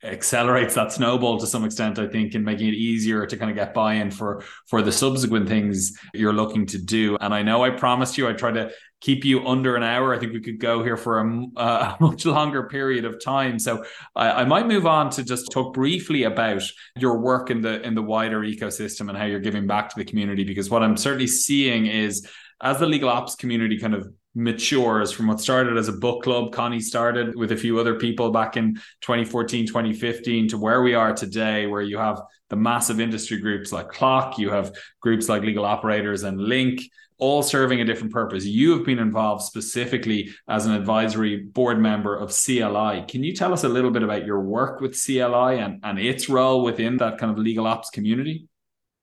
accelerates 0.03 0.75
that 0.75 0.93
snowball 0.93 1.39
to 1.39 1.47
some 1.47 1.65
extent 1.65 1.99
i 1.99 2.07
think 2.07 2.35
in 2.35 2.43
making 2.43 2.69
it 2.69 2.75
easier 2.75 3.27
to 3.27 3.37
kind 3.37 3.51
of 3.51 3.57
get 3.57 3.75
buy-in 3.75 4.11
for 4.11 4.43
for 4.67 4.81
the 4.83 4.93
subsequent 4.93 5.49
things 5.49 5.93
you're 6.15 6.33
looking 6.33 6.65
to 6.67 6.79
do. 6.79 7.17
And 7.21 7.35
i 7.35 7.43
know 7.43 7.63
i 7.63 7.71
promised 7.71 8.17
you 8.17 8.29
i'd 8.29 8.39
try 8.39 8.51
to 8.51 8.71
keep 9.01 9.25
you 9.25 9.47
under 9.47 9.77
an 9.77 9.83
hour. 9.83 10.15
I 10.15 10.19
think 10.19 10.33
we 10.33 10.41
could 10.41 10.61
go 10.61 10.83
here 10.83 10.97
for 10.97 11.21
a, 11.21 11.47
uh, 11.57 11.97
a 12.01 12.03
much 12.03 12.27
longer 12.27 12.65
period 12.65 13.05
of 13.05 13.23
time. 13.23 13.59
So 13.59 13.85
I, 14.15 14.43
I, 14.43 14.45
might 14.45 14.67
move 14.67 14.87
on 14.87 15.11
to 15.11 15.25
just 15.25 15.51
talk 15.51 15.73
briefly 15.73 16.25
about 16.25 16.63
your 16.97 17.19
work 17.19 17.51
in 17.51 17.63
the 17.63 17.81
in 17.83 17.95
the 17.95 18.03
wider 18.03 18.41
ecosystem 18.41 19.09
and 19.09 19.17
how 19.17 19.25
you're 19.25 19.41
giving 19.41 19.67
back 19.67 19.89
to 19.89 19.95
the 19.97 20.05
community 20.05 20.45
because 20.45 20.69
what 20.71 20.83
i'm 20.83 20.97
certainly 20.97 21.27
seeing 21.27 21.87
is 21.87 22.29
as 22.63 22.79
the 22.79 22.87
legal 22.87 23.09
ops 23.09 23.35
community 23.35 23.79
kind 23.79 23.95
of 23.95 24.13
matures 24.35 25.11
from 25.11 25.27
what 25.27 25.41
started 25.41 25.77
as 25.77 25.89
a 25.89 25.93
book 25.93 26.23
club. 26.23 26.53
Connie 26.53 26.81
started 26.81 27.35
with 27.35 27.53
a 27.53 27.57
few 27.57 27.79
other 27.79 27.97
people 27.97 28.31
back 28.31 28.57
in 28.57 28.75
2014, 29.01 29.67
2015 29.67 30.49
to 30.49 30.59
where 30.59 30.83
we 30.83 30.95
are 30.95 31.13
today, 31.13 31.67
where 31.67 31.83
you 31.83 31.99
have 31.99 32.23
the 32.49 32.57
massive 32.57 33.01
industry 33.01 33.39
groups 33.39 33.73
like 33.73 33.89
CLOC, 33.89 34.39
you 34.39 34.51
have 34.51 34.73
groups 35.01 35.29
like 35.29 35.43
Legal 35.43 35.65
Operators 35.65 36.23
and 36.23 36.41
Link, 36.41 36.83
all 37.19 37.43
serving 37.43 37.81
a 37.81 37.85
different 37.85 38.13
purpose. 38.13 38.45
You 38.45 38.73
have 38.77 38.85
been 38.85 38.99
involved 38.99 39.45
specifically 39.45 40.31
as 40.49 40.67
an 40.67 40.73
advisory 40.73 41.37
board 41.37 41.79
member 41.79 42.17
of 42.17 42.31
CLI. 42.31 43.05
Can 43.09 43.23
you 43.23 43.35
tell 43.35 43.53
us 43.53 43.65
a 43.65 43.69
little 43.69 43.91
bit 43.91 44.03
about 44.03 44.25
your 44.25 44.41
work 44.41 44.81
with 44.81 45.01
CLI 45.01 45.59
and, 45.59 45.81
and 45.83 45.99
its 45.99 46.29
role 46.29 46.65
within 46.65 46.97
that 46.99 47.19
kind 47.19 47.31
of 47.31 47.39
legal 47.39 47.67
ops 47.67 47.91
community? 47.91 48.49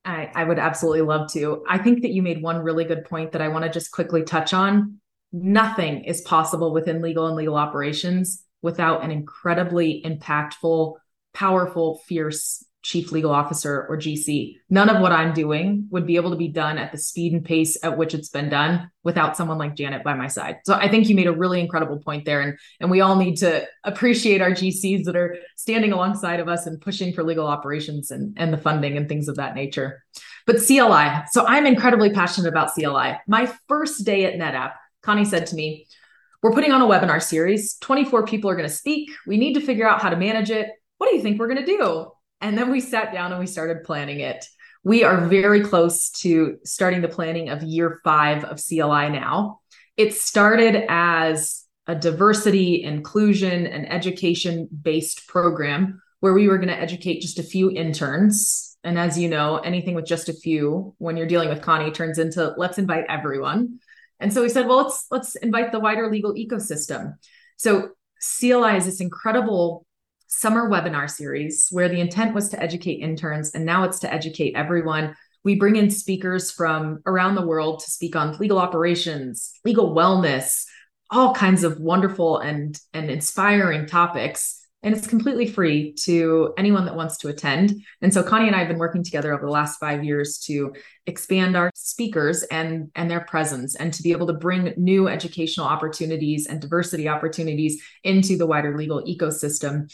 I, 0.04 0.32
I 0.34 0.44
would 0.46 0.58
absolutely 0.58 1.02
love 1.02 1.32
to. 1.34 1.64
I 1.68 1.78
think 1.78 2.02
that 2.02 2.12
you 2.12 2.24
made 2.24 2.42
one 2.42 2.60
really 2.60 2.86
good 2.86 3.06
point 3.06 3.34
that 3.34 3.42
I 3.42 3.50
want 3.50 3.66
to 3.66 3.70
just 3.70 3.92
quickly 3.92 4.24
touch 4.24 4.54
on 4.54 5.00
nothing 5.32 6.04
is 6.04 6.22
possible 6.22 6.74
within 6.74 7.02
legal 7.02 7.28
and 7.28 7.36
legal 7.36 7.56
operations 7.56 8.44
without 8.62 9.04
an 9.04 9.12
incredibly 9.12 10.02
impactful, 10.04 10.96
powerful, 11.34 12.02
fierce 12.08 12.64
chief 12.88 13.12
legal 13.12 13.32
officer 13.32 13.86
or 13.90 13.98
GC. 13.98 14.56
None 14.70 14.90
of 14.90 15.02
what 15.02 15.12
I'm 15.12 15.34
doing 15.34 15.88
would 15.92 16.08
be 16.08 16.16
able 16.16 16.30
to 16.30 16.38
be 16.38 16.48
done 16.48 16.78
at 16.78 16.94
the 16.94 16.98
speed 16.98 17.34
and 17.34 17.44
pace 17.44 17.78
at 17.84 17.98
which 17.98 18.14
it's 18.14 18.30
been 18.30 18.48
done 18.48 18.90
without 19.04 19.36
someone 19.36 19.58
like 19.58 19.76
Janet 19.76 20.06
by 20.06 20.14
my 20.14 20.28
side. 20.28 20.60
So 20.64 20.74
I 20.74 20.88
think 20.88 21.10
you 21.10 21.16
made 21.16 21.28
a 21.28 21.34
really 21.34 21.60
incredible 21.60 22.00
point 22.00 22.24
there 22.24 22.40
and 22.40 22.58
and 22.80 22.90
we 22.90 23.02
all 23.02 23.18
need 23.18 23.36
to 23.38 23.68
appreciate 23.84 24.42
our 24.42 24.52
GCs 24.52 25.04
that 25.04 25.18
are 25.18 25.36
standing 25.58 25.92
alongside 25.92 26.40
of 26.40 26.48
us 26.48 26.66
and 26.66 26.80
pushing 26.80 27.12
for 27.12 27.24
legal 27.24 27.46
operations 27.46 28.10
and 28.10 28.38
and 28.38 28.54
the 28.54 28.58
funding 28.58 28.96
and 28.96 29.10
things 29.10 29.28
of 29.28 29.36
that 29.36 29.54
nature. 29.54 30.02
But 30.46 30.66
CLI. 30.66 31.26
So 31.32 31.46
I'm 31.46 31.66
incredibly 31.66 32.12
passionate 32.14 32.48
about 32.48 32.74
CLI. 32.74 33.18
My 33.28 33.52
first 33.68 34.06
day 34.06 34.24
at 34.24 34.36
NetApp 34.36 34.72
Connie 35.08 35.24
said 35.24 35.48
to 35.48 35.56
me, 35.56 35.88
We're 36.44 36.52
putting 36.52 36.74
on 36.74 36.82
a 36.82 36.86
webinar 36.86 37.24
series. 37.24 37.78
24 37.78 38.26
people 38.26 38.50
are 38.50 38.58
going 38.58 38.68
to 38.68 38.76
speak. 38.76 39.10
We 39.26 39.38
need 39.38 39.54
to 39.54 39.62
figure 39.62 39.88
out 39.88 40.02
how 40.02 40.10
to 40.10 40.18
manage 40.18 40.52
it. 40.52 40.70
What 40.98 41.10
do 41.10 41.16
you 41.16 41.22
think 41.22 41.40
we're 41.40 41.48
going 41.48 41.66
to 41.66 41.78
do? 41.78 42.12
And 42.42 42.58
then 42.58 42.70
we 42.70 42.82
sat 42.82 43.14
down 43.14 43.32
and 43.32 43.40
we 43.40 43.48
started 43.48 43.86
planning 43.86 44.20
it. 44.20 44.46
We 44.84 45.06
are 45.06 45.26
very 45.28 45.62
close 45.62 46.10
to 46.24 46.58
starting 46.66 47.02
the 47.02 47.08
planning 47.08 47.48
of 47.48 47.64
year 47.64 48.02
five 48.04 48.44
of 48.44 48.62
CLI 48.62 49.10
now. 49.10 49.62
It 49.96 50.14
started 50.14 50.84
as 50.90 51.64
a 51.88 51.96
diversity, 51.96 52.84
inclusion, 52.84 53.66
and 53.66 53.90
education 53.90 54.68
based 54.82 55.26
program 55.30 56.02
where 56.20 56.34
we 56.34 56.50
were 56.50 56.58
going 56.58 56.68
to 56.68 56.78
educate 56.78 57.22
just 57.22 57.40
a 57.40 57.44
few 57.44 57.72
interns. 57.72 58.78
And 58.84 59.00
as 59.00 59.18
you 59.18 59.30
know, 59.30 59.60
anything 59.60 59.96
with 59.96 60.06
just 60.06 60.28
a 60.28 60.34
few, 60.34 60.96
when 60.98 61.16
you're 61.16 61.28
dealing 61.28 61.48
with 61.48 61.62
Connie, 61.62 61.92
turns 61.92 62.20
into 62.20 62.54
let's 62.58 62.78
invite 62.78 63.06
everyone. 63.08 63.80
And 64.20 64.34
so 64.34 64.42
we 64.42 64.50
said, 64.50 64.68
well, 64.68 64.78
let's 64.78 65.06
let's 65.12 65.36
invite 65.36 65.72
the 65.72 65.80
wider 65.80 66.10
legal 66.12 66.34
ecosystem. 66.34 67.16
So 67.58 67.90
CLI 68.40 68.78
is 68.78 68.86
this 68.86 69.02
incredible 69.02 69.86
summer 70.28 70.70
webinar 70.70 71.10
series 71.10 71.68
where 71.72 71.90
the 71.90 72.00
intent 72.00 72.34
was 72.34 72.50
to 72.50 72.62
educate 72.62 73.02
interns, 73.02 73.52
and 73.52 73.66
now 73.66 73.84
it's 73.84 74.00
to 74.00 74.14
educate 74.14 74.56
everyone. 74.56 75.16
We 75.44 75.56
bring 75.56 75.78
in 75.78 75.90
speakers 75.90 76.52
from 76.52 77.00
around 77.06 77.36
the 77.36 77.46
world 77.46 77.80
to 77.80 77.92
speak 77.92 78.16
on 78.16 78.38
legal 78.38 78.58
operations, 78.58 79.54
legal 79.64 79.96
wellness, 79.96 80.66
all 81.10 81.34
kinds 81.34 81.64
of 81.64 81.80
wonderful 81.80 82.40
and, 82.40 82.78
and 82.94 83.10
inspiring 83.10 83.86
topics 83.86 84.67
and 84.84 84.96
it's 84.96 85.08
completely 85.08 85.48
free 85.48 85.94
to 85.94 86.54
anyone 86.58 86.86
that 86.86 86.96
wants 86.96 87.18
to 87.18 87.30
attend. 87.30 87.84
And 88.02 88.14
so 88.14 88.22
Connie 88.22 88.48
and 88.48 88.56
I 88.56 88.60
have 88.60 88.68
been 88.68 88.78
working 88.78 89.04
together 89.04 89.34
over 89.34 89.46
the 89.46 89.52
last 89.52 89.80
five 89.80 90.04
years 90.04 90.38
to 90.46 90.74
expand 91.08 91.58
our 91.58 91.72
speakers 91.74 92.44
and 92.44 92.92
and 92.96 93.10
their 93.10 93.22
presence 93.22 93.76
and 93.76 93.94
to 93.94 94.04
be 94.04 94.12
able 94.12 94.28
to 94.28 94.34
bring 94.34 94.74
new 94.78 95.08
educational 95.08 95.66
opportunities 95.66 96.48
and 96.48 96.62
diversity 96.62 97.08
opportunities 97.08 97.82
into 98.04 98.38
the 98.38 98.46
wider 98.46 98.78
legal 98.78 99.04
ecosystem. 99.04 99.92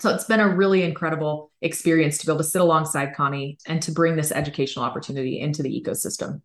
So 0.00 0.12
it's 0.12 0.24
been 0.24 0.40
a 0.40 0.48
really 0.48 0.82
incredible 0.82 1.52
experience 1.60 2.18
to 2.18 2.26
be 2.26 2.32
able 2.32 2.42
to 2.42 2.48
sit 2.48 2.60
alongside 2.60 3.14
Connie 3.14 3.58
and 3.66 3.80
to 3.82 3.92
bring 3.92 4.16
this 4.16 4.32
educational 4.32 4.84
opportunity 4.84 5.38
into 5.38 5.62
the 5.62 5.70
ecosystem. 5.70 6.40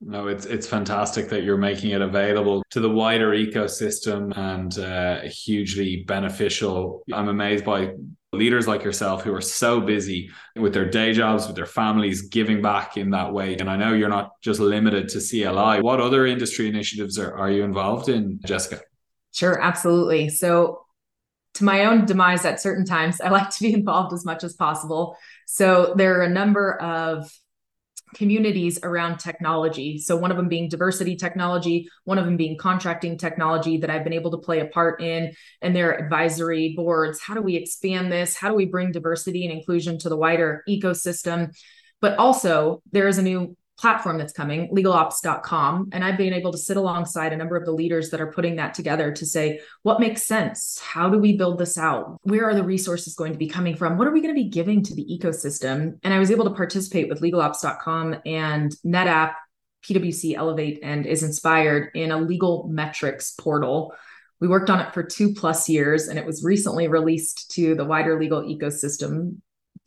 No, 0.00 0.28
it's 0.28 0.46
it's 0.46 0.66
fantastic 0.66 1.28
that 1.30 1.42
you're 1.42 1.56
making 1.56 1.90
it 1.90 2.00
available 2.00 2.62
to 2.70 2.80
the 2.80 2.88
wider 2.88 3.32
ecosystem 3.32 4.36
and 4.36 4.78
uh, 4.78 5.22
hugely 5.22 6.04
beneficial. 6.06 7.02
I'm 7.12 7.28
amazed 7.28 7.64
by 7.64 7.94
leaders 8.32 8.68
like 8.68 8.84
yourself 8.84 9.22
who 9.22 9.34
are 9.34 9.40
so 9.40 9.80
busy 9.80 10.30
with 10.54 10.74
their 10.74 10.88
day 10.88 11.12
jobs, 11.12 11.46
with 11.46 11.56
their 11.56 11.66
families, 11.66 12.22
giving 12.22 12.60
back 12.60 12.96
in 12.96 13.10
that 13.10 13.32
way. 13.32 13.56
And 13.56 13.70
I 13.70 13.76
know 13.76 13.92
you're 13.94 14.08
not 14.08 14.32
just 14.42 14.60
limited 14.60 15.08
to 15.08 15.20
CLI. 15.20 15.80
What 15.80 16.00
other 16.00 16.26
industry 16.26 16.68
initiatives 16.68 17.18
are, 17.18 17.34
are 17.34 17.50
you 17.50 17.64
involved 17.64 18.08
in, 18.08 18.38
Jessica? 18.44 18.82
Sure, 19.32 19.60
absolutely. 19.60 20.28
So 20.28 20.82
to 21.54 21.64
my 21.64 21.86
own 21.86 22.04
demise 22.04 22.44
at 22.44 22.60
certain 22.60 22.84
times, 22.84 23.20
I 23.24 23.30
like 23.30 23.50
to 23.50 23.62
be 23.62 23.72
involved 23.72 24.12
as 24.12 24.24
much 24.24 24.44
as 24.44 24.54
possible. 24.54 25.16
So 25.46 25.94
there 25.96 26.20
are 26.20 26.24
a 26.24 26.30
number 26.30 26.80
of 26.80 27.30
communities 28.14 28.78
around 28.82 29.18
technology. 29.18 29.98
So, 29.98 30.16
one 30.16 30.30
of 30.30 30.36
them 30.36 30.48
being 30.48 30.68
diversity 30.68 31.16
technology, 31.16 31.88
one 32.04 32.18
of 32.18 32.24
them 32.24 32.36
being 32.36 32.56
contracting 32.56 33.18
technology 33.18 33.78
that 33.78 33.90
I've 33.90 34.04
been 34.04 34.12
able 34.12 34.30
to 34.30 34.38
play 34.38 34.60
a 34.60 34.66
part 34.66 35.02
in, 35.02 35.32
and 35.60 35.74
their 35.74 35.92
advisory 35.92 36.74
boards. 36.76 37.20
How 37.20 37.34
do 37.34 37.42
we 37.42 37.56
expand 37.56 38.10
this? 38.10 38.36
How 38.36 38.48
do 38.48 38.54
we 38.54 38.66
bring 38.66 38.92
diversity 38.92 39.44
and 39.44 39.56
inclusion 39.56 39.98
to 39.98 40.08
the 40.08 40.16
wider 40.16 40.62
ecosystem? 40.68 41.54
But 42.00 42.16
also, 42.18 42.82
there 42.92 43.08
is 43.08 43.18
a 43.18 43.22
new 43.22 43.56
platform 43.78 44.18
that's 44.18 44.32
coming, 44.32 44.68
legalops.com. 44.70 45.90
And 45.92 46.04
I've 46.04 46.18
been 46.18 46.32
able 46.32 46.50
to 46.50 46.58
sit 46.58 46.76
alongside 46.76 47.32
a 47.32 47.36
number 47.36 47.56
of 47.56 47.64
the 47.64 47.72
leaders 47.72 48.10
that 48.10 48.20
are 48.20 48.32
putting 48.32 48.56
that 48.56 48.74
together 48.74 49.12
to 49.12 49.24
say, 49.24 49.60
what 49.82 50.00
makes 50.00 50.26
sense? 50.26 50.80
How 50.80 51.08
do 51.08 51.18
we 51.18 51.36
build 51.36 51.58
this 51.58 51.78
out? 51.78 52.18
Where 52.22 52.48
are 52.48 52.54
the 52.54 52.64
resources 52.64 53.14
going 53.14 53.32
to 53.32 53.38
be 53.38 53.48
coming 53.48 53.76
from? 53.76 53.96
What 53.96 54.08
are 54.08 54.12
we 54.12 54.20
going 54.20 54.34
to 54.34 54.42
be 54.42 54.48
giving 54.48 54.82
to 54.82 54.94
the 54.94 55.06
ecosystem? 55.06 55.98
And 56.02 56.12
I 56.12 56.18
was 56.18 56.32
able 56.32 56.44
to 56.46 56.54
participate 56.54 57.08
with 57.08 57.20
legalops.com 57.20 58.16
and 58.26 58.74
NetApp, 58.84 59.34
PwC 59.84 60.34
Elevate, 60.34 60.80
and 60.82 61.06
is 61.06 61.22
inspired 61.22 61.90
in 61.94 62.10
a 62.10 62.18
legal 62.18 62.66
metrics 62.68 63.32
portal. 63.32 63.94
We 64.40 64.48
worked 64.48 64.70
on 64.70 64.80
it 64.80 64.92
for 64.92 65.04
two 65.04 65.34
plus 65.34 65.68
years, 65.68 66.08
and 66.08 66.18
it 66.18 66.26
was 66.26 66.44
recently 66.44 66.88
released 66.88 67.52
to 67.52 67.76
the 67.76 67.84
wider 67.84 68.18
legal 68.18 68.42
ecosystem 68.42 69.36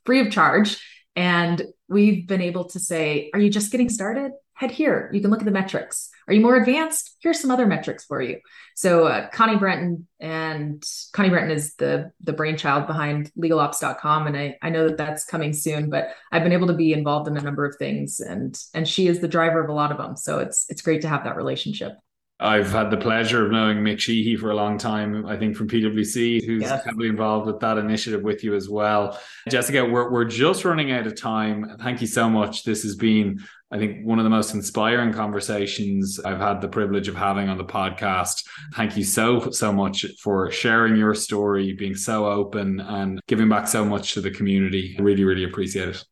free 0.06 0.22
of 0.22 0.32
charge 0.32 0.82
and 1.16 1.62
we've 1.92 2.26
been 2.26 2.42
able 2.42 2.66
to 2.66 2.80
say, 2.80 3.30
are 3.34 3.40
you 3.40 3.50
just 3.50 3.72
getting 3.72 3.90
started? 3.90 4.32
Head 4.54 4.72
here. 4.72 5.10
You 5.12 5.22
can 5.22 5.30
look 5.30 5.40
at 5.40 5.46
the 5.46 5.52
metrics. 5.52 6.10
Are 6.28 6.34
you 6.34 6.42
more 6.42 6.56
advanced? 6.56 7.18
Here's 7.20 7.40
some 7.40 7.52
other 7.52 7.66
metrics 7.66 8.06
for 8.06 8.22
you. 8.22 8.40
So 8.76 9.08
uh, 9.08 9.28
Connie 9.30 9.58
Brenton 9.58 10.08
and 10.20 10.84
Connie 11.14 11.30
Brenton 11.30 11.52
is 11.52 11.76
the 11.76 12.12
the 12.22 12.34
brainchild 12.34 12.88
behind 12.88 13.32
legalops.com. 13.38 14.28
And 14.28 14.38
I, 14.38 14.58
I 14.62 14.70
know 14.70 14.88
that 14.88 14.98
that's 14.98 15.26
coming 15.26 15.52
soon, 15.52 15.90
but 15.90 16.10
I've 16.32 16.44
been 16.44 16.54
able 16.54 16.68
to 16.68 16.74
be 16.74 16.94
involved 16.94 17.28
in 17.28 17.38
a 17.38 17.42
number 17.42 17.66
of 17.66 17.76
things 17.78 18.20
and 18.20 18.58
and 18.74 18.88
she 18.88 19.08
is 19.08 19.20
the 19.20 19.28
driver 19.28 19.64
of 19.64 19.70
a 19.70 19.74
lot 19.74 19.92
of 19.92 19.98
them. 19.98 20.16
So 20.16 20.40
it's 20.40 20.70
it's 20.70 20.82
great 20.82 21.02
to 21.02 21.10
have 21.10 21.24
that 21.24 21.36
relationship. 21.36 21.94
I've 22.42 22.72
had 22.72 22.90
the 22.90 22.98
pleasure 22.98 23.46
of 23.46 23.52
knowing 23.52 23.78
Mick 23.78 24.00
Sheehy 24.00 24.36
for 24.36 24.50
a 24.50 24.56
long 24.56 24.80
time, 24.80 25.28
I 25.28 25.38
think 25.38 25.56
from 25.56 25.70
PwC, 25.70 26.44
who's 26.44 26.64
yes. 26.64 26.84
heavily 26.84 27.08
involved 27.08 27.46
with 27.46 27.60
that 27.60 27.78
initiative 27.78 28.24
with 28.24 28.44
you 28.44 28.56
as 28.56 28.68
well. 28.68 29.20
Jessica, 29.48 29.86
we're, 29.86 30.12
we're 30.12 30.26
just 30.26 30.66
running 30.66 30.92
out 30.92 31.06
of 31.06 31.16
time. 31.16 31.78
Thank 31.80 32.02
you 32.02 32.08
so 32.08 32.28
much. 32.28 32.64
This 32.64 32.82
has 32.82 32.96
been, 32.96 33.44
I 33.70 33.78
think, 33.78 34.04
one 34.04 34.18
of 34.18 34.24
the 34.24 34.32
most 34.32 34.56
inspiring 34.56 35.14
conversations 35.14 36.20
I've 36.20 36.40
had 36.40 36.62
the 36.62 36.68
privilege 36.68 37.08
of 37.08 37.16
having 37.16 37.48
on 37.48 37.60
the 37.60 37.64
podcast. 37.64 38.44
Thank 38.74 38.98
you 38.98 39.04
so, 39.04 39.52
so 39.52 39.72
much 39.72 40.08
for 40.20 40.50
sharing 40.50 40.96
your 40.96 41.14
story, 41.14 41.74
being 41.74 41.96
so 41.96 42.26
open, 42.26 42.80
and 42.80 43.22
giving 43.28 43.50
back 43.50 43.68
so 43.68 43.86
much 43.86 44.16
to 44.16 44.22
the 44.22 44.32
community. 44.32 44.96
I 44.98 45.02
really, 45.04 45.26
really 45.26 45.44
appreciate 45.44 45.90
it. 45.90 46.04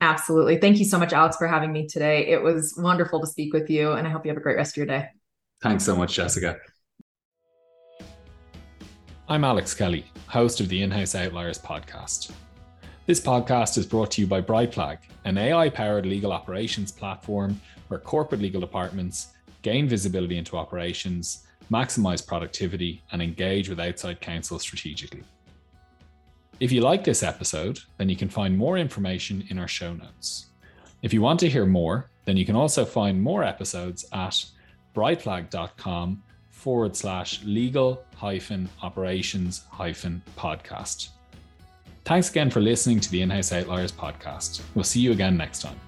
Absolutely. 0.00 0.58
Thank 0.58 0.78
you 0.78 0.84
so 0.84 0.98
much, 0.98 1.12
Alex, 1.12 1.36
for 1.36 1.48
having 1.48 1.72
me 1.72 1.88
today. 1.88 2.28
It 2.28 2.40
was 2.40 2.74
wonderful 2.78 3.20
to 3.20 3.26
speak 3.26 3.52
with 3.52 3.68
you, 3.68 3.92
and 3.92 4.06
I 4.06 4.10
hope 4.10 4.24
you 4.24 4.30
have 4.30 4.38
a 4.38 4.42
great 4.42 4.56
rest 4.56 4.74
of 4.74 4.76
your 4.76 4.86
day. 4.86 5.08
Thanks 5.62 5.84
so 5.84 5.94
much, 5.94 6.14
Jessica. 6.14 6.58
I'm 9.28 9.44
Alex 9.44 9.74
Kelly, 9.74 10.04
host 10.26 10.60
of 10.60 10.68
the 10.68 10.82
In 10.82 10.90
House 10.90 11.14
Outliers 11.14 11.58
podcast. 11.58 12.32
This 13.06 13.20
podcast 13.20 13.78
is 13.78 13.86
brought 13.86 14.10
to 14.12 14.20
you 14.20 14.26
by 14.26 14.42
Brightflag, 14.42 14.98
an 15.24 15.38
AI 15.38 15.68
powered 15.68 16.04
legal 16.04 16.32
operations 16.32 16.90
platform 16.90 17.60
where 17.86 18.00
corporate 18.00 18.40
legal 18.40 18.60
departments 18.60 19.28
gain 19.62 19.88
visibility 19.88 20.36
into 20.36 20.56
operations, 20.56 21.46
maximize 21.70 22.26
productivity, 22.26 23.00
and 23.12 23.22
engage 23.22 23.68
with 23.68 23.78
outside 23.78 24.20
counsel 24.20 24.58
strategically. 24.58 25.22
If 26.58 26.72
you 26.72 26.80
like 26.80 27.04
this 27.04 27.22
episode, 27.22 27.78
then 27.98 28.08
you 28.08 28.16
can 28.16 28.28
find 28.28 28.58
more 28.58 28.78
information 28.78 29.44
in 29.48 29.60
our 29.60 29.68
show 29.68 29.92
notes. 29.92 30.46
If 31.02 31.14
you 31.14 31.22
want 31.22 31.38
to 31.40 31.48
hear 31.48 31.66
more, 31.66 32.10
then 32.24 32.36
you 32.36 32.44
can 32.44 32.56
also 32.56 32.84
find 32.84 33.22
more 33.22 33.44
episodes 33.44 34.04
at 34.12 34.44
brightflag.com 34.94 36.22
forward 36.50 36.96
slash 36.96 37.42
legal 37.44 38.04
hyphen 38.16 38.68
operations 38.82 39.64
hyphen 39.70 40.22
podcast. 40.36 41.08
Thanks 42.04 42.30
again 42.30 42.50
for 42.50 42.60
listening 42.60 43.00
to 43.00 43.10
the 43.10 43.22
In 43.22 43.30
House 43.30 43.52
Outliers 43.52 43.92
podcast. 43.92 44.62
We'll 44.74 44.84
see 44.84 45.00
you 45.00 45.12
again 45.12 45.36
next 45.36 45.62
time. 45.62 45.78